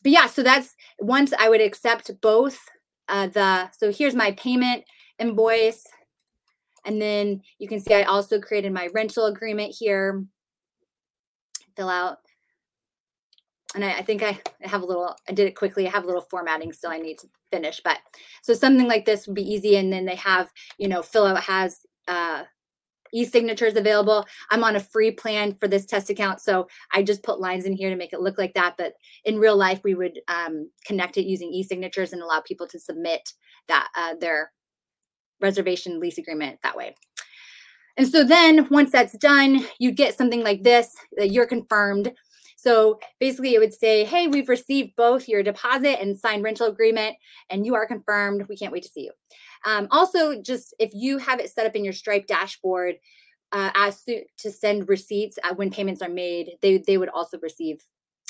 but 0.03 0.11
yeah, 0.11 0.27
so 0.27 0.43
that's 0.43 0.75
once 0.99 1.33
I 1.37 1.49
would 1.49 1.61
accept 1.61 2.09
both 2.21 2.59
uh, 3.07 3.27
the 3.27 3.69
so 3.71 3.91
here's 3.91 4.15
my 4.15 4.31
payment 4.33 4.83
invoice 5.19 5.83
and 6.85 7.01
then 7.01 7.41
you 7.59 7.67
can 7.67 7.79
see 7.79 7.93
I 7.93 8.03
also 8.03 8.39
created 8.39 8.73
my 8.73 8.89
rental 8.93 9.25
agreement 9.25 9.75
here. 9.77 10.25
Fillout. 11.77 12.17
And 13.73 13.85
I, 13.85 13.99
I, 13.99 14.01
think 14.01 14.23
I 14.23 14.39
have 14.61 14.81
a 14.81 14.85
little, 14.85 15.15
I 15.29 15.31
did 15.31 15.47
it 15.47 15.55
quickly. 15.55 15.87
I 15.87 15.91
have 15.91 16.03
a 16.03 16.07
little 16.07 16.27
formatting 16.29 16.73
still 16.73 16.91
I 16.91 16.97
need 16.97 17.19
to 17.19 17.27
finish. 17.51 17.79
But 17.83 17.99
so 18.41 18.53
something 18.53 18.87
like 18.87 19.05
this 19.05 19.27
would 19.27 19.35
be 19.35 19.49
easy. 19.49 19.77
And 19.77 19.93
then 19.93 20.05
they 20.05 20.15
have, 20.15 20.51
you 20.77 20.89
know, 20.89 20.99
Fillout 20.99 21.39
has 21.39 21.79
uh, 22.07 22.43
e-signatures 23.13 23.75
available. 23.75 24.25
I'm 24.49 24.63
on 24.63 24.75
a 24.75 24.79
free 24.81 25.11
plan 25.11 25.53
for 25.53 25.67
this 25.67 25.85
test 25.85 26.09
account. 26.09 26.41
So 26.41 26.67
I 26.93 27.03
just 27.03 27.23
put 27.23 27.39
lines 27.39 27.65
in 27.65 27.73
here 27.73 27.89
to 27.89 27.95
make 27.95 28.11
it 28.13 28.21
look 28.21 28.37
like 28.37 28.53
that. 28.55 28.75
But 28.77 28.93
in 29.23 29.39
real 29.39 29.55
life, 29.55 29.81
we 29.83 29.95
would 29.95 30.19
um, 30.27 30.69
connect 30.85 31.17
it 31.17 31.25
using 31.25 31.49
e-signatures 31.51 32.11
and 32.11 32.21
allow 32.21 32.41
people 32.41 32.67
to 32.67 32.79
submit 32.79 33.33
that 33.67 33.87
uh, 33.95 34.15
their 34.19 34.51
reservation 35.41 35.99
lease 35.99 36.17
agreement 36.17 36.59
that 36.63 36.75
way. 36.75 36.95
And 37.97 38.07
so 38.07 38.23
then 38.23 38.67
once 38.69 38.91
that's 38.91 39.17
done, 39.17 39.65
you 39.79 39.91
get 39.91 40.17
something 40.17 40.43
like 40.43 40.63
this 40.63 40.95
that 41.17 41.31
you're 41.31 41.45
confirmed. 41.45 42.11
So 42.55 42.99
basically, 43.19 43.55
it 43.55 43.59
would 43.59 43.73
say, 43.73 44.05
Hey, 44.05 44.27
we've 44.27 44.47
received 44.47 44.95
both 44.95 45.27
your 45.27 45.43
deposit 45.43 45.99
and 45.99 46.17
signed 46.17 46.43
rental 46.43 46.67
agreement, 46.67 47.15
and 47.49 47.65
you 47.65 47.75
are 47.75 47.87
confirmed. 47.87 48.45
We 48.47 48.55
can't 48.55 48.71
wait 48.71 48.83
to 48.83 48.89
see 48.89 49.01
you. 49.01 49.11
Um, 49.65 49.87
also, 49.91 50.41
just 50.41 50.73
if 50.79 50.91
you 50.93 51.17
have 51.17 51.39
it 51.39 51.49
set 51.49 51.65
up 51.65 51.75
in 51.75 51.83
your 51.83 51.93
Stripe 51.93 52.27
dashboard 52.27 52.95
uh, 53.51 53.71
as 53.75 54.03
to, 54.03 54.23
to 54.37 54.51
send 54.51 54.89
receipts 54.89 55.37
uh, 55.43 55.53
when 55.55 55.71
payments 55.71 56.01
are 56.01 56.09
made, 56.09 56.51
they, 56.61 56.77
they 56.77 56.97
would 56.97 57.09
also 57.09 57.37
receive 57.41 57.77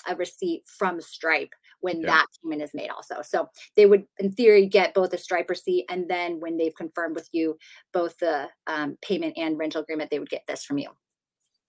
a 0.07 0.15
receipt 0.15 0.63
from 0.65 1.01
Stripe 1.01 1.53
when 1.81 2.01
yeah. 2.01 2.07
that 2.07 2.25
payment 2.43 2.61
is 2.61 2.73
made 2.73 2.89
also. 2.89 3.21
So 3.21 3.49
they 3.75 3.85
would, 3.85 4.05
in 4.19 4.31
theory, 4.31 4.65
get 4.65 4.93
both 4.93 5.13
a 5.13 5.17
Stripe 5.17 5.49
receipt 5.49 5.85
and 5.89 6.09
then 6.09 6.39
when 6.39 6.57
they've 6.57 6.75
confirmed 6.75 7.15
with 7.15 7.29
you 7.31 7.57
both 7.91 8.17
the 8.19 8.47
um, 8.67 8.97
payment 9.01 9.33
and 9.37 9.57
rental 9.57 9.81
agreement, 9.81 10.09
they 10.09 10.19
would 10.19 10.29
get 10.29 10.43
this 10.47 10.63
from 10.63 10.77
you 10.77 10.89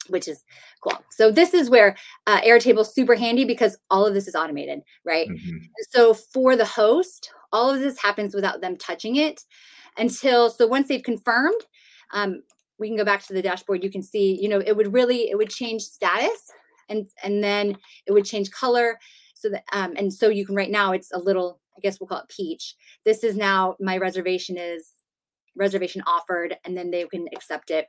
which 0.08 0.28
is 0.28 0.44
cool. 0.80 0.98
So 1.10 1.30
this 1.30 1.54
is 1.54 1.70
where 1.70 1.96
uh, 2.26 2.40
Airtable 2.40 2.80
is 2.80 2.92
super 2.92 3.14
handy 3.14 3.44
because 3.44 3.78
all 3.90 4.04
of 4.06 4.14
this 4.14 4.26
is 4.26 4.34
automated, 4.34 4.80
right? 5.04 5.28
Mm-hmm. 5.28 5.58
So 5.90 6.14
for 6.14 6.56
the 6.56 6.64
host, 6.64 7.30
all 7.52 7.70
of 7.70 7.80
this 7.80 8.00
happens 8.00 8.34
without 8.34 8.60
them 8.60 8.76
touching 8.76 9.16
it 9.16 9.44
until 9.96 10.50
so 10.50 10.66
once 10.66 10.88
they've 10.88 11.02
confirmed, 11.02 11.60
um, 12.12 12.42
we 12.78 12.88
can 12.88 12.96
go 12.96 13.04
back 13.04 13.24
to 13.26 13.32
the 13.32 13.42
dashboard. 13.42 13.84
You 13.84 13.90
can 13.90 14.02
see, 14.02 14.38
you 14.40 14.48
know, 14.48 14.62
it 14.64 14.76
would 14.76 14.92
really 14.92 15.30
it 15.30 15.36
would 15.36 15.50
change 15.50 15.82
status 15.82 16.50
and 16.88 17.08
and 17.22 17.42
then 17.44 17.76
it 18.06 18.12
would 18.12 18.24
change 18.24 18.50
color 18.50 18.98
so 19.42 19.50
that 19.50 19.64
um, 19.72 19.94
and 19.96 20.12
so 20.12 20.28
you 20.28 20.46
can 20.46 20.54
right 20.54 20.70
now 20.70 20.92
it's 20.92 21.12
a 21.12 21.18
little 21.18 21.60
i 21.76 21.80
guess 21.80 21.98
we'll 22.00 22.08
call 22.08 22.20
it 22.20 22.28
peach. 22.28 22.74
This 23.04 23.24
is 23.24 23.36
now 23.36 23.76
my 23.80 23.96
reservation 23.98 24.56
is 24.56 24.90
reservation 25.56 26.02
offered 26.06 26.56
and 26.64 26.76
then 26.76 26.90
they 26.90 27.04
can 27.06 27.26
accept 27.34 27.70
it. 27.70 27.86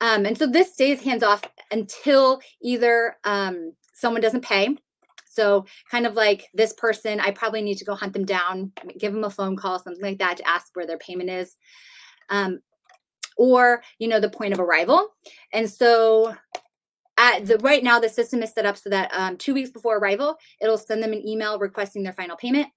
Um, 0.00 0.26
and 0.26 0.36
so 0.36 0.46
this 0.46 0.72
stays 0.72 1.02
hands 1.02 1.22
off 1.22 1.42
until 1.70 2.40
either 2.62 3.16
um, 3.24 3.72
someone 3.94 4.20
doesn't 4.20 4.44
pay. 4.44 4.76
So 5.28 5.66
kind 5.90 6.06
of 6.06 6.14
like 6.14 6.46
this 6.54 6.72
person 6.74 7.20
i 7.20 7.30
probably 7.30 7.60
need 7.60 7.76
to 7.76 7.84
go 7.84 7.94
hunt 7.94 8.14
them 8.14 8.24
down 8.24 8.72
give 8.98 9.12
them 9.12 9.24
a 9.24 9.30
phone 9.30 9.54
call 9.54 9.78
something 9.78 10.02
like 10.02 10.18
that 10.18 10.38
to 10.38 10.48
ask 10.48 10.68
where 10.74 10.86
their 10.86 10.98
payment 10.98 11.28
is. 11.30 11.56
Um, 12.30 12.60
or 13.36 13.82
you 13.98 14.08
know 14.08 14.20
the 14.20 14.30
point 14.30 14.52
of 14.52 14.60
arrival. 14.60 15.08
And 15.52 15.68
so 15.70 16.34
at 17.34 17.46
the 17.46 17.58
right 17.58 17.82
now 17.82 17.98
the 17.98 18.08
system 18.08 18.42
is 18.42 18.52
set 18.52 18.66
up 18.66 18.76
so 18.76 18.90
that 18.90 19.10
um, 19.12 19.36
two 19.36 19.54
weeks 19.54 19.70
before 19.70 19.98
arrival 19.98 20.36
it'll 20.60 20.78
send 20.78 21.02
them 21.02 21.12
an 21.12 21.26
email 21.26 21.58
requesting 21.58 22.02
their 22.02 22.12
final 22.12 22.36
payment. 22.36 22.68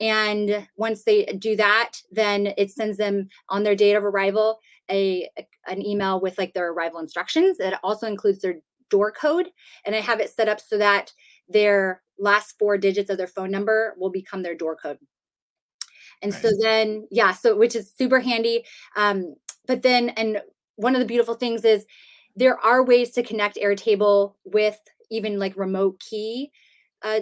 And 0.00 0.66
once 0.76 1.04
they 1.04 1.24
do 1.38 1.56
that 1.56 1.92
then 2.10 2.52
it 2.56 2.70
sends 2.70 2.96
them 2.96 3.28
on 3.48 3.62
their 3.62 3.76
date 3.76 3.94
of 3.94 4.04
arrival 4.04 4.60
a, 4.90 5.28
a 5.38 5.46
an 5.66 5.84
email 5.84 6.20
with 6.20 6.38
like 6.38 6.52
their 6.52 6.72
arrival 6.72 7.00
instructions. 7.00 7.60
It 7.60 7.74
also 7.82 8.06
includes 8.06 8.40
their 8.40 8.56
door 8.88 9.12
code 9.12 9.48
and 9.84 9.94
i 9.94 10.00
have 10.00 10.18
it 10.18 10.30
set 10.30 10.48
up 10.48 10.60
so 10.60 10.76
that 10.76 11.12
their 11.48 12.02
last 12.18 12.58
four 12.58 12.76
digits 12.76 13.08
of 13.08 13.16
their 13.16 13.28
phone 13.28 13.50
number 13.50 13.94
will 13.96 14.10
become 14.10 14.42
their 14.42 14.56
door 14.56 14.76
code. 14.76 14.98
And 16.22 16.32
nice. 16.32 16.42
so 16.42 16.50
then 16.60 17.06
yeah 17.10 17.32
so 17.32 17.56
which 17.56 17.76
is 17.76 17.92
super 17.96 18.20
handy. 18.20 18.64
Um, 18.96 19.36
but 19.66 19.82
then 19.82 20.10
and 20.10 20.42
one 20.76 20.94
of 20.94 21.00
the 21.00 21.06
beautiful 21.06 21.34
things 21.34 21.64
is 21.64 21.86
there 22.36 22.58
are 22.58 22.84
ways 22.84 23.10
to 23.10 23.22
connect 23.22 23.56
airtable 23.56 24.34
with 24.44 24.78
even 25.10 25.38
like 25.38 25.56
remote 25.56 26.00
key 26.00 26.50
uh, 27.02 27.20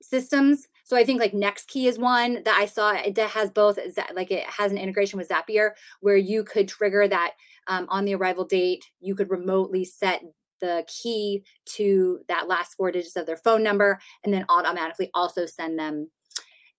systems 0.00 0.68
so 0.88 0.96
I 0.96 1.04
think 1.04 1.20
like 1.20 1.32
Nextkey 1.32 1.86
is 1.86 1.98
one 1.98 2.42
that 2.44 2.56
I 2.58 2.64
saw 2.64 2.94
that 2.94 3.30
has 3.30 3.50
both 3.50 3.78
like 4.14 4.30
it 4.30 4.44
has 4.44 4.72
an 4.72 4.78
integration 4.78 5.18
with 5.18 5.28
Zapier 5.28 5.72
where 6.00 6.16
you 6.16 6.42
could 6.42 6.66
trigger 6.66 7.06
that 7.06 7.32
um, 7.66 7.86
on 7.90 8.06
the 8.06 8.14
arrival 8.14 8.46
date. 8.46 8.86
You 8.98 9.14
could 9.14 9.28
remotely 9.28 9.84
set 9.84 10.22
the 10.62 10.86
key 10.88 11.44
to 11.74 12.20
that 12.28 12.48
last 12.48 12.72
four 12.72 12.90
digits 12.90 13.16
of 13.16 13.26
their 13.26 13.36
phone 13.36 13.62
number 13.62 13.98
and 14.24 14.32
then 14.32 14.46
automatically 14.48 15.10
also 15.12 15.44
send 15.44 15.78
them 15.78 16.08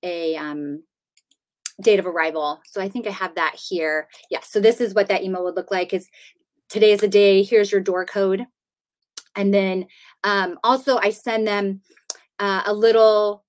a 0.01 0.35
um, 0.37 0.81
date 1.83 1.99
of 1.99 2.07
arrival. 2.07 2.59
So 2.65 2.81
I 2.81 2.89
think 2.89 3.05
I 3.05 3.11
have 3.11 3.35
that 3.35 3.53
here. 3.55 4.07
Yeah. 4.31 4.41
So 4.41 4.59
this 4.59 4.81
is 4.81 4.95
what 4.95 5.07
that 5.09 5.23
email 5.23 5.43
would 5.43 5.55
look 5.55 5.69
like 5.69 5.93
is 5.93 6.09
today 6.69 6.91
is 6.91 7.01
the 7.01 7.07
day. 7.07 7.43
Here's 7.43 7.71
your 7.71 7.81
door 7.81 8.05
code. 8.05 8.45
And 9.35 9.53
then 9.53 9.87
um, 10.23 10.57
also 10.63 10.97
I 10.97 11.09
send 11.09 11.47
them 11.47 11.81
uh, 12.39 12.63
a 12.65 12.73
little 12.73 13.43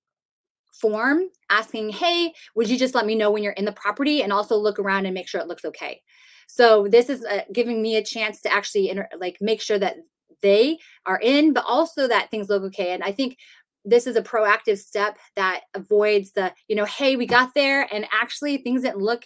form 0.73 1.23
asking, 1.49 1.89
hey, 1.89 2.33
would 2.55 2.69
you 2.69 2.77
just 2.77 2.95
let 2.95 3.05
me 3.05 3.15
know 3.15 3.31
when 3.31 3.43
you're 3.43 3.53
in 3.53 3.65
the 3.65 3.71
property 3.71 4.23
and 4.23 4.33
also 4.33 4.55
look 4.55 4.79
around 4.79 5.05
and 5.05 5.13
make 5.13 5.27
sure 5.27 5.41
it 5.41 5.47
looks 5.47 5.65
okay. 5.65 6.01
So 6.47 6.87
this 6.89 7.09
is 7.09 7.23
uh, 7.23 7.41
giving 7.53 7.81
me 7.81 7.95
a 7.95 8.03
chance 8.03 8.41
to 8.41 8.51
actually 8.51 8.89
inter- 8.89 9.07
like 9.19 9.37
make 9.39 9.61
sure 9.61 9.79
that 9.79 9.97
they 10.41 10.79
are 11.05 11.19
in, 11.21 11.53
but 11.53 11.65
also 11.67 12.07
that 12.07 12.31
things 12.31 12.49
look 12.49 12.63
okay. 12.63 12.93
And 12.93 13.03
I 13.03 13.11
think 13.11 13.37
this 13.85 14.05
is 14.05 14.15
a 14.15 14.21
proactive 14.21 14.77
step 14.77 15.17
that 15.35 15.61
avoids 15.73 16.31
the, 16.31 16.53
you 16.67 16.75
know, 16.75 16.85
hey, 16.85 17.15
we 17.15 17.25
got 17.25 17.53
there 17.53 17.87
and 17.93 18.05
actually 18.11 18.57
things 18.57 18.81
didn't 18.83 18.97
look 18.97 19.23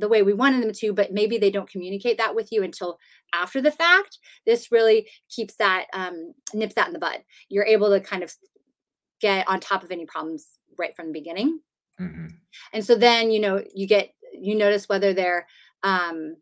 the 0.00 0.08
way 0.08 0.22
we 0.22 0.32
wanted 0.32 0.62
them 0.62 0.72
to, 0.72 0.92
but 0.92 1.12
maybe 1.12 1.38
they 1.38 1.50
don't 1.50 1.70
communicate 1.70 2.18
that 2.18 2.34
with 2.34 2.50
you 2.50 2.62
until 2.62 2.98
after 3.34 3.60
the 3.60 3.70
fact. 3.70 4.18
This 4.46 4.72
really 4.72 5.08
keeps 5.28 5.56
that, 5.56 5.86
um, 5.92 6.34
nips 6.54 6.74
that 6.74 6.86
in 6.86 6.92
the 6.92 6.98
bud. 6.98 7.18
You're 7.48 7.64
able 7.64 7.90
to 7.90 8.00
kind 8.00 8.22
of 8.22 8.32
get 9.20 9.46
on 9.48 9.60
top 9.60 9.82
of 9.82 9.90
any 9.90 10.06
problems 10.06 10.48
right 10.78 10.96
from 10.96 11.06
the 11.06 11.12
beginning. 11.12 11.60
Mm-hmm. 12.00 12.26
And 12.72 12.84
so 12.84 12.96
then, 12.96 13.30
you 13.30 13.40
know, 13.40 13.62
you 13.74 13.86
get, 13.86 14.14
you 14.32 14.54
notice 14.54 14.88
whether 14.88 15.12
they're 15.12 15.46
um, 15.82 16.36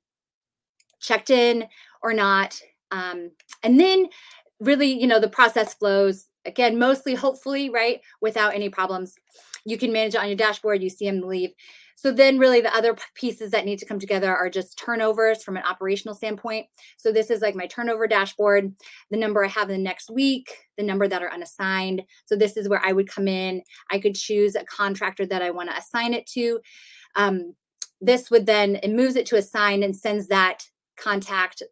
checked 1.00 1.30
in 1.30 1.66
or 2.02 2.12
not. 2.12 2.61
Um, 2.90 3.32
and 3.62 3.78
then 3.78 4.09
really, 4.61 4.92
you 4.92 5.06
know, 5.06 5.20
the 5.20 5.28
process 5.28 5.74
flows 5.74 6.26
again, 6.44 6.78
mostly 6.78 7.14
hopefully, 7.14 7.70
right, 7.70 8.00
without 8.20 8.54
any 8.54 8.68
problems. 8.68 9.14
You 9.64 9.76
can 9.76 9.92
manage 9.92 10.14
it 10.14 10.20
on 10.20 10.28
your 10.28 10.36
dashboard. 10.36 10.82
You 10.82 10.90
see 10.90 11.11
them 11.11 11.20
leave. 11.20 11.50
So 12.01 12.12
then 12.12 12.38
really 12.38 12.61
the 12.61 12.72
other 12.72 12.96
pieces 13.16 13.51
that 13.51 13.64
need 13.64 13.80
to 13.80 13.84
come 13.84 13.99
together 13.99 14.32
are 14.32 14.49
just 14.49 14.78
turnovers 14.78 15.42
from 15.42 15.57
an 15.57 15.64
operational 15.64 16.14
standpoint. 16.14 16.66
So 16.96 17.11
this 17.11 17.28
is 17.28 17.40
like 17.40 17.57
my 17.57 17.66
turnover 17.66 18.07
dashboard, 18.07 18.72
the 19.11 19.16
number 19.16 19.44
I 19.44 19.49
have 19.49 19.68
in 19.68 19.78
the 19.78 19.82
next 19.82 20.09
week, 20.09 20.49
the 20.76 20.84
number 20.84 21.09
that 21.09 21.24
are 21.24 21.32
unassigned. 21.32 22.05
So 22.24 22.36
this 22.36 22.57
is 22.57 22.68
where 22.68 22.80
I 22.86 22.92
would 22.92 23.09
come 23.09 23.26
in. 23.26 23.62
I 23.90 23.99
could 23.99 24.14
choose 24.14 24.55
a 24.55 24.64
contractor 24.66 25.26
that 25.26 25.42
I 25.42 25.51
want 25.51 25.70
to 25.70 25.76
assign 25.76 26.14
it 26.14 26.24
to. 26.34 26.61
Um, 27.16 27.57
this 28.01 28.30
would 28.30 28.46
then, 28.46 28.76
it 28.76 28.92
moves 28.92 29.16
it 29.16 29.26
to 29.26 29.36
assigned 29.36 29.82
and 29.82 29.96
sends 29.96 30.28
that 30.28 30.62
contact 30.96 31.64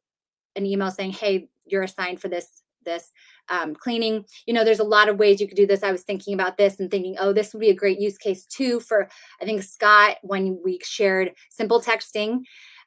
an 0.56 0.66
email 0.66 0.90
saying, 0.90 1.12
hey, 1.12 1.48
you're 1.66 1.84
assigned 1.84 2.20
for 2.20 2.26
this, 2.26 2.62
this 2.84 3.12
um, 3.48 3.74
cleaning. 3.74 4.24
You 4.46 4.54
know, 4.54 4.64
there's 4.64 4.80
a 4.80 4.84
lot 4.84 5.08
of 5.08 5.18
ways 5.18 5.40
you 5.40 5.48
could 5.48 5.56
do 5.56 5.66
this. 5.66 5.82
I 5.82 5.92
was 5.92 6.02
thinking 6.02 6.34
about 6.34 6.56
this 6.56 6.80
and 6.80 6.90
thinking, 6.90 7.16
oh, 7.18 7.32
this 7.32 7.52
would 7.52 7.60
be 7.60 7.70
a 7.70 7.74
great 7.74 8.00
use 8.00 8.18
case 8.18 8.44
too 8.46 8.80
for, 8.80 9.08
I 9.40 9.44
think, 9.44 9.62
Scott, 9.62 10.16
when 10.22 10.60
we 10.64 10.78
shared 10.82 11.32
SimpleTexting. 11.58 12.40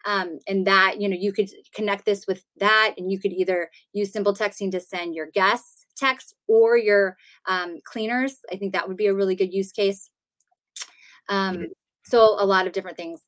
Um, 0.05 0.39
and 0.47 0.65
that, 0.65 1.01
you 1.01 1.09
know, 1.09 1.17
you 1.19 1.33
could 1.33 1.49
connect 1.73 2.05
this 2.05 2.25
with 2.25 2.45
that, 2.57 2.95
and 2.97 3.11
you 3.11 3.19
could 3.19 3.33
either 3.33 3.69
use 3.91 4.13
SimpleTexting 4.13 4.71
to 4.71 4.79
send 4.79 5.13
your 5.13 5.27
guests 5.27 5.85
text 5.97 6.35
or 6.47 6.77
your 6.77 7.17
um, 7.47 7.79
cleaners. 7.83 8.37
I 8.51 8.55
think 8.55 8.71
that 8.71 8.87
would 8.87 8.95
be 8.95 9.07
a 9.07 9.13
really 9.13 9.35
good 9.35 9.53
use 9.53 9.73
case. 9.73 10.09
Um, 11.27 11.67
so, 12.05 12.41
a 12.41 12.45
lot 12.45 12.65
of 12.65 12.71
different 12.71 12.95
things. 12.95 13.19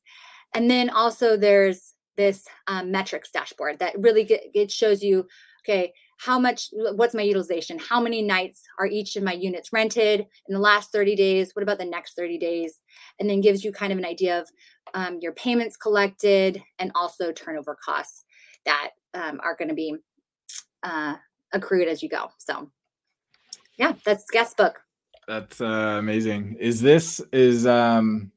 And 0.54 0.70
then 0.70 0.88
also, 0.88 1.36
there's 1.36 1.92
this 2.16 2.46
um, 2.66 2.90
metrics 2.90 3.30
dashboard 3.30 3.78
that 3.78 3.98
really 3.98 4.24
get, 4.24 4.42
it 4.54 4.70
shows 4.70 5.02
you 5.02 5.26
okay 5.60 5.92
how 6.24 6.38
much 6.38 6.68
what's 6.72 7.14
my 7.14 7.22
utilization? 7.22 7.78
How 7.78 8.00
many 8.00 8.22
nights 8.22 8.62
are 8.78 8.86
each 8.86 9.16
of 9.16 9.22
my 9.22 9.32
units 9.32 9.72
rented 9.72 10.20
in 10.20 10.54
the 10.54 10.60
last 10.60 10.92
30 10.92 11.16
days? 11.16 11.50
What 11.54 11.62
about 11.62 11.78
the 11.78 11.84
next 11.84 12.14
30 12.14 12.38
days? 12.38 12.80
And 13.18 13.28
then 13.28 13.40
gives 13.40 13.64
you 13.64 13.72
kind 13.72 13.92
of 13.92 13.98
an 13.98 14.04
idea 14.04 14.40
of 14.40 14.48
um, 14.94 15.18
your 15.20 15.32
payments 15.32 15.76
collected 15.76 16.62
and 16.78 16.92
also 16.94 17.32
turnover 17.32 17.76
costs 17.84 18.24
that 18.66 18.90
um, 19.14 19.40
are 19.42 19.56
going 19.56 19.68
to 19.68 19.74
be 19.74 19.96
uh, 20.82 21.16
accrued 21.52 21.88
as 21.88 22.02
you 22.02 22.08
go. 22.08 22.30
So 22.38 22.70
yeah 23.78 23.94
that's 24.04 24.24
guest 24.30 24.56
book 24.56 24.82
that's 25.26 25.60
uh, 25.60 25.96
amazing. 25.98 26.56
Is 26.58 26.80
this 26.80 27.20
is 27.32 27.66
um 27.66 28.32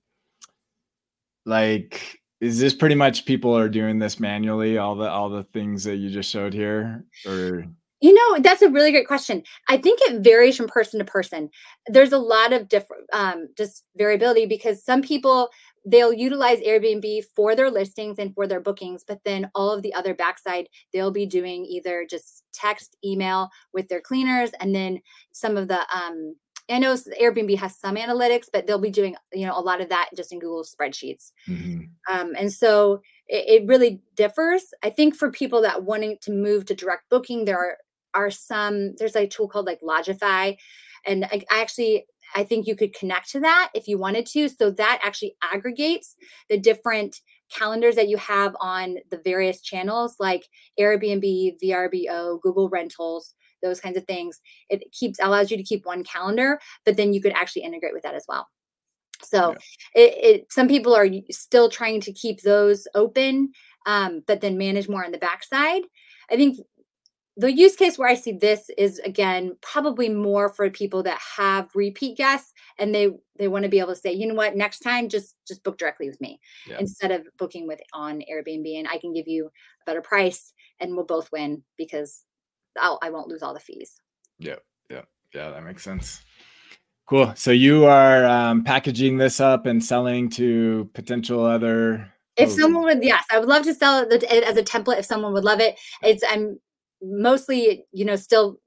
like 1.45 2.19
is 2.41 2.59
this 2.59 2.73
pretty 2.73 2.95
much 2.95 3.25
people 3.25 3.57
are 3.57 3.69
doing 3.69 3.99
this 3.99 4.19
manually 4.19 4.77
all 4.77 4.95
the 4.95 5.09
all 5.09 5.29
the 5.29 5.43
things 5.45 5.83
that 5.83 5.97
you 5.97 6.09
just 6.09 6.29
showed 6.29 6.53
here 6.53 7.05
or? 7.25 7.65
You 8.01 8.13
know 8.13 8.39
that's 8.41 8.61
a 8.61 8.69
really 8.69 8.91
great 8.91 9.07
question. 9.07 9.41
I 9.69 9.77
think 9.77 9.99
it 10.03 10.21
varies 10.21 10.57
from 10.57 10.67
person 10.67 10.99
to 10.99 11.05
person. 11.05 11.49
There's 11.87 12.11
a 12.11 12.19
lot 12.19 12.53
of 12.53 12.67
different 12.67 13.05
um, 13.13 13.47
just 13.57 13.83
variability 13.97 14.45
because 14.45 14.83
some 14.83 15.01
people 15.01 15.49
they'll 15.85 16.13
utilize 16.13 16.59
airbnb 16.59 17.23
for 17.35 17.55
their 17.55 17.69
listings 17.69 18.17
and 18.17 18.33
for 18.33 18.47
their 18.47 18.59
bookings 18.59 19.03
but 19.07 19.19
then 19.23 19.49
all 19.53 19.71
of 19.71 19.83
the 19.83 19.93
other 19.93 20.15
backside 20.15 20.67
they'll 20.91 21.11
be 21.11 21.27
doing 21.27 21.63
either 21.65 22.07
just 22.09 22.43
text 22.53 22.97
email 23.05 23.49
with 23.71 23.87
their 23.87 24.01
cleaners 24.01 24.49
and 24.59 24.73
then 24.73 24.99
some 25.31 25.57
of 25.57 25.67
the 25.67 25.79
um, 25.95 26.35
I 26.69 26.79
know 26.79 26.93
Airbnb 26.93 27.57
has 27.57 27.77
some 27.77 27.95
analytics, 27.95 28.45
but 28.51 28.65
they'll 28.65 28.79
be 28.79 28.89
doing 28.89 29.15
you 29.33 29.45
know 29.45 29.57
a 29.57 29.61
lot 29.61 29.81
of 29.81 29.89
that 29.89 30.09
just 30.15 30.31
in 30.31 30.39
Google 30.39 30.63
spreadsheets. 30.63 31.31
Mm-hmm. 31.47 31.81
Um, 32.13 32.33
and 32.37 32.51
so 32.51 33.01
it, 33.27 33.61
it, 33.61 33.67
really 33.67 34.01
differs. 34.15 34.63
I 34.83 34.89
think 34.89 35.15
for 35.15 35.31
people 35.31 35.61
that 35.61 35.83
wanting 35.83 36.17
to 36.21 36.31
move 36.31 36.65
to 36.65 36.75
direct 36.75 37.09
booking, 37.09 37.45
there 37.45 37.59
are 37.59 37.77
are 38.13 38.31
some. 38.31 38.95
There's 38.97 39.15
a 39.15 39.27
tool 39.27 39.47
called 39.47 39.67
like 39.67 39.81
Lodgify, 39.81 40.57
and 41.05 41.25
I, 41.25 41.43
I 41.51 41.61
actually 41.61 42.05
I 42.33 42.43
think 42.43 42.65
you 42.65 42.75
could 42.75 42.93
connect 42.93 43.29
to 43.31 43.39
that 43.41 43.69
if 43.73 43.87
you 43.87 43.97
wanted 43.97 44.25
to. 44.27 44.49
So 44.49 44.71
that 44.71 44.99
actually 45.03 45.35
aggregates 45.43 46.15
the 46.49 46.57
different 46.57 47.21
calendars 47.51 47.95
that 47.95 48.09
you 48.09 48.17
have 48.17 48.55
on 48.59 48.97
the 49.11 49.21
various 49.23 49.61
channels 49.61 50.15
like 50.19 50.47
Airbnb, 50.79 51.57
VRBO, 51.63 52.41
Google 52.41 52.69
Rentals 52.69 53.35
those 53.61 53.79
kinds 53.79 53.97
of 53.97 54.05
things. 54.05 54.39
It 54.69 54.83
keeps 54.91 55.19
allows 55.21 55.51
you 55.51 55.57
to 55.57 55.63
keep 55.63 55.85
one 55.85 56.03
calendar, 56.03 56.59
but 56.85 56.97
then 56.97 57.13
you 57.13 57.21
could 57.21 57.33
actually 57.33 57.63
integrate 57.63 57.93
with 57.93 58.03
that 58.03 58.15
as 58.15 58.25
well. 58.27 58.47
So 59.23 59.55
yeah. 59.95 60.01
it, 60.01 60.13
it, 60.23 60.51
some 60.51 60.67
people 60.67 60.93
are 60.93 61.07
still 61.31 61.69
trying 61.69 62.01
to 62.01 62.13
keep 62.13 62.41
those 62.41 62.87
open, 62.95 63.51
um, 63.85 64.23
but 64.27 64.41
then 64.41 64.57
manage 64.57 64.89
more 64.89 65.05
on 65.05 65.11
the 65.11 65.17
backside. 65.17 65.83
I 66.29 66.35
think 66.35 66.57
the 67.37 67.51
use 67.51 67.75
case 67.75 67.97
where 67.97 68.07
I 68.07 68.15
see 68.15 68.31
this 68.31 68.69
is 68.77 68.99
again 68.99 69.57
probably 69.61 70.07
more 70.09 70.49
for 70.49 70.69
people 70.69 71.03
that 71.03 71.19
have 71.37 71.69
repeat 71.75 72.17
guests 72.17 72.53
and 72.79 72.95
they 72.95 73.09
they 73.37 73.49
want 73.49 73.63
to 73.63 73.69
be 73.69 73.79
able 73.79 73.93
to 73.93 73.99
say, 73.99 74.13
you 74.13 74.25
know 74.25 74.35
what, 74.35 74.55
next 74.55 74.79
time 74.79 75.09
just 75.09 75.35
just 75.47 75.63
book 75.63 75.77
directly 75.77 76.09
with 76.09 76.19
me 76.21 76.39
yeah. 76.65 76.77
instead 76.79 77.11
of 77.11 77.27
booking 77.37 77.67
with 77.67 77.81
on 77.93 78.21
Airbnb 78.31 78.79
and 78.79 78.87
I 78.87 78.97
can 78.97 79.13
give 79.13 79.27
you 79.27 79.47
a 79.47 79.85
better 79.85 80.01
price 80.01 80.53
and 80.79 80.95
we'll 80.95 81.05
both 81.05 81.31
win 81.31 81.63
because 81.77 82.23
I'll, 82.79 82.99
I 83.01 83.09
won't 83.09 83.27
lose 83.27 83.41
all 83.41 83.53
the 83.53 83.59
fees. 83.59 83.99
Yeah, 84.39 84.55
yeah, 84.89 85.01
yeah. 85.33 85.51
That 85.51 85.63
makes 85.63 85.83
sense. 85.83 86.21
Cool. 87.07 87.33
So 87.35 87.51
you 87.51 87.85
are 87.85 88.25
um, 88.25 88.63
packaging 88.63 89.17
this 89.17 89.39
up 89.39 89.67
and 89.67 89.83
selling 89.83 90.29
to 90.31 90.89
potential 90.93 91.45
other. 91.45 92.11
If 92.35 92.51
someone 92.51 92.83
would, 92.83 93.03
yes, 93.03 93.23
I 93.31 93.39
would 93.39 93.47
love 93.47 93.63
to 93.63 93.73
sell 93.73 94.05
it 94.09 94.23
as 94.23 94.57
a 94.57 94.63
template. 94.63 94.99
If 94.99 95.05
someone 95.05 95.31
would 95.33 95.43
love 95.43 95.59
it, 95.59 95.79
it's 96.01 96.23
I'm 96.27 96.59
mostly, 97.01 97.85
you 97.91 98.05
know, 98.05 98.15
still 98.15 98.59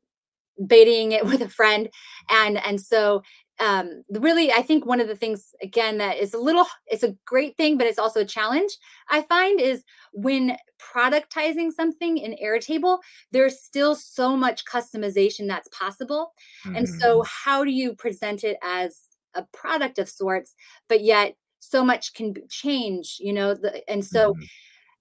baiting 0.65 1.13
it 1.13 1.25
with 1.27 1.43
a 1.43 1.49
friend, 1.49 1.89
and 2.31 2.59
and 2.65 2.81
so 2.81 3.23
um 3.61 4.03
really 4.11 4.53
i 4.53 4.63
think 4.63 4.87
one 4.87 5.01
of 5.01 5.09
the 5.09 5.17
things 5.17 5.55
again 5.63 5.99
that 5.99 6.17
is 6.17 6.35
a 6.35 6.39
little 6.39 6.67
it's 6.87 7.03
a 7.03 7.15
great 7.25 7.57
thing 7.57 7.77
but 7.77 7.87
it's 7.87 7.99
also 7.99 8.21
a 8.21 8.25
challenge 8.25 8.73
i 9.11 9.23
find 9.23 9.61
is 9.61 9.85
when 10.13 10.57
productizing 10.81 11.73
something 11.73 12.19
in 12.19 12.37
airtable 12.43 12.99
there's 13.33 13.61
still 13.61 13.95
so 13.95 14.37
much 14.37 14.65
customization 14.65 15.47
that's 15.47 15.69
possible 15.69 16.33
mm-hmm. 16.65 16.77
and 16.77 16.89
so 16.89 17.19
mm-hmm. 17.19 17.29
how 17.45 17.65
do 17.65 17.71
you 17.71 17.95
present 17.95 18.45
it 18.45 18.57
as 18.63 19.01
a 19.35 19.43
product 19.53 19.99
of 19.99 20.09
sorts 20.09 20.55
but 20.89 21.03
yet 21.03 21.35
so 21.61 21.85
much 21.85 22.15
can 22.15 22.35
change 22.49 23.17
you 23.19 23.33
know 23.33 23.55
the, 23.55 23.83
and 23.91 24.05
so 24.05 24.33
mm-hmm. 24.33 24.43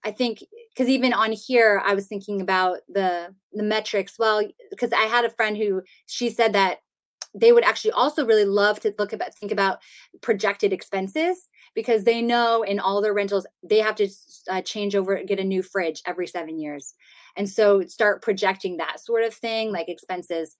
I 0.04 0.12
think 0.12 0.44
because 0.70 0.90
even 0.90 1.12
on 1.12 1.34
here, 1.34 1.82
I 1.84 1.94
was 1.94 2.08
thinking 2.08 2.40
about 2.40 2.78
the 2.88 3.34
the 3.52 3.64
metrics. 3.64 4.18
Well, 4.18 4.42
because 4.70 4.94
I 4.94 5.02
had 5.02 5.26
a 5.26 5.30
friend 5.30 5.58
who 5.58 5.82
she 6.06 6.30
said 6.30 6.54
that 6.54 6.78
they 7.40 7.52
would 7.52 7.64
actually 7.64 7.92
also 7.92 8.26
really 8.26 8.46
love 8.46 8.80
to 8.82 8.94
look 8.98 9.14
about 9.14 9.34
think 9.36 9.52
about 9.52 9.80
projected 10.22 10.74
expenses 10.74 11.50
because 11.76 12.04
they 12.04 12.22
know 12.22 12.64
in 12.64 12.80
all 12.80 13.02
their 13.02 13.14
rentals 13.14 13.46
they 13.64 13.80
have 13.80 13.96
to 13.96 14.10
uh, 14.50 14.62
change 14.62 14.96
over 14.96 15.24
get 15.24 15.40
a 15.40 15.44
new 15.44 15.62
fridge 15.62 16.02
every 16.06 16.28
seven 16.28 16.60
years. 16.60 16.96
And 17.36 17.48
so 17.48 17.82
start 17.86 18.22
projecting 18.22 18.78
that 18.78 19.00
sort 19.00 19.24
of 19.24 19.34
thing 19.34 19.72
like 19.72 19.90
expenses. 19.90 20.56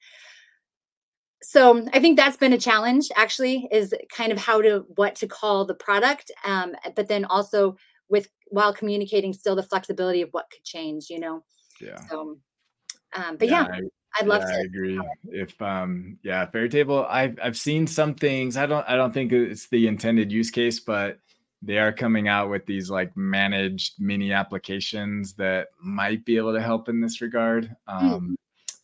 So 1.44 1.88
i 1.94 2.00
think 2.00 2.18
that's 2.18 2.38
been 2.38 2.54
a 2.54 2.58
challenge 2.58 3.10
actually 3.16 3.68
is 3.72 3.94
kind 4.12 4.32
of 4.32 4.40
how 4.40 4.60
to 4.62 4.86
what 4.96 5.16
to 5.18 5.28
call 5.28 5.66
the 5.66 5.76
product 5.76 6.32
um, 6.44 6.74
but 6.96 7.08
then 7.08 7.26
also 7.26 7.78
with 8.10 8.28
while 8.48 8.74
communicating 8.74 9.34
still 9.34 9.56
the 9.56 9.62
flexibility 9.62 10.24
of 10.24 10.30
what 10.32 10.50
could 10.50 10.64
change 10.64 11.12
you 11.12 11.20
know? 11.20 11.44
Yeah. 11.80 12.00
So 12.10 12.38
um, 13.16 13.38
but 13.38 13.50
yeah, 13.50 13.68
yeah 13.72 13.88
I, 14.20 14.24
would 14.24 14.30
love 14.30 14.42
yeah, 14.44 14.48
to 14.48 14.54
I 14.54 14.62
agree. 14.62 15.02
If 15.30 15.62
um 15.62 16.18
yeah, 16.24 16.46
Fairtable, 16.48 17.08
I've 17.10 17.38
I've 17.44 17.58
seen 17.58 17.88
some 17.88 18.14
things. 18.14 18.58
I 18.58 18.66
don't 18.66 18.88
I 18.88 18.96
don't 18.96 19.14
think 19.14 19.32
it's 19.32 19.68
the 19.70 19.88
intended 19.88 20.32
use 20.32 20.50
case, 20.50 20.80
but 20.80 21.20
they 21.62 21.78
are 21.80 21.92
coming 21.92 22.28
out 22.28 22.50
with 22.50 22.66
these 22.66 22.90
like 22.90 23.16
managed 23.18 23.96
mini 24.00 24.32
applications 24.32 25.34
that 25.34 25.70
might 25.82 26.24
be 26.26 26.38
able 26.38 26.54
to 26.54 26.62
help 26.62 26.88
in 26.90 27.02
this 27.02 27.22
regard. 27.22 27.76
Hmm. 27.88 28.06
Um, 28.06 28.22
mm 28.22 28.36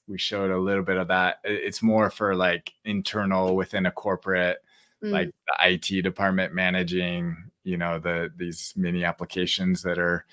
we 0.07 0.17
showed 0.17 0.51
a 0.51 0.57
little 0.57 0.83
bit 0.83 0.97
of 0.97 1.07
that. 1.07 1.39
It's 1.43 1.81
more 1.81 2.09
for 2.09 2.35
like 2.35 2.73
internal 2.85 3.55
within 3.55 3.85
a 3.85 3.91
corporate, 3.91 4.57
mm. 5.03 5.11
like 5.11 5.27
the 5.47 5.73
IT 5.73 6.03
department 6.03 6.53
managing, 6.53 7.37
you 7.63 7.77
know, 7.77 7.99
the 7.99 8.31
these 8.35 8.73
mini 8.75 9.03
applications 9.03 9.81
that 9.83 9.97
are 9.97 10.25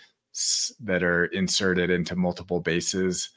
that 0.81 1.03
are 1.03 1.27
inserted 1.27 1.91
into 1.91 2.17
multiple 2.17 2.61
bases. 2.61 3.31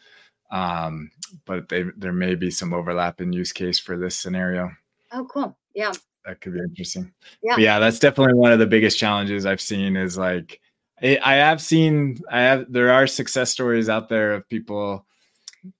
Um, 0.53 1.09
but 1.45 1.67
they, 1.67 1.83
there 1.97 2.13
may 2.13 2.35
be 2.35 2.51
some 2.51 2.73
overlap 2.73 3.19
in 3.19 3.33
use 3.33 3.51
case 3.51 3.79
for 3.79 3.97
this 3.97 4.15
scenario. 4.15 4.69
Oh, 5.11 5.25
cool. 5.25 5.57
Yeah. 5.73 5.91
That 6.25 6.39
could 6.41 6.53
be 6.53 6.59
interesting. 6.59 7.11
Yeah. 7.41 7.55
But 7.55 7.63
yeah. 7.63 7.79
That's 7.79 7.97
definitely 7.97 8.35
one 8.35 8.51
of 8.51 8.59
the 8.59 8.67
biggest 8.67 8.99
challenges 8.99 9.47
I've 9.47 9.59
seen 9.59 9.97
is 9.97 10.17
like, 10.17 10.61
I 11.01 11.33
have 11.33 11.59
seen, 11.59 12.19
I 12.31 12.41
have, 12.41 12.71
there 12.71 12.93
are 12.93 13.07
success 13.07 13.51
stories 13.51 13.89
out 13.89 14.07
there 14.07 14.33
of 14.33 14.47
people 14.47 15.05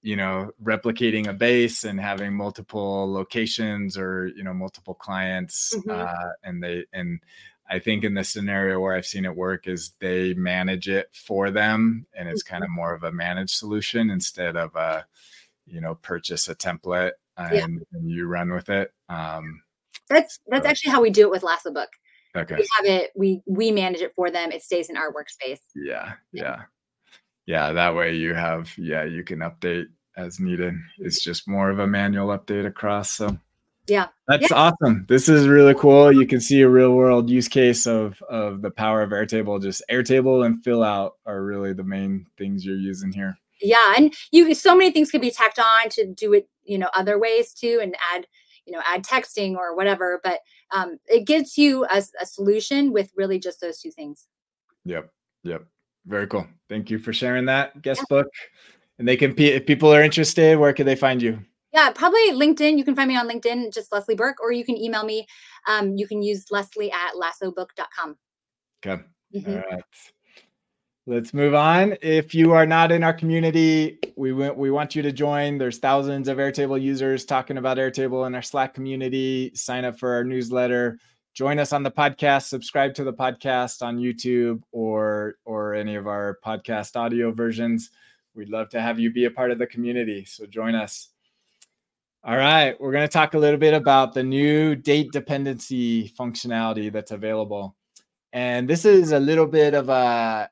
you 0.02 0.16
know 0.16 0.50
replicating 0.62 1.28
a 1.28 1.32
base 1.32 1.84
and 1.84 2.00
having 2.00 2.32
multiple 2.32 3.12
locations 3.12 3.98
or 3.98 4.28
you 4.28 4.42
know 4.42 4.54
multiple 4.54 4.94
clients 4.94 5.74
mm-hmm. 5.76 5.90
uh, 5.90 6.30
and 6.42 6.62
they 6.62 6.84
and 6.94 7.20
i 7.74 7.78
think 7.78 8.04
in 8.04 8.14
the 8.14 8.24
scenario 8.24 8.80
where 8.80 8.94
i've 8.94 9.06
seen 9.06 9.24
it 9.24 9.36
work 9.36 9.66
is 9.66 9.92
they 10.00 10.34
manage 10.34 10.88
it 10.88 11.08
for 11.12 11.50
them 11.50 12.06
and 12.14 12.28
it's 12.28 12.42
mm-hmm. 12.42 12.54
kind 12.54 12.64
of 12.64 12.70
more 12.70 12.94
of 12.94 13.04
a 13.04 13.12
managed 13.12 13.56
solution 13.56 14.10
instead 14.10 14.56
of 14.56 14.74
a 14.76 15.04
you 15.66 15.80
know 15.80 15.94
purchase 15.96 16.48
a 16.48 16.54
template 16.54 17.12
and, 17.36 17.54
yeah. 17.54 17.64
and 17.92 18.10
you 18.10 18.26
run 18.26 18.52
with 18.52 18.68
it 18.68 18.92
um, 19.08 19.62
that's 20.08 20.40
that's 20.48 20.64
so. 20.64 20.70
actually 20.70 20.92
how 20.92 21.02
we 21.02 21.10
do 21.10 21.22
it 21.22 21.30
with 21.30 21.42
lasso 21.42 21.72
book 21.72 21.90
okay 22.36 22.56
we 22.56 22.66
have 22.76 22.86
it 22.86 23.10
we 23.16 23.42
we 23.46 23.70
manage 23.70 24.00
it 24.00 24.14
for 24.14 24.30
them 24.30 24.52
it 24.52 24.62
stays 24.62 24.88
in 24.88 24.96
our 24.96 25.12
workspace 25.12 25.60
yeah 25.74 26.12
yeah, 26.32 26.42
yeah 26.42 26.62
yeah, 27.46 27.72
that 27.72 27.94
way 27.94 28.16
you 28.16 28.34
have, 28.34 28.72
yeah, 28.78 29.04
you 29.04 29.22
can 29.22 29.40
update 29.40 29.86
as 30.16 30.40
needed. 30.40 30.74
It's 30.98 31.22
just 31.22 31.48
more 31.48 31.70
of 31.70 31.78
a 31.78 31.86
manual 31.86 32.28
update 32.28 32.66
across. 32.66 33.10
So 33.10 33.38
yeah, 33.86 34.08
that's 34.26 34.50
yeah. 34.50 34.56
awesome. 34.56 35.06
This 35.08 35.28
is 35.28 35.46
really 35.46 35.74
cool. 35.74 36.12
You 36.12 36.26
can 36.26 36.40
see 36.40 36.62
a 36.62 36.68
real 36.68 36.94
world 36.94 37.28
use 37.28 37.48
case 37.48 37.86
of 37.86 38.20
of 38.22 38.62
the 38.62 38.70
power 38.70 39.02
of 39.02 39.10
Airtable. 39.10 39.60
Just 39.60 39.82
Airtable 39.90 40.46
and 40.46 40.62
Fillout 40.64 41.12
are 41.26 41.42
really 41.42 41.72
the 41.72 41.84
main 41.84 42.26
things 42.38 42.64
you're 42.64 42.76
using 42.76 43.12
here. 43.12 43.36
Yeah, 43.60 43.94
and 43.96 44.14
you 44.30 44.54
so 44.54 44.74
many 44.76 44.90
things 44.90 45.10
could 45.10 45.20
be 45.20 45.30
tacked 45.30 45.58
on 45.58 45.88
to 45.90 46.06
do 46.06 46.32
it, 46.32 46.48
you 46.64 46.78
know, 46.78 46.88
other 46.94 47.18
ways 47.18 47.52
too, 47.52 47.78
and 47.82 47.96
add, 48.12 48.26
you 48.66 48.72
know, 48.72 48.82
add 48.86 49.04
texting 49.04 49.56
or 49.56 49.76
whatever. 49.76 50.20
But 50.22 50.40
um, 50.70 50.98
it 51.06 51.26
gives 51.26 51.56
you 51.56 51.84
a, 51.84 52.02
a 52.20 52.26
solution 52.26 52.92
with 52.92 53.10
really 53.16 53.38
just 53.38 53.60
those 53.60 53.80
two 53.80 53.90
things. 53.90 54.26
Yep. 54.84 55.10
Yep. 55.44 55.64
Very 56.06 56.26
cool. 56.26 56.46
Thank 56.68 56.90
you 56.90 56.98
for 56.98 57.12
sharing 57.12 57.46
that 57.46 57.80
guest 57.80 58.00
yeah. 58.00 58.16
book. 58.16 58.26
And 58.98 59.08
they 59.08 59.16
can, 59.16 59.34
if 59.38 59.66
people 59.66 59.92
are 59.92 60.02
interested, 60.02 60.58
where 60.58 60.72
can 60.72 60.86
they 60.86 60.96
find 60.96 61.22
you? 61.22 61.38
Yeah, 61.74 61.90
probably 61.90 62.30
LinkedIn. 62.30 62.78
You 62.78 62.84
can 62.84 62.94
find 62.94 63.08
me 63.08 63.16
on 63.16 63.28
LinkedIn, 63.28 63.74
just 63.74 63.90
Leslie 63.90 64.14
Burke, 64.14 64.40
or 64.40 64.52
you 64.52 64.64
can 64.64 64.76
email 64.76 65.04
me. 65.04 65.26
Um, 65.66 65.96
you 65.96 66.06
can 66.06 66.22
use 66.22 66.46
Leslie 66.52 66.92
at 66.92 67.14
lassobook.com. 67.14 68.16
Okay. 68.86 69.02
Mm-hmm. 69.34 69.50
All 69.50 69.62
right. 69.72 69.82
Let's 71.06 71.34
move 71.34 71.52
on. 71.52 71.96
If 72.00 72.32
you 72.32 72.52
are 72.52 72.64
not 72.64 72.92
in 72.92 73.02
our 73.02 73.12
community, 73.12 73.98
we 74.16 74.32
want 74.32 74.56
we 74.56 74.70
want 74.70 74.94
you 74.94 75.02
to 75.02 75.10
join. 75.10 75.58
There's 75.58 75.78
thousands 75.78 76.28
of 76.28 76.38
Airtable 76.38 76.80
users 76.80 77.24
talking 77.24 77.58
about 77.58 77.76
Airtable 77.76 78.24
in 78.28 78.36
our 78.36 78.42
Slack 78.42 78.72
community. 78.72 79.50
Sign 79.54 79.84
up 79.84 79.98
for 79.98 80.14
our 80.14 80.22
newsletter 80.22 80.98
join 81.34 81.58
us 81.58 81.72
on 81.72 81.82
the 81.82 81.90
podcast 81.90 82.44
subscribe 82.44 82.94
to 82.94 83.02
the 83.02 83.12
podcast 83.12 83.82
on 83.82 83.98
youtube 83.98 84.62
or 84.70 85.34
or 85.44 85.74
any 85.74 85.96
of 85.96 86.06
our 86.06 86.38
podcast 86.46 86.94
audio 86.94 87.32
versions 87.32 87.90
we'd 88.36 88.48
love 88.48 88.68
to 88.68 88.80
have 88.80 89.00
you 89.00 89.10
be 89.10 89.24
a 89.24 89.30
part 89.30 89.50
of 89.50 89.58
the 89.58 89.66
community 89.66 90.24
so 90.24 90.46
join 90.46 90.76
us 90.76 91.08
all 92.26 92.36
right 92.38 92.80
we're 92.80 92.92
going 92.92 93.06
to 93.06 93.12
talk 93.12 93.34
a 93.34 93.38
little 93.38 93.58
bit 93.58 93.74
about 93.74 94.14
the 94.14 94.22
new 94.22 94.74
date 94.74 95.12
dependency 95.12 96.08
functionality 96.18 96.90
that's 96.90 97.10
available. 97.10 97.76
And 98.32 98.66
this 98.68 98.84
is 98.84 99.12
a 99.12 99.20
little 99.20 99.46
bit 99.46 99.74
of 99.74 99.90
a 99.90 100.48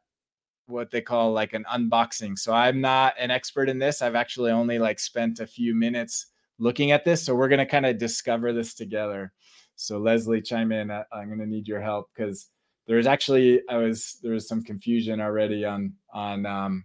what 0.67 0.91
they 0.91 1.01
call 1.01 1.33
like 1.33 1.55
an 1.55 1.65
unboxing. 1.73 2.39
So 2.39 2.53
i'm 2.53 2.81
not 2.81 3.15
an 3.19 3.31
expert 3.31 3.71
in 3.71 3.79
this. 3.79 4.03
I've 4.03 4.15
actually 4.15 4.51
only 4.51 4.79
like 4.79 5.01
spent 5.01 5.41
a 5.41 5.47
few 5.47 5.75
minutes 5.75 6.27
looking 6.59 6.91
at 6.91 7.05
this. 7.05 7.25
So 7.25 7.35
we're 7.35 7.49
going 7.49 7.59
to 7.59 7.67
kind 7.67 7.87
of 7.87 7.97
discover 7.97 8.53
this 8.53 8.75
together. 8.75 9.33
So 9.77 9.99
Leslie, 9.99 10.43
chime 10.43 10.73
in. 10.73 10.91
I, 10.91 11.05
am 11.15 11.29
going 11.29 11.39
to 11.39 11.47
need 11.47 11.67
your 11.67 11.81
help 11.81 12.11
because 12.15 12.49
there's 12.87 13.07
actually 13.07 13.63
I 13.71 13.79
was 13.79 14.19
there 14.23 14.33
was 14.33 14.47
some 14.47 14.63
confusion 14.63 15.21
already 15.21 15.65
on 15.65 15.95
on 16.13 16.45
um, 16.45 16.85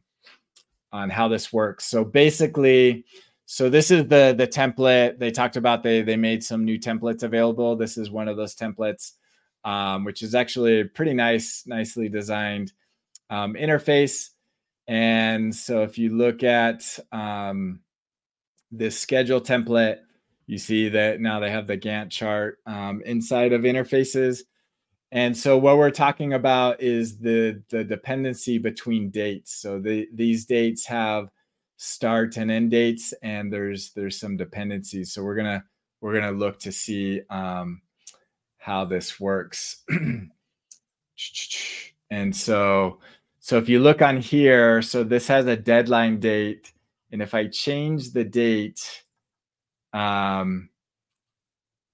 on 0.93 1.09
how 1.09 1.27
this 1.27 1.51
works. 1.51 1.85
So 1.85 2.05
basically, 2.05 3.05
so 3.49 3.69
this 3.69 3.91
is 3.91 4.09
the 4.09 4.35
the 4.37 4.45
template 4.45 5.19
they 5.19 5.31
talked 5.31 5.55
about. 5.55 5.81
They 5.81 6.01
they 6.01 6.17
made 6.17 6.43
some 6.43 6.65
new 6.65 6.77
templates 6.77 7.23
available. 7.23 7.77
This 7.77 7.97
is 7.97 8.11
one 8.11 8.27
of 8.27 8.35
those 8.35 8.53
templates, 8.53 9.13
um, 9.63 10.03
which 10.03 10.21
is 10.21 10.35
actually 10.35 10.81
a 10.81 10.85
pretty 10.85 11.13
nice, 11.13 11.63
nicely 11.65 12.09
designed 12.09 12.73
um, 13.29 13.53
interface. 13.53 14.31
And 14.89 15.55
so 15.55 15.83
if 15.83 15.97
you 15.97 16.13
look 16.13 16.43
at 16.43 16.99
um, 17.13 17.79
this 18.69 18.99
schedule 18.99 19.39
template, 19.39 19.99
you 20.45 20.57
see 20.57 20.89
that 20.89 21.21
now 21.21 21.39
they 21.39 21.49
have 21.49 21.67
the 21.67 21.77
Gantt 21.77 22.09
chart 22.09 22.59
um, 22.65 23.01
inside 23.05 23.53
of 23.53 23.61
interfaces. 23.61 24.41
And 25.13 25.37
so 25.37 25.57
what 25.57 25.77
we're 25.77 25.91
talking 25.91 26.33
about 26.33 26.81
is 26.81 27.17
the 27.19 27.63
the 27.69 27.85
dependency 27.85 28.57
between 28.57 29.09
dates. 29.09 29.55
So 29.55 29.79
the, 29.79 30.09
these 30.13 30.45
dates 30.45 30.85
have 30.87 31.29
start 31.77 32.37
and 32.37 32.51
end 32.51 32.71
dates, 32.71 33.13
and 33.21 33.53
there's 33.53 33.91
there's 33.91 34.19
some 34.19 34.35
dependencies. 34.35 35.13
So 35.13 35.23
we're 35.23 35.35
gonna 35.35 35.63
we're 36.01 36.19
gonna 36.19 36.37
look 36.37 36.59
to 36.61 36.71
see 36.71 37.21
um, 37.29 37.81
how 38.57 38.85
this 38.85 39.19
works. 39.19 39.83
and 42.11 42.35
so 42.35 42.99
so 43.39 43.57
if 43.57 43.69
you 43.69 43.79
look 43.79 44.01
on 44.01 44.17
here, 44.17 44.81
so 44.81 45.03
this 45.03 45.27
has 45.27 45.45
a 45.45 45.55
deadline 45.55 46.19
date, 46.19 46.73
and 47.11 47.21
if 47.21 47.33
I 47.33 47.47
change 47.47 48.11
the 48.11 48.25
date, 48.25 49.03
um, 49.93 50.69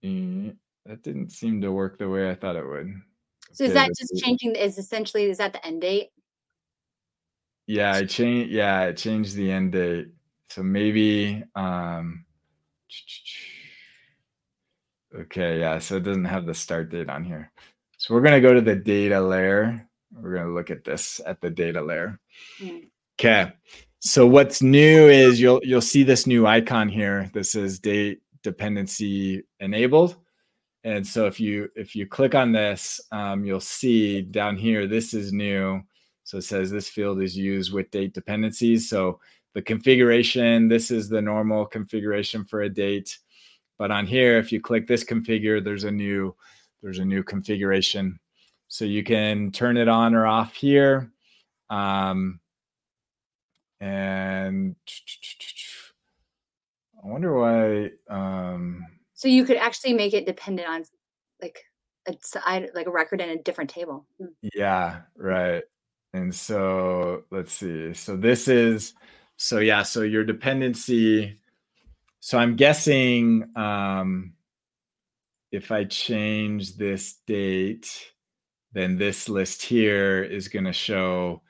mm, 0.04 0.56
that 0.86 1.04
didn't 1.04 1.32
seem 1.32 1.62
to 1.62 1.72
work 1.72 2.00
the 2.00 2.10
way 2.10 2.30
I 2.30 2.36
thought 2.36 2.56
it 2.56 2.68
would. 2.68 2.94
So 3.52 3.66
is 3.66 3.74
that 3.74 3.90
just 3.90 4.24
changing? 4.24 4.56
Is 4.56 4.80
essentially 4.80 5.26
is 5.26 5.38
that 5.38 5.54
the 5.54 5.66
end 5.66 5.82
date? 5.82 6.10
Yeah, 7.68 7.94
I 7.94 8.06
changed. 8.06 8.52
Yeah, 8.52 8.80
I 8.82 8.92
changed 8.92 9.36
the 9.36 9.52
end 9.52 9.72
date. 9.72 10.08
So 10.50 10.64
maybe. 10.64 11.44
um 11.56 12.26
Okay, 15.16 15.60
yeah. 15.60 15.78
So 15.80 15.98
it 15.98 16.04
doesn't 16.04 16.26
have 16.26 16.46
the 16.46 16.54
start 16.54 16.90
date 16.90 17.10
on 17.10 17.24
here. 17.24 17.52
So 17.98 18.14
we're 18.14 18.22
gonna 18.22 18.42
go 18.42 18.54
to 18.54 18.62
the 18.62 18.76
data 18.76 19.22
layer. 19.22 19.88
We're 20.12 20.36
gonna 20.36 20.54
look 20.54 20.72
at 20.72 20.84
this 20.84 21.22
at 21.26 21.40
the 21.42 21.50
data 21.50 21.82
layer. 21.82 22.20
Mm. 22.60 22.90
Okay. 23.20 23.54
So 24.00 24.28
what's 24.28 24.62
new 24.62 25.08
is 25.08 25.40
you'll 25.40 25.62
you'll 25.64 25.82
see 25.82 26.04
this 26.04 26.28
new 26.28 26.46
icon 26.46 26.90
here. 26.90 27.30
This 27.34 27.56
is 27.56 27.80
date 27.80 28.22
dependency 28.44 29.44
enabled. 29.60 30.18
And 30.84 31.06
so 31.08 31.28
if 31.28 31.40
you 31.40 31.70
if 31.76 31.96
you 31.96 32.06
click 32.08 32.36
on 32.36 32.52
this, 32.52 33.00
um, 33.12 33.46
you'll 33.46 33.60
see 33.62 34.22
down 34.22 34.58
here 34.58 34.88
this 34.88 35.14
is 35.14 35.32
new. 35.32 35.82
So 36.24 36.38
it 36.38 36.44
says 36.44 36.72
this 36.72 36.90
field 36.90 37.22
is 37.22 37.38
used 37.38 37.74
with 37.74 37.92
date 37.92 38.14
dependencies. 38.14 38.90
So 38.90 39.20
the 39.54 39.62
configuration, 39.62 40.68
this 40.68 40.90
is 40.92 41.10
the 41.10 41.22
normal 41.22 41.66
configuration 41.66 42.46
for 42.46 42.62
a 42.62 42.70
date. 42.70 43.20
But 43.78 43.92
on 43.92 44.06
here, 44.06 44.38
if 44.38 44.52
you 44.52 44.62
click 44.62 44.88
this 44.88 45.04
configure, 45.04 45.64
there's 45.64 45.84
a 45.84 45.92
new 45.92 46.36
there's 46.82 47.00
a 47.00 47.06
new 47.06 47.24
configuration. 47.24 48.20
So 48.68 48.86
you 48.86 49.04
can 49.04 49.52
turn 49.52 49.78
it 49.78 49.88
on 49.88 50.16
or 50.16 50.26
off 50.26 50.54
here. 50.54 51.12
Um, 51.70 52.40
and 53.80 54.76
I 57.04 57.08
wonder 57.08 57.34
why. 57.38 57.92
Um, 58.10 58.86
So 59.14 59.28
you 59.28 59.46
could 59.46 59.58
actually 59.58 59.94
make 59.94 60.14
it 60.14 60.26
dependent 60.26 60.68
on 60.68 60.84
like 61.42 61.64
a 62.08 62.16
side, 62.22 62.70
like 62.74 62.88
a 62.88 62.92
record 62.92 63.22
in 63.22 63.30
a 63.30 63.42
different 63.44 63.70
table. 63.70 64.06
Hmm. 64.20 64.28
Yeah, 64.56 65.02
right. 65.16 65.64
And 66.14 66.34
so 66.34 67.24
let's 67.32 67.54
see. 67.54 67.94
So 67.94 68.16
this 68.16 68.48
is 68.48 68.94
so 69.38 69.60
yeah, 69.60 69.84
so 69.84 70.02
your 70.02 70.24
dependency. 70.24 71.40
So 72.20 72.38
I'm 72.38 72.56
guessing 72.56 73.50
um 73.56 74.34
if 75.54 75.72
I 75.72 75.84
change 75.84 76.78
this 76.78 77.14
date, 77.28 78.12
then 78.74 78.98
this 78.98 79.30
list 79.30 79.62
here 79.62 80.24
is 80.24 80.48
going 80.48 80.66
to 80.66 80.74
show. 80.74 81.44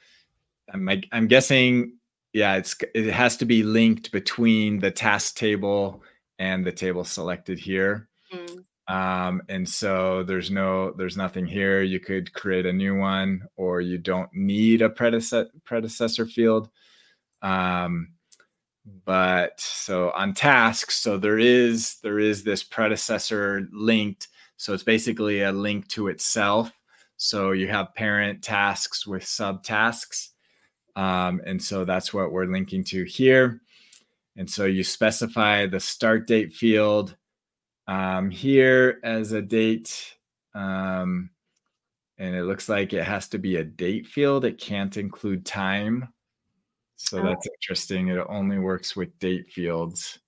I'm, 0.74 0.90
I'm 1.12 1.28
guessing, 1.28 1.98
yeah, 2.34 2.56
it's 2.56 2.76
it 2.94 3.06
has 3.12 3.38
to 3.38 3.46
be 3.46 3.64
linked 3.64 4.12
between 4.12 4.80
the 4.80 4.92
task 4.92 5.36
table 5.36 6.04
and 6.38 6.66
the 6.66 6.72
table 6.72 7.06
selected 7.06 7.60
here. 7.60 8.10
Mm. 8.34 8.66
Um, 8.94 9.42
and 9.50 9.68
so 9.68 10.22
there's 10.22 10.52
no 10.52 10.92
there's 10.92 11.18
nothing 11.18 11.48
here. 11.48 11.82
You 11.82 12.00
could 12.00 12.32
create 12.32 12.68
a 12.68 12.72
new 12.72 12.96
one, 12.96 13.42
or 13.56 13.82
you 13.82 13.98
don't 13.98 14.30
need 14.36 14.84
a 14.84 14.90
predecessor 14.90 15.50
predecessor 15.66 16.28
field. 16.28 16.70
Um, 17.42 18.10
but 19.04 19.60
so 19.60 20.12
on 20.12 20.36
tasks, 20.36 20.98
so 20.98 21.18
there 21.18 21.40
is 21.40 21.98
there 22.04 22.20
is 22.20 22.44
this 22.44 22.62
predecessor 22.62 23.68
linked. 23.72 24.28
So 24.58 24.74
it's 24.74 24.84
basically 24.84 25.42
a 25.42 25.52
link 25.52 25.88
to 25.90 26.10
itself. 26.10 26.72
So 27.18 27.52
you 27.52 27.70
have 27.70 27.96
parent 27.96 28.44
tasks 28.44 29.08
with 29.08 29.24
subtasks. 29.24 30.30
Um, 30.96 31.42
and 31.48 31.60
so 31.60 31.84
that's 31.84 32.14
what 32.14 32.32
we're 32.32 32.46
linking 32.46 32.84
to 32.86 33.06
here. 33.06 33.60
And 34.38 34.48
so 34.48 34.66
you 34.66 34.84
specify 34.84 35.66
the 35.66 35.80
start 35.80 36.28
date 36.28 36.54
field 36.54 37.16
um, 37.88 38.30
here 38.30 39.00
as 39.04 39.32
a 39.32 39.42
date. 39.42 40.16
Um, 40.56 41.30
and 42.18 42.36
it 42.36 42.44
looks 42.44 42.70
like 42.70 42.94
it 42.94 43.04
has 43.04 43.28
to 43.30 43.38
be 43.38 43.58
a 43.58 43.64
date 43.64 44.08
field. 44.08 44.46
It 44.46 44.60
can't 44.60 44.96
include 44.98 45.46
time. 45.46 46.10
So 46.96 47.20
oh. 47.20 47.24
that's 47.24 47.48
interesting. 47.48 48.08
It 48.10 48.26
only 48.30 48.60
works 48.60 48.96
with 48.96 49.18
date 49.20 49.52
fields 49.52 50.20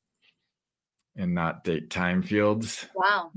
and 1.15 1.33
not 1.33 1.63
date 1.63 1.89
time 1.89 2.21
fields. 2.21 2.87
Wow. 2.95 3.31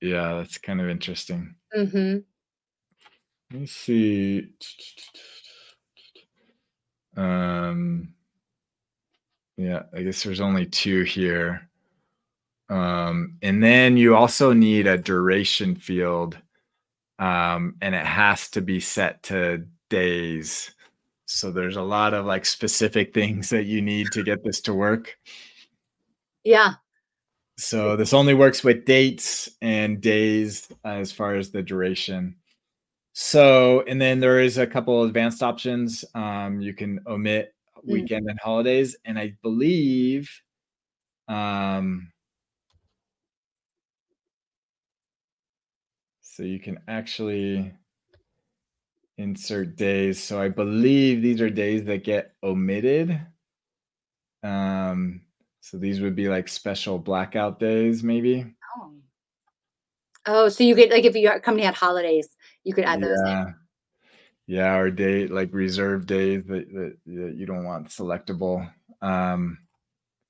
Yeah, 0.00 0.34
that's 0.34 0.58
kind 0.58 0.80
of 0.80 0.88
interesting. 0.88 1.54
Mm-hmm. 1.76 2.18
Let 3.52 3.60
me 3.60 3.66
see. 3.66 4.48
Um, 7.16 8.14
yeah, 9.56 9.84
I 9.94 10.02
guess 10.02 10.22
there's 10.22 10.40
only 10.40 10.66
two 10.66 11.04
here. 11.04 11.68
Um, 12.68 13.36
and 13.42 13.62
then 13.62 13.96
you 13.96 14.16
also 14.16 14.52
need 14.52 14.86
a 14.86 14.98
duration 14.98 15.76
field, 15.76 16.38
um, 17.18 17.76
and 17.80 17.94
it 17.94 18.06
has 18.06 18.48
to 18.50 18.60
be 18.60 18.80
set 18.80 19.22
to 19.24 19.66
days. 19.90 20.72
So 21.26 21.50
there's 21.50 21.76
a 21.76 21.82
lot 21.82 22.14
of 22.14 22.26
like 22.26 22.46
specific 22.46 23.14
things 23.14 23.50
that 23.50 23.64
you 23.64 23.82
need 23.82 24.08
to 24.12 24.22
get 24.22 24.44
this 24.44 24.60
to 24.62 24.74
work. 24.74 25.16
Yeah. 26.44 26.74
So 27.56 27.96
this 27.96 28.12
only 28.12 28.34
works 28.34 28.64
with 28.64 28.84
dates 28.84 29.48
and 29.62 30.00
days 30.00 30.68
as 30.84 31.12
far 31.12 31.34
as 31.36 31.50
the 31.50 31.62
duration. 31.62 32.36
So, 33.12 33.84
and 33.86 34.00
then 34.00 34.18
there 34.18 34.40
is 34.40 34.58
a 34.58 34.66
couple 34.66 35.04
advanced 35.04 35.42
options. 35.42 36.04
Um, 36.14 36.60
you 36.60 36.74
can 36.74 37.00
omit 37.06 37.54
mm. 37.78 37.92
weekend 37.92 38.26
mm. 38.26 38.30
and 38.30 38.40
holidays, 38.42 38.96
and 39.04 39.16
I 39.18 39.34
believe, 39.40 40.28
um, 41.28 42.10
so 46.34 46.42
you 46.42 46.58
can 46.58 46.80
actually 46.88 47.72
insert 49.18 49.76
days. 49.76 50.20
So 50.20 50.40
I 50.40 50.48
believe 50.48 51.22
these 51.22 51.40
are 51.40 51.48
days 51.48 51.84
that 51.84 52.02
get 52.02 52.34
omitted. 52.42 53.20
Um, 54.42 55.20
so 55.60 55.78
these 55.78 56.00
would 56.00 56.16
be 56.16 56.28
like 56.28 56.48
special 56.48 56.98
blackout 56.98 57.60
days, 57.60 58.02
maybe. 58.02 58.52
Oh. 58.76 58.92
Oh, 60.26 60.48
so 60.48 60.64
you 60.64 60.74
could 60.74 60.90
like 60.90 61.04
if 61.04 61.14
your 61.14 61.38
company 61.38 61.64
had 61.64 61.74
holidays, 61.74 62.28
you 62.64 62.74
could 62.74 62.84
add 62.84 63.00
those. 63.00 63.18
Yeah. 63.24 63.42
In. 63.42 63.54
Yeah, 64.46 64.76
or 64.76 64.90
date 64.90 65.30
like 65.30 65.54
reserve 65.54 66.04
days 66.04 66.44
that, 66.46 66.68
that, 66.72 66.96
that 67.06 67.34
you 67.36 67.46
don't 67.46 67.64
want 67.64 67.88
selectable. 67.88 68.68
Um, 69.00 69.58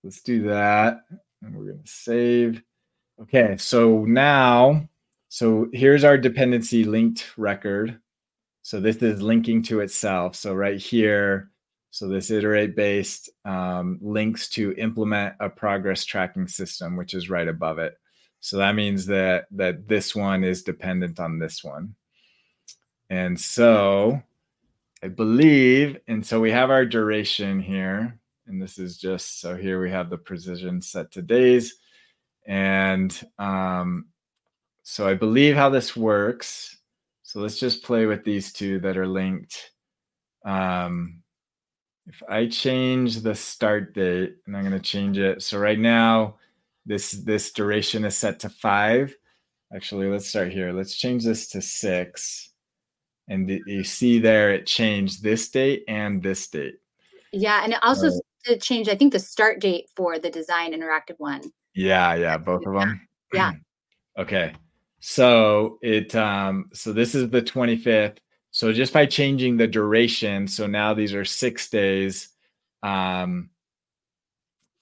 let's 0.03 0.21
do 0.21 0.49
that. 0.49 1.01
And 1.43 1.57
we're 1.57 1.73
gonna 1.73 1.79
save. 1.87 2.63
Okay, 3.23 3.57
so 3.57 4.05
now, 4.05 4.89
so 5.35 5.67
here's 5.73 6.05
our 6.05 6.17
dependency 6.17 6.85
linked 6.85 7.37
record. 7.37 7.99
So 8.63 8.79
this 8.79 8.99
is 8.99 9.21
linking 9.21 9.65
to 9.65 9.81
itself. 9.81 10.37
So 10.37 10.55
right 10.55 10.79
here, 10.79 11.51
so 11.91 12.07
this 12.07 12.31
iterate 12.31 12.77
based 12.77 13.31
um, 13.45 13.99
links 14.01 14.49
to 14.51 14.77
implement 14.79 15.35
a 15.41 15.51
progress 15.51 16.05
tracking 16.05 16.47
system, 16.47 16.97
which 16.97 17.15
is 17.15 17.31
right 17.31 17.49
above 17.49 17.81
it. 17.81 17.99
So 18.39 18.59
that 18.59 18.77
means 18.77 19.07
that 19.07 19.47
that 19.51 19.89
this 19.89 20.15
one 20.15 20.45
is 20.45 20.63
dependent 20.63 21.19
on 21.19 21.41
this 21.41 21.65
one. 21.65 21.97
And 23.11 23.37
so 23.37 24.23
I 25.03 25.09
believe, 25.09 25.99
and 26.07 26.25
so 26.25 26.39
we 26.39 26.53
have 26.53 26.71
our 26.71 26.87
duration 26.87 27.59
here. 27.59 28.21
And 28.47 28.63
this 28.63 28.79
is 28.79 28.99
just 28.99 29.41
so 29.41 29.57
here 29.57 29.83
we 29.83 29.91
have 29.91 30.11
the 30.11 30.17
precision 30.17 30.81
set 30.81 31.11
to 31.11 31.23
days. 31.23 31.75
And 32.47 33.13
um, 33.41 34.07
so 34.85 35.09
I 35.09 35.15
believe 35.15 35.57
how 35.57 35.69
this 35.69 35.97
works 35.97 36.75
so 37.35 37.41
let's 37.41 37.59
just 37.59 37.83
play 37.83 38.07
with 38.07 38.23
these 38.23 38.53
two 38.53 38.79
that 38.79 38.97
are 38.97 39.09
linked. 39.09 39.73
Um, 40.45 41.23
if 42.07 42.23
I 42.29 42.47
change 42.47 43.23
the 43.23 43.35
start 43.35 43.93
date, 43.93 44.37
and 44.47 44.57
I'm 44.57 44.63
going 44.63 44.73
to 44.73 44.79
change 44.79 45.19
it. 45.19 45.43
So 45.43 45.59
right 45.59 45.79
now, 45.79 46.37
this 46.87 47.11
this 47.11 47.51
duration 47.51 48.05
is 48.05 48.17
set 48.17 48.39
to 48.41 48.49
five. 48.49 49.17
Actually, 49.75 50.07
let's 50.07 50.29
start 50.29 50.53
here. 50.53 50.71
Let's 50.71 50.95
change 50.95 51.25
this 51.25 51.49
to 51.49 51.61
six. 51.61 52.51
And 53.27 53.51
you 53.67 53.83
see 53.83 54.21
there, 54.21 54.53
it 54.53 54.65
changed 54.65 55.25
this 55.25 55.49
date 55.49 55.83
and 55.89 56.23
this 56.23 56.47
date. 56.47 56.77
Yeah, 57.33 57.65
and 57.65 57.73
it 57.73 57.81
also 57.83 58.11
uh, 58.49 58.55
changed, 58.61 58.89
I 58.89 58.95
think, 58.95 59.13
the 59.13 59.19
start 59.19 59.61
date 59.61 59.87
for 59.97 60.21
the 60.21 60.31
design 60.31 60.73
interactive 60.73 61.19
one. 61.19 61.51
Yeah, 61.75 62.15
yeah, 62.15 62.37
both 62.37 62.65
of 62.65 62.75
them. 62.75 63.09
Yeah. 63.33 63.51
okay. 64.17 64.55
So 65.07 65.79
it 65.83 66.15
um 66.15 66.71
so 66.73 66.95
this 66.95 67.15
is 67.15 67.29
the 67.29 67.43
25th. 67.43 68.17
So 68.53 68.73
just 68.73 68.95
by 68.95 69.05
changing 69.05 69.59
the 69.59 69.67
duration, 69.67 70.49
so 70.49 70.67
now 70.67 70.95
these 70.95 71.13
are 71.13 71.27
6 71.27 71.69
days 71.69 72.31
um 72.83 73.51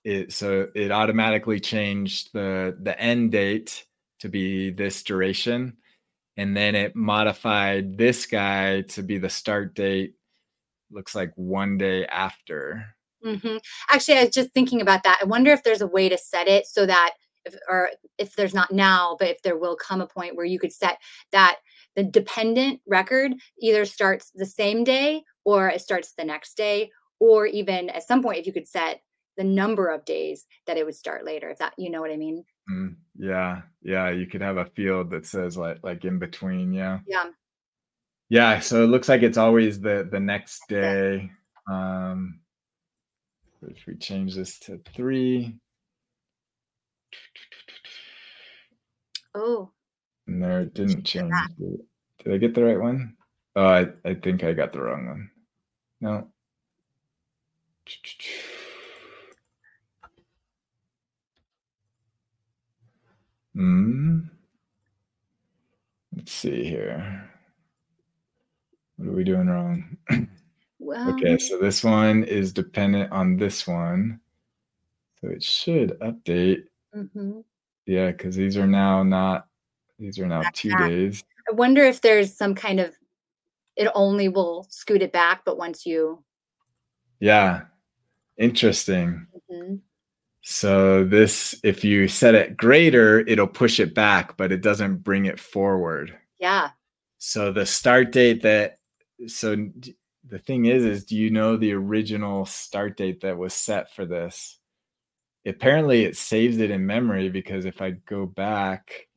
it 0.05 0.33
so 0.33 0.69
it 0.77 0.93
automatically 0.93 1.59
changed 1.59 2.33
the 2.33 2.77
the 2.83 2.99
end 3.01 3.33
date 3.33 3.85
to 4.21 4.29
be 4.29 4.71
this 4.71 5.03
duration 5.03 5.77
and 6.37 6.57
then 6.57 6.77
it 6.77 6.95
modified 6.95 7.99
this 7.99 8.27
guy 8.27 8.83
to 8.83 9.03
be 9.03 9.19
the 9.19 9.29
start 9.29 9.75
date 9.75 10.15
looks 10.91 11.15
like 11.15 11.33
one 11.37 11.79
day 11.79 12.05
after 12.07 12.85
mm-hmm. 13.25 13.57
actually 13.91 14.19
i 14.19 14.25
was 14.25 14.35
just 14.35 14.51
thinking 14.51 14.81
about 14.81 15.05
that 15.05 15.19
i 15.23 15.25
wonder 15.25 15.53
if 15.53 15.63
there's 15.63 15.83
a 15.83 15.87
way 15.87 16.09
to 16.09 16.19
set 16.19 16.49
it 16.49 16.67
so 16.67 16.85
that 16.85 17.15
if, 17.45 17.57
or 17.69 17.91
if 18.19 18.35
there's 18.37 18.55
not 18.55 18.73
now, 18.73 19.17
but 19.19 19.29
if 19.29 19.43
there 19.43 19.59
will 19.59 19.77
come 19.77 20.01
a 20.01 20.07
point 20.07 20.37
where 20.37 20.47
you 20.47 20.59
could 20.59 20.73
set 20.73 20.99
that 21.33 21.57
the 21.97 22.05
dependent 22.05 22.81
record 22.87 23.33
either 23.61 23.85
starts 23.85 24.31
the 24.35 24.47
same 24.47 24.85
day 24.85 25.23
or 25.45 25.69
it 25.69 25.81
starts 25.81 26.13
the 26.13 26.25
next 26.25 26.57
day, 26.57 26.91
or 27.21 27.47
even 27.47 27.91
at 27.91 28.03
some 28.03 28.23
point, 28.23 28.39
if 28.39 28.47
you 28.47 28.53
could 28.53 28.69
set 28.69 29.03
the 29.37 29.45
number 29.45 29.89
of 29.89 30.05
days 30.05 30.47
that 30.67 30.77
it 30.77 30.85
would 30.85 30.95
start 30.95 31.25
later, 31.25 31.51
if 31.51 31.59
that, 31.59 31.73
you 31.79 31.91
know 31.91 32.01
what 32.01 32.11
I 32.11 32.17
mean? 32.17 32.45
Mm, 32.71 32.97
yeah. 33.17 33.63
Yeah. 33.83 34.11
You 34.11 34.27
could 34.27 34.41
have 34.41 34.57
a 34.57 34.67
field 34.77 35.11
that 35.11 35.27
says 35.27 35.57
like, 35.57 35.79
like 35.83 36.05
in 36.05 36.19
between. 36.19 36.73
Yeah. 36.73 36.99
Yeah. 37.07 37.25
Yeah. 38.29 38.61
So 38.61 38.85
it 38.85 38.89
looks 38.89 39.09
like 39.09 39.23
it's 39.23 39.39
always 39.39 39.81
the, 39.81 40.09
the 40.11 40.21
next 40.21 40.63
day. 40.69 41.31
Um, 41.71 42.41
if 43.63 43.87
we 43.87 43.95
change 43.97 44.35
this 44.35 44.59
to 44.61 44.81
three, 44.95 45.55
Oh. 49.35 49.71
No, 50.27 50.61
it 50.61 50.75
didn't 50.75 51.05
change. 51.05 51.33
Did 51.59 52.33
I 52.33 52.37
get 52.37 52.55
the 52.55 52.65
right 52.65 52.81
one? 52.81 53.17
Oh, 53.57 53.67
I, 53.67 53.87
I 54.05 54.15
think 54.15 54.45
I 54.45 54.53
got 54.53 54.73
the 54.73 54.81
wrong 54.81 55.07
one. 55.07 55.31
No. 56.01 56.29
Hmm. 63.55 64.21
Let's 66.17 66.33
see 66.33 66.65
here. 66.65 67.31
What 68.97 69.09
are 69.09 69.13
we 69.13 69.25
doing 69.25 69.49
wrong? 69.49 69.97
well, 70.79 71.15
okay, 71.15 71.39
so 71.39 71.59
this 71.59 71.83
one 71.83 72.25
is 72.25 72.53
dependent 72.53 73.11
on 73.13 73.37
this 73.37 73.67
one. 73.67 74.21
So 75.21 75.29
it 75.29 75.43
should 75.43 75.99
update. 76.01 76.65
Mm-hmm. 76.95 77.41
Yeah, 77.87 78.11
because 78.11 78.37
these 78.37 78.57
are 78.57 78.67
now 78.67 79.03
not 79.03 79.47
these 79.99 80.19
are 80.19 80.27
now 80.27 80.43
two 80.53 80.75
days. 80.77 81.23
I 81.51 81.55
wonder 81.55 81.83
if 81.83 82.01
there's 82.01 82.35
some 82.37 82.55
kind 82.55 82.81
of 82.81 82.95
it 83.77 83.91
only 83.95 84.29
will 84.29 84.67
scoot 84.71 85.03
it 85.03 85.13
back, 85.13 85.43
but 85.45 85.57
once 85.59 85.87
you 85.87 86.23
Yeah. 87.21 87.63
Interesting. 88.39 89.27
Mhm. 89.51 89.81
So 90.43 91.05
this 91.05 91.59
if 91.63 91.85
you 91.85 92.09
set 92.09 92.35
it 92.35 92.57
greater, 92.57 93.21
it'll 93.21 93.47
push 93.47 93.79
it 93.81 93.95
back, 93.95 94.37
but 94.37 94.51
it 94.53 94.61
doesn't 94.61 94.99
bring 94.99 95.27
it 95.27 95.39
forward. 95.41 96.17
yeah. 96.39 96.71
So 97.19 97.53
the 97.53 97.65
start 97.67 98.11
date 98.13 98.43
that 98.43 98.79
so 99.29 99.55
the 100.29 100.39
thing 100.39 100.67
is 100.67 100.85
is 100.85 101.05
do 101.05 101.17
you 101.17 101.31
know 101.31 101.57
the 101.57 101.73
original 101.73 102.45
start 102.47 102.97
date 102.97 103.21
that 103.23 103.39
was 103.39 103.55
set 103.55 103.93
for 103.95 104.05
this? 104.07 104.59
Apparently 105.45 106.05
it 106.05 106.17
saves 106.17 106.59
it 106.59 106.71
in 106.71 106.87
memory 106.87 107.29
because 107.29 107.65
if 107.65 107.83
I 107.83 107.91
go 107.91 108.27
back 108.27 109.09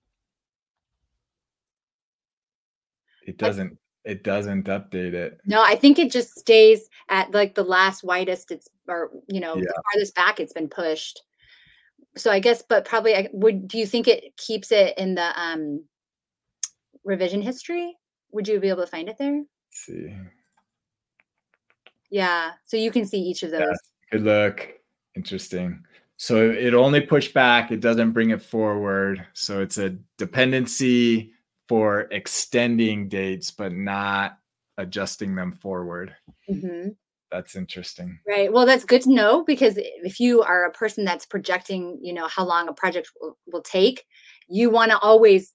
it 3.27 3.37
doesn't 3.37 3.77
it 4.03 4.23
doesn't 4.23 4.65
update 4.67 5.13
it. 5.13 5.39
No, 5.45 5.63
I 5.63 5.75
think 5.75 5.97
it 5.97 6.11
just 6.11 6.37
stays 6.37 6.89
at 7.09 7.31
like 7.31 7.55
the 7.55 7.63
last 7.63 8.03
widest 8.03 8.51
it's 8.51 8.69
or 8.87 9.11
you 9.27 9.39
know, 9.39 9.55
Yeah. 9.55 9.63
the 9.63 9.83
farthest 9.91 10.15
back 10.15 10.39
it's 10.39 10.53
been 10.53 10.69
pushed. 10.69 11.21
So 12.15 12.31
I 12.31 12.39
guess 12.39 12.63
but 12.67 12.85
probably 12.85 13.15
I 13.15 13.29
would 13.33 13.67
do 13.67 13.77
you 13.77 13.85
think 13.85 14.07
it 14.07 14.35
keeps 14.37 14.71
it 14.71 14.97
in 14.97 15.15
the 15.15 15.39
um 15.39 15.83
revision 17.03 17.41
history? 17.41 17.97
Would 18.31 18.47
you 18.47 18.59
be 18.59 18.69
able 18.69 18.83
to 18.83 18.87
find 18.87 19.09
it 19.09 19.17
there? 19.17 19.37
Let's 19.37 19.47
see. 19.71 20.15
Yeah. 22.11 22.51
So 22.65 22.77
you 22.77 22.91
can 22.91 23.05
see 23.05 23.19
each 23.19 23.43
of 23.43 23.51
those. 23.51 23.61
Yeah, 23.61 23.75
good 24.11 24.21
look. 24.21 24.69
Interesting. 25.15 25.83
So 26.17 26.49
it 26.49 26.73
only 26.73 27.01
push 27.01 27.33
back, 27.33 27.71
it 27.71 27.81
doesn't 27.81 28.11
bring 28.11 28.29
it 28.29 28.41
forward. 28.41 29.25
So 29.33 29.61
it's 29.61 29.77
a 29.77 29.97
dependency 30.17 31.33
for 31.67 32.01
extending 32.11 33.09
dates, 33.09 33.51
but 33.51 33.73
not 33.73 34.37
adjusting 34.77 35.35
them 35.35 35.51
forward. 35.51 36.15
Mhm. 36.49 36.95
That's 37.31 37.55
interesting. 37.55 38.19
Right. 38.25 38.51
Well, 38.53 38.65
that's 38.65 38.85
good 38.85 39.01
to 39.01 39.13
know 39.13 39.43
because 39.43 39.73
if 39.77 40.19
you 40.19 40.41
are 40.41 40.65
a 40.65 40.71
person 40.71 41.03
that's 41.03 41.25
projecting, 41.25 41.99
you 42.01 42.13
know, 42.13 42.27
how 42.27 42.45
long 42.45 42.69
a 42.69 42.73
project 42.73 43.09
will, 43.19 43.37
will 43.47 43.61
take, 43.61 44.05
you 44.47 44.69
want 44.69 44.91
to 44.91 44.99
always 44.99 45.53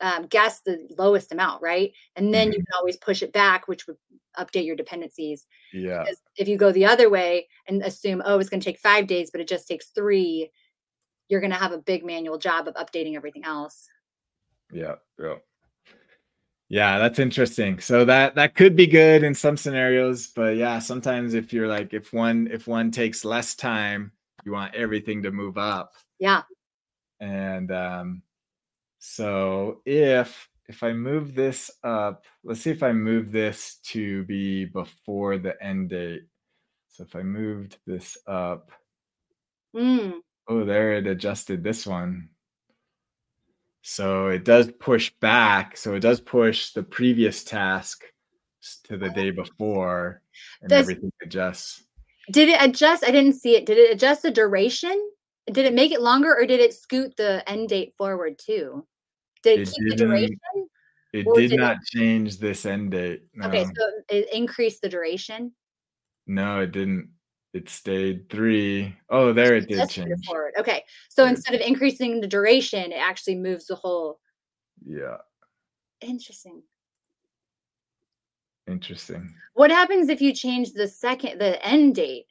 um, 0.00 0.26
guess 0.26 0.60
the 0.60 0.86
lowest 0.98 1.32
amount, 1.32 1.62
right? 1.62 1.92
And 2.16 2.34
then 2.34 2.48
you 2.48 2.58
can 2.58 2.66
always 2.76 2.96
push 2.96 3.22
it 3.22 3.32
back, 3.32 3.68
which 3.68 3.86
would 3.86 3.96
update 4.38 4.66
your 4.66 4.76
dependencies. 4.76 5.46
Yeah. 5.72 6.00
Because 6.00 6.20
if 6.36 6.48
you 6.48 6.56
go 6.56 6.72
the 6.72 6.86
other 6.86 7.10
way 7.10 7.48
and 7.68 7.82
assume, 7.82 8.22
oh, 8.24 8.38
it's 8.38 8.48
going 8.48 8.60
to 8.60 8.64
take 8.64 8.78
five 8.78 9.06
days, 9.06 9.30
but 9.30 9.40
it 9.40 9.48
just 9.48 9.68
takes 9.68 9.86
three, 9.88 10.50
you're 11.28 11.40
going 11.40 11.52
to 11.52 11.58
have 11.58 11.72
a 11.72 11.78
big 11.78 12.04
manual 12.04 12.38
job 12.38 12.68
of 12.68 12.74
updating 12.74 13.16
everything 13.16 13.44
else. 13.44 13.88
Yeah. 14.72 14.96
Yeah. 15.18 15.36
Yeah, 16.68 16.98
that's 16.98 17.18
interesting. 17.18 17.78
So 17.78 18.04
that 18.06 18.34
that 18.36 18.54
could 18.54 18.74
be 18.74 18.86
good 18.86 19.22
in 19.22 19.34
some 19.34 19.56
scenarios, 19.56 20.28
but 20.28 20.56
yeah, 20.56 20.78
sometimes 20.78 21.34
if 21.34 21.52
you're 21.52 21.68
like 21.68 21.92
if 21.92 22.12
one 22.12 22.48
if 22.50 22.66
one 22.66 22.90
takes 22.90 23.24
less 23.24 23.54
time, 23.54 24.12
you 24.44 24.52
want 24.52 24.74
everything 24.74 25.22
to 25.22 25.30
move 25.30 25.58
up. 25.58 25.92
Yeah. 26.18 26.42
And 27.20 27.70
um, 27.70 28.22
so 28.98 29.82
if 29.84 30.48
if 30.68 30.82
I 30.82 30.92
move 30.92 31.34
this 31.34 31.70
up, 31.82 32.24
let's 32.42 32.60
see 32.60 32.70
if 32.70 32.82
I 32.82 32.92
move 32.92 33.30
this 33.32 33.76
to 33.84 34.24
be 34.24 34.64
before 34.64 35.38
the 35.38 35.62
end 35.62 35.90
date. 35.90 36.22
So 36.88 37.04
if 37.04 37.14
I 37.16 37.22
moved 37.22 37.78
this 37.86 38.16
up, 38.26 38.70
Mm, 39.74 40.20
oh, 40.46 40.64
there 40.64 40.92
it 40.92 41.06
adjusted 41.08 41.64
this 41.64 41.84
one. 41.84 42.28
So 43.82 44.28
it 44.28 44.44
does 44.44 44.70
push 44.78 45.10
back. 45.20 45.76
So 45.76 45.94
it 45.94 46.00
does 46.00 46.20
push 46.20 46.70
the 46.70 46.82
previous 46.84 47.42
task 47.42 48.04
to 48.84 48.96
the 48.96 49.10
day 49.10 49.30
before, 49.30 50.22
and 50.62 50.70
Does- 50.70 50.84
everything 50.88 51.12
adjusts. 51.22 51.82
Did 52.30 52.48
it 52.48 52.62
adjust? 52.62 53.04
I 53.04 53.10
didn't 53.10 53.34
see 53.34 53.56
it. 53.56 53.66
Did 53.66 53.76
it 53.76 53.92
adjust 53.92 54.22
the 54.22 54.30
duration? 54.30 55.10
Did 55.52 55.66
it 55.66 55.74
make 55.74 55.92
it 55.92 56.00
longer 56.00 56.34
or 56.34 56.46
did 56.46 56.60
it 56.60 56.72
scoot 56.72 57.14
the 57.18 57.46
end 57.46 57.68
date 57.68 57.92
forward 57.98 58.38
too? 58.38 58.86
Did 59.44 59.60
it, 59.60 59.68
It 59.68 59.74
keep 59.74 59.88
the 59.90 59.96
duration? 59.96 60.38
It 61.12 61.26
did 61.34 61.50
did 61.50 61.52
it- 61.52 61.56
not 61.60 61.76
change 61.84 62.38
this 62.38 62.66
end 62.66 62.90
date. 62.90 63.22
No. 63.34 63.46
Okay, 63.48 63.64
so 63.64 63.90
it 64.08 64.32
increased 64.32 64.82
the 64.82 64.88
duration. 64.88 65.52
no, 66.26 66.60
it 66.60 66.72
didn't. 66.72 67.10
It 67.52 67.68
stayed 67.68 68.28
three. 68.30 68.96
Oh, 69.10 69.32
there 69.32 69.54
it 69.54 69.68
did 69.68 69.78
it 69.78 69.88
change. 69.90 70.26
forward. 70.26 70.54
Okay, 70.58 70.82
so 71.08 71.24
instead 71.26 71.54
of 71.54 71.60
increasing 71.60 72.20
the 72.20 72.26
duration, 72.26 72.90
it 72.90 72.96
actually 72.96 73.36
moves 73.36 73.66
the 73.66 73.76
whole. 73.76 74.18
Yeah, 74.84 75.18
Interesting. 76.00 76.62
interesting. 78.66 79.32
What 79.52 79.70
happens 79.70 80.08
if 80.08 80.20
you 80.20 80.32
change 80.34 80.72
the 80.72 80.88
second 80.88 81.38
the 81.38 81.64
end 81.64 81.94
date? 81.94 82.26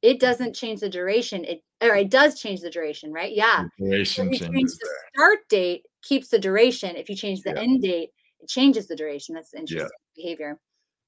It 0.00 0.20
doesn't 0.20 0.54
change 0.54 0.80
the 0.80 0.88
duration. 0.88 1.44
It 1.44 1.62
or 1.82 1.94
it 1.96 2.08
does 2.10 2.40
change 2.40 2.60
the 2.60 2.70
duration, 2.70 3.12
right? 3.12 3.34
Yeah. 3.34 3.64
The 3.78 3.84
duration 3.84 4.28
change 4.32 4.40
changes 4.40 4.78
the 4.78 4.88
start 5.14 5.38
date, 5.48 5.84
keeps 6.02 6.28
the 6.28 6.38
duration. 6.38 6.96
If 6.96 7.08
you 7.08 7.16
change 7.16 7.42
the 7.42 7.50
Yeah. 7.50 7.60
end 7.60 7.82
date, 7.82 8.10
it 8.40 8.48
changes 8.48 8.86
the 8.86 8.96
duration. 8.96 9.34
That's 9.34 9.54
interesting 9.54 9.90
behavior. 10.16 10.58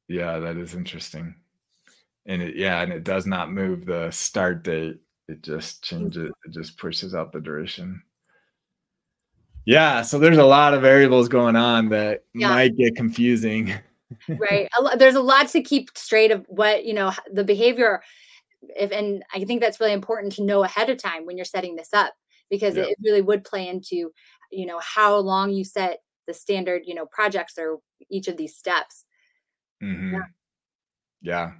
Yeah, 0.09 0.39
that 0.41 0.57
is 0.57 0.75
interesting. 0.75 1.35
And 2.27 2.43
it 2.43 2.57
yeah, 2.57 2.83
and 2.83 2.93
it 2.93 3.05
does 3.05 3.27
not 3.27 3.53
move 3.53 3.87
the 3.87 4.11
start 4.11 4.63
date. 4.65 4.99
It 5.29 5.43
just 5.43 5.83
mm-hmm. 5.85 5.97
changes, 6.05 6.33
it 6.45 6.53
just 6.53 6.77
pushes 6.79 7.15
out 7.15 7.33
the 7.33 7.41
duration. 7.41 8.03
Yeah, 9.67 10.03
so 10.03 10.19
there's 10.19 10.39
a 10.39 10.45
lot 10.45 10.75
of 10.75 10.83
variables 10.83 11.29
going 11.29 11.55
on 11.57 11.89
that 11.91 12.25
Yeah. 12.35 12.49
might 12.49 12.77
get 12.77 12.97
confusing. 12.97 13.75
right 14.29 14.69
a 14.79 14.83
lo- 14.83 14.97
there's 14.97 15.15
a 15.15 15.21
lot 15.21 15.49
to 15.49 15.63
keep 15.63 15.97
straight 15.97 16.33
of 16.33 16.45
what 16.49 16.85
you 16.85 16.93
know 16.93 17.13
the 17.33 17.45
behavior 17.45 18.03
if 18.77 18.91
and 18.91 19.23
i 19.33 19.45
think 19.45 19.61
that's 19.61 19.79
really 19.79 19.93
important 19.93 20.33
to 20.33 20.43
know 20.43 20.65
ahead 20.65 20.91
of 20.91 20.99
time 20.99 21.25
when 21.25 21.37
you're 21.37 21.45
setting 21.45 21.77
this 21.77 21.91
up 21.93 22.13
because 22.51 22.75
Yeah. 22.77 22.87
it 22.89 22.97
really 23.05 23.23
would 23.23 23.45
play 23.45 23.69
into 23.69 24.13
you 24.51 24.67
know 24.67 24.81
how 24.81 25.17
long 25.17 25.51
you 25.51 25.65
set 25.65 26.01
the 26.27 26.35
standard 26.35 26.83
you 26.85 26.95
know 26.95 27.07
projects 27.07 27.59
or 27.59 27.79
each 28.09 28.29
of 28.29 28.37
these 28.37 28.57
steps 28.57 29.07
Mhm. 29.83 30.21
Yeah. 31.23 31.53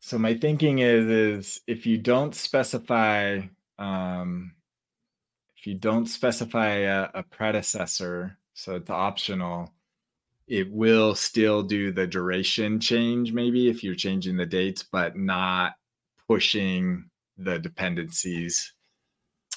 So 0.00 0.18
my 0.18 0.34
thinking 0.34 0.80
is 0.80 1.06
is 1.06 1.60
if 1.66 1.86
you 1.86 1.98
don't 1.98 2.34
specify 2.34 3.40
um 3.78 4.54
if 5.56 5.66
you 5.66 5.74
don't 5.74 6.06
specify 6.06 6.68
a, 6.68 7.08
a 7.14 7.22
predecessor, 7.22 8.36
so 8.54 8.74
it's 8.74 8.90
optional, 8.90 9.72
it 10.48 10.70
will 10.72 11.14
still 11.14 11.62
do 11.62 11.92
the 11.92 12.06
duration 12.06 12.80
change 12.80 13.32
maybe 13.32 13.68
if 13.68 13.84
you're 13.84 13.94
changing 13.94 14.36
the 14.36 14.46
dates, 14.46 14.82
but 14.82 15.16
not 15.16 15.74
pushing 16.26 17.08
the 17.38 17.58
dependencies. 17.58 18.72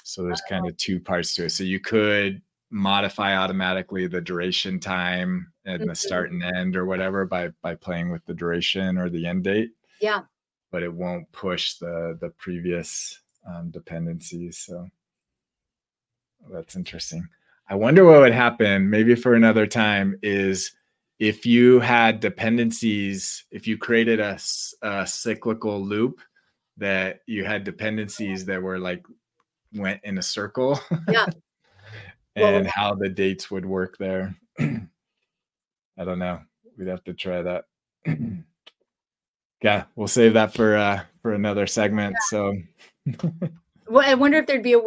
So 0.03 0.23
there's 0.23 0.41
kind 0.47 0.67
of 0.67 0.77
two 0.77 0.99
parts 0.99 1.33
to 1.35 1.45
it. 1.45 1.49
So 1.49 1.63
you 1.63 1.79
could 1.79 2.41
modify 2.71 3.37
automatically 3.37 4.07
the 4.07 4.21
duration 4.21 4.79
time 4.79 5.51
and 5.65 5.81
the 5.83 5.93
Mhm. 5.93 5.97
start 5.97 6.31
and 6.31 6.43
end 6.43 6.75
or 6.75 6.85
whatever 6.85 7.25
by 7.25 7.49
by 7.61 7.75
playing 7.75 8.11
with 8.11 8.25
the 8.25 8.33
duration 8.33 8.97
or 8.97 9.09
the 9.09 9.25
end 9.25 9.43
date. 9.43 9.71
Yeah. 10.01 10.23
But 10.71 10.83
it 10.83 10.93
won't 10.93 11.31
push 11.31 11.75
the 11.75 12.17
the 12.19 12.29
previous 12.31 13.21
um, 13.47 13.69
dependencies 13.71 14.57
so. 14.57 14.89
That's 16.51 16.75
interesting. 16.75 17.27
I 17.69 17.75
wonder 17.75 18.05
what 18.05 18.19
would 18.19 18.33
happen 18.33 18.89
maybe 18.89 19.15
for 19.15 19.33
another 19.33 19.65
time 19.65 20.15
is 20.21 20.75
if 21.19 21.45
you 21.45 21.79
had 21.79 22.19
dependencies 22.19 23.45
if 23.51 23.67
you 23.67 23.77
created 23.77 24.19
a, 24.19 24.37
a 24.81 25.07
cyclical 25.07 25.83
loop 25.83 26.19
that 26.77 27.21
you 27.25 27.45
had 27.45 27.63
dependencies 27.63 28.45
that 28.45 28.61
were 28.61 28.77
like 28.79 29.05
went 29.73 30.01
in 30.03 30.17
a 30.17 30.21
circle. 30.23 30.79
Yeah. 31.09 31.25
And 32.35 32.67
how 32.67 32.95
the 32.95 33.09
dates 33.09 33.49
would 33.49 33.65
work 33.65 33.97
there. 33.97 34.35
I 34.59 36.03
don't 36.03 36.19
know. 36.19 36.41
We'd 36.77 36.89
have 36.89 37.03
to 37.05 37.13
try 37.13 37.41
that. 37.41 37.65
Yeah 39.65 39.85
we'll 39.95 40.07
save 40.07 40.33
that 40.35 40.53
for 40.53 40.75
uh 40.75 41.01
for 41.23 41.33
another 41.33 41.67
segment 41.67 42.15
so. 42.29 42.53
Well 43.87 44.03
i 44.03 44.15
wonder 44.15 44.39
if 44.39 44.47
there'd 44.47 44.63
be 44.63 44.73
a 44.73 44.79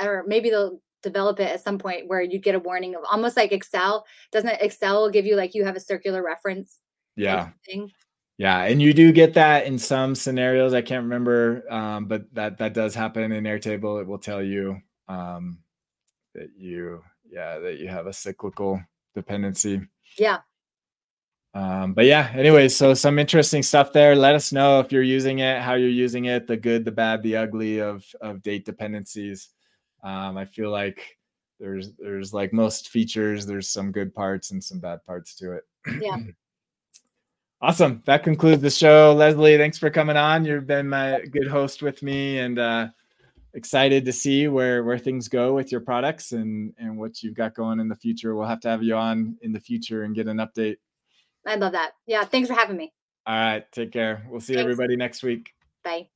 or 0.00 0.24
maybe 0.26 0.50
they'll 0.50 0.80
develop 1.02 1.38
it 1.38 1.50
at 1.50 1.62
some 1.62 1.78
point 1.78 2.08
where 2.08 2.20
you'd 2.20 2.42
get 2.42 2.56
a 2.56 2.58
warning 2.58 2.94
of 2.94 3.02
almost 3.10 3.36
like 3.36 3.52
excel. 3.52 4.04
Doesn't 4.32 4.60
excel 4.60 5.08
give 5.08 5.24
you 5.24 5.36
like 5.36 5.54
you 5.54 5.64
have 5.64 5.76
a 5.76 5.80
circular 5.80 6.22
reference 6.22 6.78
yeah. 7.16 7.50
thing? 7.64 7.90
Yeah 8.38 8.64
and 8.64 8.82
you 8.82 8.92
do 8.92 9.12
get 9.12 9.34
that 9.34 9.66
in 9.66 9.78
some 9.78 10.14
scenarios 10.14 10.74
i 10.74 10.82
can't 10.82 11.04
remember 11.04 11.64
um 11.70 12.06
but 12.06 12.32
that 12.34 12.58
that 12.58 12.74
does 12.74 12.94
happen 12.94 13.32
in 13.32 13.44
airtable. 13.44 14.00
It 14.00 14.06
will 14.06 14.18
tell 14.18 14.42
you 14.42 14.80
um 15.08 15.58
that 16.34 16.48
you 16.56 17.02
yeah 17.30 17.58
that 17.58 17.78
you 17.78 17.88
have 17.88 18.06
a 18.06 18.12
cyclical 18.12 18.80
dependency 19.14 19.80
yeah 20.18 20.38
um 21.54 21.92
but 21.94 22.04
yeah 22.04 22.30
anyway 22.34 22.68
so 22.68 22.94
some 22.94 23.18
interesting 23.18 23.62
stuff 23.62 23.92
there 23.92 24.14
let 24.14 24.34
us 24.34 24.52
know 24.52 24.78
if 24.80 24.92
you're 24.92 25.02
using 25.02 25.40
it 25.40 25.60
how 25.60 25.74
you're 25.74 25.88
using 25.88 26.26
it 26.26 26.46
the 26.46 26.56
good 26.56 26.84
the 26.84 26.92
bad 26.92 27.22
the 27.22 27.36
ugly 27.36 27.80
of 27.80 28.04
of 28.20 28.42
date 28.42 28.64
dependencies 28.64 29.50
Um, 30.02 30.36
I 30.36 30.44
feel 30.44 30.70
like 30.70 31.18
there's 31.58 31.92
there's 31.98 32.32
like 32.32 32.52
most 32.52 32.88
features, 32.88 33.44
there's 33.44 33.68
some 33.68 33.92
good 33.92 34.14
parts 34.14 34.50
and 34.50 34.62
some 34.62 34.80
bad 34.80 35.04
parts 35.06 35.34
to 35.36 35.52
it. 35.52 35.64
Yeah. 36.00 36.16
awesome. 37.60 38.02
That 38.06 38.24
concludes 38.24 38.62
the 38.62 38.70
show. 38.70 39.12
Leslie, 39.14 39.58
thanks 39.58 39.78
for 39.78 39.90
coming 39.90 40.16
on. 40.16 40.44
You've 40.44 40.66
been 40.66 40.88
my 40.88 41.20
good 41.30 41.48
host 41.48 41.82
with 41.82 42.02
me 42.02 42.38
and 42.38 42.58
uh 42.58 42.88
excited 43.54 44.04
to 44.04 44.12
see 44.12 44.48
where 44.48 44.84
where 44.84 44.98
things 44.98 45.28
go 45.28 45.54
with 45.54 45.72
your 45.72 45.80
products 45.80 46.32
and 46.32 46.72
and 46.78 46.96
what 46.96 47.22
you've 47.22 47.34
got 47.34 47.54
going 47.54 47.80
in 47.80 47.88
the 47.88 47.96
future. 47.96 48.34
We'll 48.34 48.46
have 48.46 48.60
to 48.60 48.68
have 48.68 48.82
you 48.82 48.96
on 48.96 49.36
in 49.42 49.52
the 49.52 49.60
future 49.60 50.04
and 50.04 50.14
get 50.14 50.28
an 50.28 50.38
update. 50.38 50.76
I 51.46 51.56
love 51.56 51.72
that. 51.72 51.92
Yeah, 52.06 52.24
thanks 52.24 52.48
for 52.48 52.54
having 52.54 52.76
me. 52.76 52.92
All 53.26 53.34
right, 53.34 53.70
take 53.72 53.92
care. 53.92 54.26
We'll 54.28 54.40
see 54.40 54.54
Thanks. 54.54 54.64
everybody 54.64 54.96
next 54.96 55.22
week. 55.22 55.52
Bye. 55.84 56.08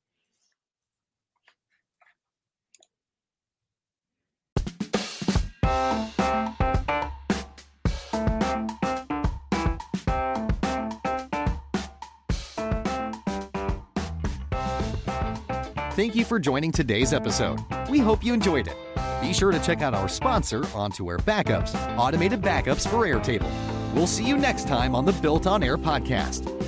Thank 15.95 16.13
you 16.13 16.25
for 16.25 16.39
joining 16.39 16.73
today's 16.73 17.13
episode. 17.13 17.63
We 17.89 17.99
hope 17.99 18.21
you 18.21 18.33
enjoyed 18.33 18.67
it. 18.67 18.75
Be 19.21 19.31
sure 19.31 19.53
to 19.53 19.59
check 19.59 19.81
out 19.81 19.93
our 19.93 20.09
sponsor, 20.09 20.59
On2Air 20.61 21.21
Backups, 21.21 21.73
automated 21.97 22.41
backups 22.41 22.85
for 22.85 23.07
Airtable. 23.07 23.49
We'll 23.93 24.05
see 24.05 24.27
you 24.27 24.37
next 24.37 24.67
time 24.67 24.93
on 24.93 25.05
the 25.05 25.13
Built 25.13 25.47
on 25.47 25.63
Air 25.63 25.77
podcast. 25.77 26.64